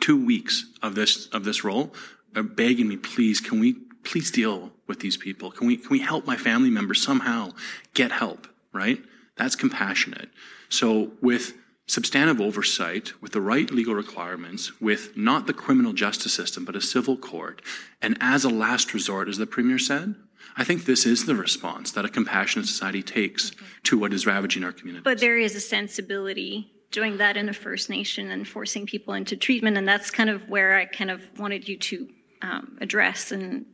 two 0.00 0.22
weeks 0.22 0.66
of 0.82 0.94
this 0.94 1.26
of 1.28 1.44
this 1.44 1.64
role 1.64 1.92
are 2.34 2.42
begging 2.42 2.88
me, 2.88 2.96
please, 2.96 3.40
can 3.40 3.60
we 3.60 3.74
please 4.04 4.30
deal 4.30 4.72
with 4.86 5.00
these 5.00 5.16
people? 5.16 5.50
Can 5.50 5.66
we 5.66 5.76
can 5.76 5.90
we 5.90 6.00
help 6.00 6.26
my 6.26 6.36
family 6.36 6.70
members 6.70 7.02
somehow 7.02 7.50
get 7.94 8.12
help? 8.12 8.46
Right? 8.72 9.02
That's 9.36 9.56
compassionate. 9.56 10.30
So 10.68 11.12
with 11.20 11.54
substantive 11.86 12.40
oversight, 12.40 13.12
with 13.22 13.32
the 13.32 13.40
right 13.40 13.70
legal 13.70 13.94
requirements, 13.94 14.80
with 14.80 15.16
not 15.16 15.46
the 15.46 15.52
criminal 15.52 15.92
justice 15.92 16.32
system, 16.32 16.64
but 16.64 16.76
a 16.76 16.80
civil 16.80 17.16
court, 17.16 17.62
and 18.02 18.16
as 18.20 18.44
a 18.44 18.48
last 18.48 18.92
resort, 18.92 19.28
as 19.28 19.38
the 19.38 19.46
Premier 19.46 19.78
said, 19.78 20.14
I 20.56 20.64
think 20.64 20.84
this 20.84 21.06
is 21.06 21.26
the 21.26 21.34
response 21.34 21.92
that 21.92 22.04
a 22.04 22.08
compassionate 22.08 22.66
society 22.66 23.02
takes 23.02 23.52
okay. 23.52 23.64
to 23.84 23.98
what 23.98 24.12
is 24.12 24.26
ravaging 24.26 24.64
our 24.64 24.72
community. 24.72 25.02
But 25.04 25.20
there 25.20 25.38
is 25.38 25.54
a 25.54 25.60
sensibility 25.60 26.72
doing 26.90 27.18
that 27.18 27.36
in 27.36 27.48
a 27.48 27.52
First 27.52 27.90
Nation 27.90 28.30
and 28.30 28.48
forcing 28.48 28.86
people 28.86 29.14
into 29.14 29.36
treatment, 29.36 29.76
and 29.76 29.86
that's 29.86 30.10
kind 30.10 30.30
of 30.30 30.48
where 30.48 30.76
I 30.76 30.86
kind 30.86 31.10
of 31.10 31.22
wanted 31.38 31.68
you 31.68 31.76
to 31.76 32.08
um, 32.42 32.78
address 32.80 33.32
and 33.32 33.66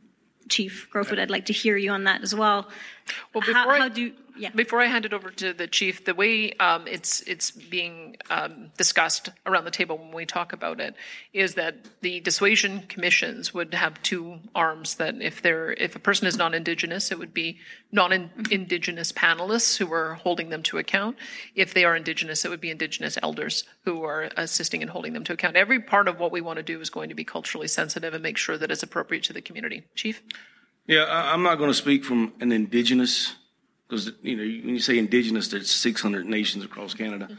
Chief 0.49 0.89
Crowfoot, 0.91 1.19
I'd 1.19 1.29
like 1.29 1.45
to 1.45 1.53
hear 1.53 1.77
you 1.77 1.91
on 1.91 2.03
that 2.03 2.21
as 2.21 2.35
well. 2.35 2.69
Well, 3.33 3.41
before 3.41 3.53
how, 3.53 3.69
I, 3.69 3.77
how 3.79 3.89
do 3.89 4.13
yeah. 4.35 4.49
Before 4.49 4.81
I 4.81 4.87
hand 4.87 5.05
it 5.05 5.13
over 5.13 5.29
to 5.29 5.53
the 5.53 5.67
chief, 5.67 6.05
the 6.05 6.15
way 6.15 6.53
um, 6.53 6.87
it's 6.87 7.21
it's 7.21 7.51
being 7.51 8.17
um, 8.31 8.71
discussed 8.77 9.29
around 9.45 9.65
the 9.65 9.71
table 9.71 9.97
when 9.97 10.11
we 10.11 10.25
talk 10.25 10.53
about 10.53 10.79
it 10.79 10.95
is 11.33 11.53
that 11.55 11.75
the 12.01 12.19
dissuasion 12.19 12.83
commissions 12.87 13.53
would 13.53 13.75
have 13.75 14.01
two 14.01 14.39
arms. 14.55 14.95
That 14.95 15.21
if 15.21 15.41
they're 15.43 15.71
if 15.73 15.95
a 15.95 15.99
person 15.99 16.25
is 16.25 16.35
non-indigenous, 16.35 17.11
it 17.11 17.19
would 17.19 17.33
be 17.33 17.59
non-indigenous 17.91 19.11
panelists 19.11 19.77
who 19.77 19.93
are 19.93 20.15
holding 20.15 20.49
them 20.49 20.63
to 20.63 20.79
account. 20.79 21.17
If 21.53 21.75
they 21.75 21.85
are 21.85 21.95
indigenous, 21.95 22.43
it 22.43 22.49
would 22.49 22.61
be 22.61 22.71
indigenous 22.71 23.19
elders 23.21 23.65
who 23.85 24.03
are 24.03 24.29
assisting 24.35 24.81
and 24.81 24.89
holding 24.89 25.13
them 25.13 25.25
to 25.25 25.33
account. 25.33 25.57
Every 25.57 25.79
part 25.79 26.07
of 26.07 26.19
what 26.19 26.31
we 26.31 26.41
want 26.41 26.57
to 26.57 26.63
do 26.63 26.81
is 26.81 26.89
going 26.89 27.09
to 27.09 27.15
be 27.15 27.23
culturally 27.23 27.67
sensitive 27.67 28.15
and 28.15 28.23
make 28.23 28.37
sure 28.37 28.57
that 28.57 28.71
it's 28.71 28.83
appropriate 28.83 29.25
to 29.25 29.33
the 29.33 29.41
community. 29.41 29.83
Chief. 29.93 30.23
Yeah, 30.87 31.05
I'm 31.09 31.43
not 31.43 31.57
going 31.57 31.69
to 31.69 31.75
speak 31.75 32.03
from 32.03 32.33
an 32.41 32.51
indigenous 32.51 33.35
because 33.87 34.11
you 34.21 34.35
know 34.35 34.43
when 34.43 34.75
you 34.75 34.79
say 34.79 34.97
indigenous, 34.97 35.47
there's 35.47 35.69
600 35.71 36.25
nations 36.25 36.65
across 36.65 36.93
Canada, 36.93 37.29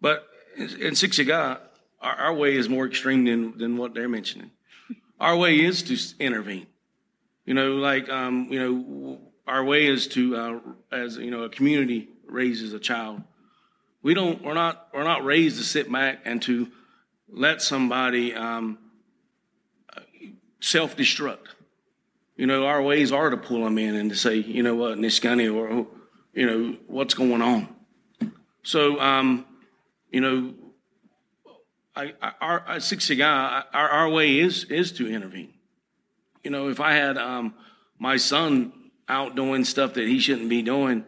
but 0.00 0.28
in, 0.56 0.68
Siksika, 0.92 1.58
our, 2.00 2.14
our, 2.14 2.34
way 2.34 2.54
is 2.54 2.68
more 2.68 2.86
extreme 2.86 3.24
than 3.24 3.58
than 3.58 3.76
what 3.76 3.94
they're 3.94 4.08
mentioning. 4.08 4.50
Our 5.18 5.36
way 5.36 5.60
is 5.60 5.82
to 5.84 6.24
intervene. 6.24 6.66
You 7.46 7.54
know, 7.54 7.72
like 7.76 8.08
um, 8.08 8.48
you 8.50 8.60
know, 8.60 9.18
our 9.46 9.64
way 9.64 9.86
is 9.86 10.06
to 10.08 10.36
uh, 10.36 10.60
as 10.92 11.16
you 11.16 11.30
know, 11.30 11.42
a 11.42 11.48
community 11.48 12.08
raises 12.26 12.72
a 12.74 12.78
child. 12.78 13.22
We 14.02 14.14
don't. 14.14 14.42
We're 14.42 14.54
not. 14.54 14.88
We're 14.92 15.04
not 15.04 15.24
raised 15.24 15.56
to 15.58 15.64
sit 15.64 15.90
back 15.90 16.20
and 16.24 16.40
to 16.42 16.68
let 17.28 17.60
somebody 17.60 18.34
um, 18.34 18.78
self 20.60 20.96
destruct. 20.96 21.53
You 22.36 22.46
know, 22.46 22.66
our 22.66 22.82
ways 22.82 23.12
are 23.12 23.30
to 23.30 23.36
pull 23.36 23.62
them 23.62 23.78
in 23.78 23.94
and 23.94 24.10
to 24.10 24.16
say, 24.16 24.36
you 24.36 24.62
know 24.62 24.74
what, 24.74 24.98
Niskani, 24.98 25.54
or, 25.54 25.86
you 26.32 26.46
know, 26.46 26.76
what's 26.88 27.14
going 27.14 27.42
on. 27.42 27.68
So, 28.64 29.00
um, 29.00 29.46
you 30.10 30.20
know, 30.20 30.54
I, 31.94 32.12
I, 32.20 32.32
our, 32.40 32.60
our 32.60 32.76
Siksika, 32.76 33.64
our, 33.72 33.88
our 33.88 34.08
way 34.08 34.40
is, 34.40 34.64
is 34.64 34.90
to 34.92 35.08
intervene. 35.08 35.54
You 36.42 36.50
know, 36.50 36.68
if 36.68 36.80
I 36.80 36.92
had 36.92 37.16
um, 37.18 37.54
my 37.98 38.16
son 38.16 38.72
out 39.08 39.36
doing 39.36 39.64
stuff 39.64 39.94
that 39.94 40.06
he 40.08 40.18
shouldn't 40.18 40.48
be 40.48 40.62
doing, 40.62 41.04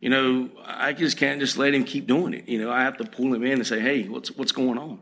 you 0.00 0.10
know, 0.10 0.50
I 0.64 0.92
just 0.92 1.16
can't 1.16 1.40
just 1.40 1.56
let 1.56 1.72
him 1.72 1.84
keep 1.84 2.06
doing 2.06 2.34
it. 2.34 2.48
You 2.48 2.60
know, 2.60 2.70
I 2.70 2.82
have 2.82 2.96
to 2.98 3.04
pull 3.04 3.32
him 3.32 3.44
in 3.44 3.52
and 3.52 3.66
say, 3.66 3.80
hey, 3.80 4.08
what's, 4.08 4.30
what's 4.32 4.52
going 4.52 4.76
on? 4.76 5.00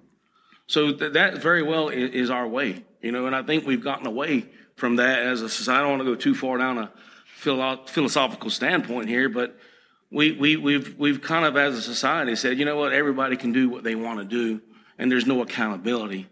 So 0.66 0.92
th- 0.92 1.14
that 1.14 1.38
very 1.38 1.62
well 1.62 1.88
is, 1.88 2.10
is 2.10 2.30
our 2.30 2.46
way, 2.46 2.84
you 3.00 3.10
know, 3.10 3.26
and 3.26 3.34
I 3.34 3.42
think 3.42 3.66
we've 3.66 3.82
gotten 3.82 4.06
away 4.06 4.48
from 4.76 4.96
that 4.96 5.20
as 5.20 5.42
a 5.42 5.48
society. 5.48 5.78
I 5.78 5.82
don't 5.82 5.90
want 5.90 6.00
to 6.02 6.12
go 6.12 6.14
too 6.14 6.34
far 6.34 6.58
down 6.58 6.78
a 6.78 6.90
philosophical 7.36 8.50
standpoint 8.50 9.08
here, 9.08 9.28
but 9.28 9.58
we, 10.10 10.32
we, 10.32 10.56
we've, 10.56 10.98
we've 10.98 11.20
kind 11.20 11.44
of, 11.44 11.56
as 11.56 11.76
a 11.76 11.82
society, 11.82 12.36
said, 12.36 12.58
you 12.58 12.64
know 12.64 12.76
what, 12.76 12.92
everybody 12.92 13.36
can 13.36 13.52
do 13.52 13.68
what 13.68 13.82
they 13.82 13.94
want 13.94 14.18
to 14.18 14.24
do, 14.24 14.60
and 14.98 15.10
there's 15.10 15.26
no 15.26 15.40
accountability. 15.42 16.28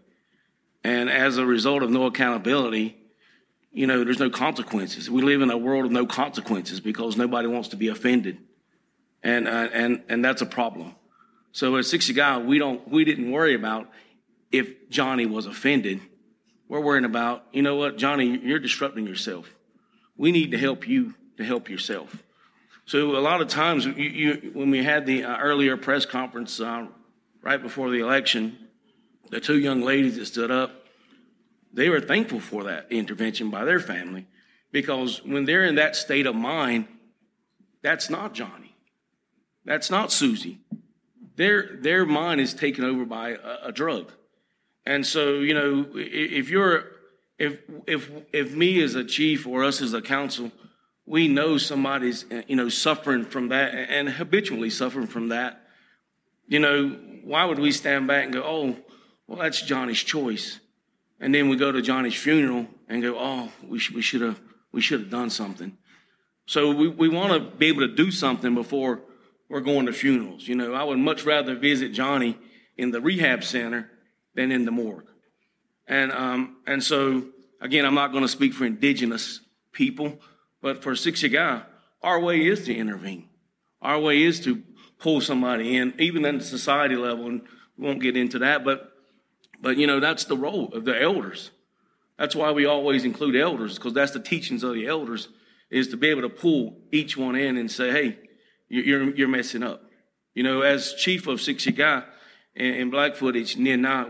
And 0.83 1.09
as 1.09 1.37
a 1.37 1.45
result 1.45 1.83
of 1.83 1.89
no 1.89 2.05
accountability, 2.05 2.97
you 3.71 3.87
know, 3.87 4.03
there's 4.03 4.19
no 4.19 4.29
consequences. 4.29 5.09
We 5.09 5.21
live 5.21 5.41
in 5.41 5.49
a 5.49 5.57
world 5.57 5.85
of 5.85 5.91
no 5.91 6.05
consequences 6.05 6.79
because 6.79 7.17
nobody 7.17 7.47
wants 7.47 7.69
to 7.69 7.75
be 7.75 7.87
offended. 7.87 8.37
And, 9.23 9.47
uh, 9.47 9.69
and, 9.73 10.03
and 10.09 10.23
that's 10.25 10.41
a 10.41 10.45
problem. 10.45 10.95
So 11.51 11.75
at 11.77 11.85
Siksika, 11.85 12.45
we 12.45 12.57
don't, 12.59 12.87
we 12.87 13.05
didn't 13.05 13.31
worry 13.31 13.55
about 13.55 13.89
if 14.51 14.89
Johnny 14.89 15.25
was 15.25 15.45
offended 15.45 16.01
we're 16.71 16.79
worrying 16.79 17.03
about, 17.03 17.43
you 17.51 17.61
know 17.61 17.75
what, 17.75 17.97
Johnny, 17.97 18.39
you're 18.41 18.57
disrupting 18.57 19.05
yourself. 19.05 19.53
We 20.15 20.31
need 20.31 20.51
to 20.51 20.57
help 20.57 20.87
you 20.87 21.15
to 21.35 21.43
help 21.43 21.69
yourself. 21.69 22.23
So 22.85 23.17
a 23.17 23.19
lot 23.19 23.41
of 23.41 23.49
times, 23.49 23.85
you, 23.85 23.93
you, 23.93 24.51
when 24.53 24.71
we 24.71 24.81
had 24.81 25.05
the 25.05 25.25
uh, 25.25 25.37
earlier 25.37 25.75
press 25.75 26.05
conference 26.05 26.61
uh, 26.61 26.87
right 27.41 27.61
before 27.61 27.89
the 27.89 27.99
election, 27.99 28.57
the 29.29 29.41
two 29.41 29.59
young 29.59 29.81
ladies 29.81 30.15
that 30.15 30.27
stood 30.27 30.49
up, 30.49 30.85
they 31.73 31.89
were 31.89 31.99
thankful 31.99 32.39
for 32.39 32.63
that 32.63 32.89
intervention 32.89 33.49
by 33.49 33.65
their 33.65 33.81
family 33.81 34.25
because 34.71 35.21
when 35.25 35.43
they're 35.43 35.65
in 35.65 35.75
that 35.75 35.97
state 35.97 36.25
of 36.25 36.35
mind, 36.35 36.87
that's 37.81 38.09
not 38.09 38.33
Johnny. 38.33 38.77
That's 39.65 39.91
not 39.91 40.09
Susie. 40.09 40.59
Their, 41.35 41.75
their 41.81 42.05
mind 42.05 42.39
is 42.39 42.53
taken 42.53 42.85
over 42.85 43.03
by 43.03 43.31
a, 43.31 43.57
a 43.67 43.71
drug. 43.73 44.13
And 44.85 45.05
so, 45.05 45.39
you 45.39 45.53
know, 45.53 45.85
if 45.95 46.49
you're, 46.49 46.85
if, 47.37 47.59
if, 47.87 48.09
if 48.33 48.55
me 48.55 48.81
as 48.81 48.95
a 48.95 49.03
chief 49.03 49.45
or 49.45 49.63
us 49.63 49.81
as 49.81 49.93
a 49.93 50.01
council, 50.01 50.51
we 51.05 51.27
know 51.27 51.57
somebody's, 51.57 52.25
you 52.47 52.55
know, 52.55 52.69
suffering 52.69 53.25
from 53.25 53.49
that 53.49 53.73
and 53.73 54.09
habitually 54.09 54.69
suffering 54.69 55.07
from 55.07 55.29
that, 55.29 55.67
you 56.47 56.59
know, 56.59 56.89
why 57.23 57.45
would 57.45 57.59
we 57.59 57.71
stand 57.71 58.07
back 58.07 58.25
and 58.25 58.33
go, 58.33 58.43
oh, 58.43 58.75
well, 59.27 59.39
that's 59.39 59.61
Johnny's 59.61 59.99
choice. 59.99 60.59
And 61.19 61.33
then 61.33 61.49
we 61.49 61.55
go 61.55 61.71
to 61.71 61.81
Johnny's 61.81 62.15
funeral 62.15 62.67
and 62.89 63.01
go, 63.01 63.15
oh, 63.17 63.51
we, 63.63 63.77
sh- 63.77 63.91
we 63.91 64.01
should 64.01 64.21
have, 64.21 64.41
we 64.71 64.81
should 64.81 65.01
have 65.01 65.09
done 65.09 65.29
something. 65.29 65.77
So 66.47 66.71
we, 66.71 66.87
we 66.87 67.07
want 67.07 67.33
to 67.33 67.57
be 67.57 67.67
able 67.67 67.81
to 67.81 67.95
do 67.95 68.09
something 68.09 68.55
before 68.55 69.01
we're 69.47 69.61
going 69.61 69.85
to 69.85 69.93
funerals. 69.93 70.47
You 70.47 70.55
know, 70.55 70.73
I 70.73 70.83
would 70.83 70.97
much 70.97 71.23
rather 71.23 71.55
visit 71.55 71.93
Johnny 71.93 72.37
in 72.77 72.91
the 72.91 72.99
rehab 72.99 73.43
center 73.43 73.90
than 74.35 74.51
in 74.51 74.65
the 74.65 74.71
morgue. 74.71 75.07
And, 75.87 76.11
um, 76.11 76.57
and 76.65 76.83
so, 76.83 77.25
again, 77.59 77.85
I'm 77.85 77.95
not 77.95 78.11
going 78.11 78.23
to 78.23 78.29
speak 78.29 78.53
for 78.53 78.65
indigenous 78.65 79.41
people, 79.71 80.19
but 80.61 80.83
for 80.83 80.93
Siksika, 80.93 81.63
our 82.01 82.19
way 82.19 82.45
is 82.45 82.65
to 82.65 82.73
intervene. 82.73 83.29
Our 83.81 83.99
way 83.99 84.21
is 84.23 84.39
to 84.41 84.63
pull 84.99 85.21
somebody 85.21 85.75
in, 85.75 85.93
even 85.99 86.23
at 86.25 86.39
the 86.39 86.45
society 86.45 86.95
level, 86.95 87.27
and 87.27 87.41
we 87.77 87.87
won't 87.87 88.01
get 88.01 88.15
into 88.15 88.39
that, 88.39 88.63
but, 88.63 88.91
but 89.59 89.77
you 89.77 89.87
know, 89.87 89.99
that's 89.99 90.25
the 90.25 90.37
role 90.37 90.71
of 90.73 90.85
the 90.85 90.99
elders. 90.99 91.51
That's 92.17 92.35
why 92.35 92.51
we 92.51 92.65
always 92.65 93.03
include 93.03 93.35
elders, 93.35 93.75
because 93.75 93.93
that's 93.93 94.11
the 94.11 94.19
teachings 94.19 94.63
of 94.63 94.75
the 94.75 94.85
elders, 94.85 95.27
is 95.71 95.87
to 95.87 95.97
be 95.97 96.09
able 96.09 96.21
to 96.21 96.29
pull 96.29 96.77
each 96.91 97.17
one 97.17 97.35
in 97.35 97.57
and 97.57 97.71
say, 97.71 97.91
hey, 97.91 98.19
you're, 98.69 99.15
you're 99.15 99.27
messing 99.27 99.63
up. 99.63 99.83
You 100.35 100.43
know, 100.43 100.61
as 100.61 100.93
chief 100.93 101.27
of 101.27 101.39
Siksika 101.39 102.05
in, 102.55 102.73
in 102.73 102.89
Blackfoot, 102.89 103.35
it's 103.35 103.55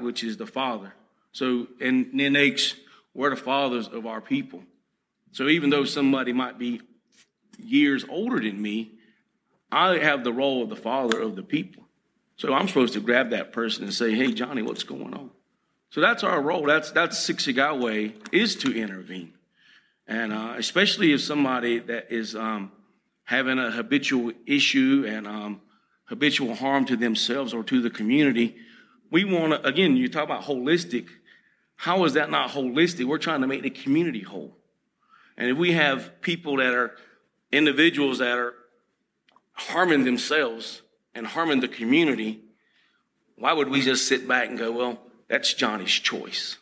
which 0.02 0.24
is 0.24 0.38
the 0.38 0.48
father. 0.48 0.94
So, 1.32 1.68
and 1.80 2.08
Ninakes, 2.14 2.76
we're 3.14 3.30
the 3.30 3.36
fathers 3.36 3.88
of 3.88 4.06
our 4.06 4.22
people. 4.22 4.64
So 5.32 5.48
even 5.48 5.70
though 5.70 5.86
somebody 5.86 6.34
might 6.34 6.58
be 6.58 6.82
years 7.58 8.06
older 8.10 8.40
than 8.40 8.62
me, 8.62 8.92
I 9.72 9.98
have 9.98 10.24
the 10.24 10.34
role 10.34 10.64
of 10.64 10.70
the 10.70 10.76
father 10.76 11.20
of 11.20 11.36
the 11.36 11.44
people. 11.44 11.84
So 12.36 12.54
I'm 12.54 12.68
supposed 12.68 12.94
to 12.94 13.00
grab 13.00 13.30
that 13.30 13.54
person 13.54 13.84
and 13.84 13.94
say, 13.94 14.14
hey, 14.14 14.34
Johnny, 14.34 14.62
what's 14.62 14.84
going 14.84 15.14
on? 15.14 15.30
So 15.92 16.02
that's 16.02 16.24
our 16.24 16.42
role. 16.42 16.66
That's, 16.66 16.92
that's 16.92 17.18
way 17.80 18.16
is 18.32 18.56
to 18.58 18.76
intervene. 18.76 19.34
And 20.08 20.34
uh, 20.34 20.56
especially 20.58 21.14
if 21.14 21.22
somebody 21.22 21.80
that 21.80 22.12
is 22.12 22.36
um, 22.36 22.72
having 23.24 23.60
a 23.60 23.72
habitual 23.72 24.32
issue 24.46 25.06
and 25.08 25.28
um, 25.28 25.62
habitual 26.12 26.56
harm 26.56 26.84
to 26.84 26.98
themselves 26.98 27.54
or 27.54 27.64
to 27.64 27.82
the 27.82 27.90
community, 27.90 28.58
we 29.10 29.24
want 29.24 29.54
to, 29.54 29.66
again, 29.66 29.96
you 29.96 30.10
talk 30.10 30.26
about 30.26 30.44
holistic. 30.44 31.08
How 31.78 32.04
is 32.04 32.14
that 32.14 32.30
not 32.30 32.50
holistic? 32.50 33.06
We're 33.06 33.18
trying 33.18 33.40
to 33.42 33.48
make 33.48 33.64
the 33.64 33.70
community 33.70 34.20
whole. 34.20 34.58
And 35.38 35.50
if 35.50 35.58
we 35.58 35.72
have 35.72 36.22
people 36.22 36.58
that 36.58 36.74
are 36.74 36.98
individuals 37.50 38.20
that 38.20 38.38
are 38.38 38.54
harming 39.54 40.04
themselves 40.04 40.82
and 41.16 41.26
harming 41.26 41.62
the 41.62 41.70
community, 41.70 42.42
why 43.38 43.54
would 43.54 43.70
we 43.70 43.82
just 43.82 44.06
sit 44.06 44.28
back 44.28 44.50
and 44.50 44.60
go, 44.60 44.70
well, 44.74 45.00
that's 45.30 45.54
Johnny's 45.54 45.92
choice? 45.92 46.58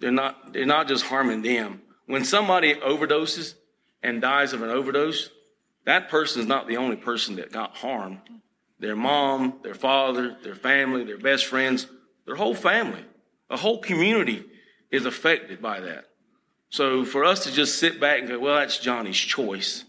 They're 0.00 0.10
not, 0.10 0.52
they're 0.52 0.66
not 0.66 0.88
just 0.88 1.04
harming 1.04 1.42
them. 1.42 1.82
When 2.06 2.24
somebody 2.24 2.74
overdoses 2.74 3.54
and 4.02 4.20
dies 4.20 4.52
of 4.52 4.62
an 4.62 4.70
overdose, 4.70 5.30
that 5.84 6.08
person 6.08 6.42
is 6.42 6.48
not 6.48 6.66
the 6.66 6.78
only 6.78 6.96
person 6.96 7.36
that 7.36 7.52
got 7.52 7.76
harmed. 7.76 8.18
Their 8.78 8.96
mom, 8.96 9.60
their 9.62 9.74
father, 9.74 10.36
their 10.42 10.54
family, 10.54 11.04
their 11.04 11.18
best 11.18 11.46
friends, 11.46 11.86
their 12.26 12.36
whole 12.36 12.54
family, 12.54 13.04
a 13.48 13.56
whole 13.56 13.80
community 13.80 14.44
is 14.90 15.06
affected 15.06 15.62
by 15.62 15.80
that. 15.80 16.06
So 16.68 17.04
for 17.04 17.24
us 17.24 17.44
to 17.44 17.52
just 17.52 17.78
sit 17.78 18.00
back 18.00 18.20
and 18.20 18.28
go, 18.28 18.38
well, 18.38 18.56
that's 18.56 18.78
Johnny's 18.78 19.16
choice. 19.16 19.84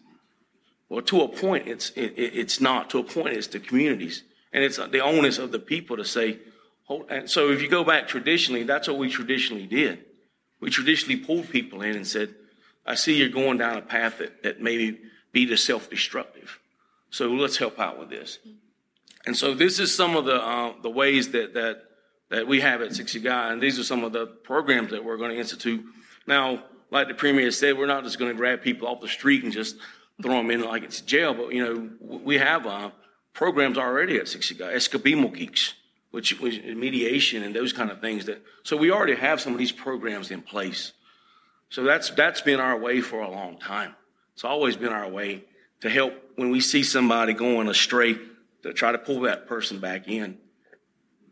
Well, 0.89 1.01
to 1.01 1.21
a 1.21 1.27
point, 1.27 1.67
it's 1.67 1.89
it, 1.91 2.13
it's 2.17 2.61
not. 2.61 2.89
To 2.91 2.99
a 2.99 3.03
point, 3.03 3.33
it's 3.35 3.47
the 3.47 3.59
communities, 3.59 4.23
and 4.53 4.63
it's 4.63 4.77
the 4.77 5.03
onus 5.03 5.37
of 5.37 5.51
the 5.51 5.59
people 5.59 5.97
to 5.97 6.05
say. 6.05 6.39
Hold, 6.85 7.07
and 7.09 7.29
so, 7.29 7.51
if 7.51 7.61
you 7.61 7.67
go 7.67 7.83
back 7.83 8.07
traditionally, 8.07 8.63
that's 8.63 8.87
what 8.87 8.97
we 8.97 9.09
traditionally 9.09 9.65
did. 9.67 10.05
We 10.61 10.69
traditionally 10.69 11.19
pulled 11.19 11.49
people 11.49 11.81
in 11.81 11.95
and 11.95 12.07
said, 12.07 12.35
"I 12.85 12.95
see 12.95 13.17
you're 13.17 13.27
going 13.27 13.57
down 13.57 13.75
a 13.75 13.81
path 13.81 14.19
that, 14.19 14.43
that 14.43 14.61
maybe 14.61 14.97
be 15.33 15.43
the 15.43 15.57
self-destructive. 15.57 16.57
So 17.09 17.27
let's 17.27 17.57
help 17.57 17.79
out 17.79 17.99
with 17.99 18.09
this." 18.09 18.39
And 19.27 19.35
so, 19.35 19.53
this 19.53 19.77
is 19.77 19.93
some 19.93 20.15
of 20.15 20.25
the 20.25 20.41
uh, 20.41 20.73
the 20.81 20.89
ways 20.89 21.31
that 21.31 21.53
that 21.53 21.83
that 22.29 22.47
we 22.47 22.61
have 22.61 22.81
at 22.81 22.91
Siksika, 22.91 23.51
and 23.51 23.61
these 23.61 23.77
are 23.77 23.83
some 23.83 24.03
of 24.03 24.13
the 24.13 24.25
programs 24.25 24.91
that 24.91 25.03
we're 25.03 25.17
going 25.17 25.31
to 25.31 25.37
institute. 25.37 25.85
Now, 26.25 26.63
like 26.91 27.09
the 27.09 27.13
premier 27.13 27.51
said, 27.51 27.77
we're 27.77 27.87
not 27.87 28.03
just 28.03 28.17
going 28.19 28.31
to 28.31 28.37
grab 28.37 28.61
people 28.61 28.87
off 28.87 29.01
the 29.01 29.07
street 29.07 29.43
and 29.43 29.51
just 29.51 29.75
throw 30.21 30.37
them 30.37 30.49
in 30.49 30.61
like 30.61 30.83
it's 30.83 31.01
jail, 31.01 31.33
but 31.33 31.53
you 31.53 31.63
know, 31.63 31.89
we 31.99 32.37
have 32.37 32.65
uh, 32.65 32.91
programs 33.33 33.77
already 33.77 34.17
at 34.17 34.25
Siksika, 34.25 34.73
Escabimo 34.73 35.33
Geeks, 35.33 35.73
which 36.11 36.39
was 36.39 36.59
mediation 36.59 37.43
and 37.43 37.55
those 37.55 37.73
kind 37.73 37.91
of 37.91 38.01
things 38.01 38.25
that, 38.25 38.41
so 38.63 38.75
we 38.75 38.91
already 38.91 39.15
have 39.15 39.39
some 39.39 39.53
of 39.53 39.59
these 39.59 39.71
programs 39.71 40.31
in 40.31 40.41
place. 40.41 40.93
So 41.69 41.83
that's, 41.83 42.09
that's 42.11 42.41
been 42.41 42.59
our 42.59 42.79
way 42.79 43.01
for 43.01 43.19
a 43.19 43.29
long 43.29 43.59
time. 43.59 43.93
It's 44.33 44.43
always 44.43 44.77
been 44.77 44.93
our 44.93 45.09
way 45.09 45.43
to 45.81 45.89
help 45.89 46.13
when 46.35 46.49
we 46.49 46.61
see 46.61 46.81
somebody 46.81 47.33
going 47.33 47.67
astray 47.67 48.17
to 48.67 48.73
try 48.73 48.91
to 48.91 48.97
pull 48.97 49.21
that 49.21 49.47
person 49.47 49.79
back 49.79 50.07
in. 50.07 50.37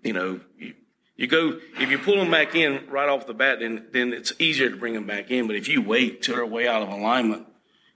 You 0.04 0.14
know, 0.14 0.40
you, 0.58 0.74
you 1.16 1.28
go, 1.28 1.60
if 1.80 1.92
you 1.92 1.98
pull 1.98 2.16
them 2.18 2.32
back 2.32 2.56
in 2.56 2.88
right 2.90 3.10
off 3.10 3.28
the 3.28 3.34
bat, 3.34 3.60
then, 3.60 3.88
then 3.92 4.14
it's 4.14 4.34
easier 4.40 4.70
to 4.70 4.76
bring 4.76 4.94
them 4.94 5.06
back 5.06 5.32
in. 5.32 5.48
But 5.48 5.56
if 5.56 5.68
you 5.68 5.82
wait 5.82 6.22
till 6.22 6.36
they're 6.36 6.46
way 6.46 6.68
out 6.68 6.82
of 6.82 6.90
alignment, 6.90 7.48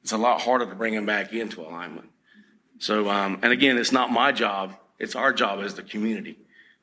it's 0.04 0.12
a 0.12 0.18
lot 0.18 0.42
harder 0.42 0.66
to 0.66 0.76
bring 0.76 0.94
them 0.94 1.06
back 1.06 1.34
into 1.34 1.62
alignment. 1.62 2.10
So, 2.80 3.10
um, 3.10 3.40
and 3.42 3.52
again, 3.52 3.78
it's 3.78 3.92
not 3.92 4.12
my 4.12 4.32
job. 4.32 4.76
It's 5.00 5.16
our 5.16 5.34
job 5.34 5.60
as 5.60 5.76
the 5.76 5.84
community. 5.84 6.38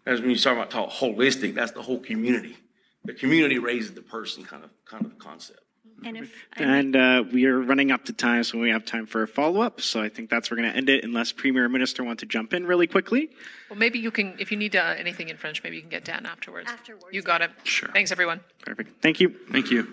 As 0.05 0.21
when 0.21 0.31
you 0.31 0.37
talk 0.37 0.55
about 0.55 0.71
talk 0.71 0.91
holistic, 0.91 1.55
that's 1.55 1.73
the 1.73 1.83
whole 1.83 1.99
community. 1.99 2.57
The 3.05 3.15
community 3.15 3.59
raises 3.59 3.93
the 3.93 4.03
person 4.03 4.45
kind 4.45 4.65
of, 4.65 4.71
kind 4.85 5.05
of 5.05 5.19
concept. 5.19 5.61
And 6.05 6.17
if 6.17 6.33
And 6.57 6.95
uh, 6.95 7.25
we 7.33 7.47
are 7.47 7.59
running 7.59 7.91
up 7.91 8.05
to 8.05 8.13
time, 8.13 8.45
so 8.45 8.59
we 8.59 8.71
have 8.71 8.85
time 8.85 9.07
for 9.07 9.23
a 9.23 9.29
follow 9.29 9.61
up. 9.61 9.81
So 9.81 10.03
I 10.03 10.09
think 10.09 10.31
that's 10.31 10.51
where 10.51 10.57
we're 10.57 10.63
going 10.63 10.73
to 10.73 10.79
end 10.79 10.89
it, 10.91 11.05
unless 11.05 11.33
Premier 11.33 11.69
Minister 11.69 12.05
want 12.05 12.21
to 12.21 12.27
jump 12.27 12.53
in 12.53 12.67
really 12.67 12.87
quickly. 12.87 13.31
Well, 13.71 13.79
maybe 13.79 13.99
you 13.99 14.11
can, 14.11 14.37
if 14.39 14.51
you 14.51 14.57
need 14.57 14.77
uh, 14.77 14.95
anything 14.97 15.29
in 15.29 15.37
French, 15.37 15.63
maybe 15.63 15.77
you 15.77 15.83
can 15.83 15.91
get 15.91 16.05
Dan 16.05 16.27
afterwards. 16.27 16.71
Afterwards, 16.71 17.07
You 17.11 17.23
got 17.23 17.43
it. 17.43 17.51
Sure. 17.65 17.89
Thanks, 17.93 18.13
everyone. 18.13 18.41
Perfect. 18.65 19.03
Thank 19.03 19.21
you. 19.21 19.35
Thank 19.51 19.71
you. 19.71 19.89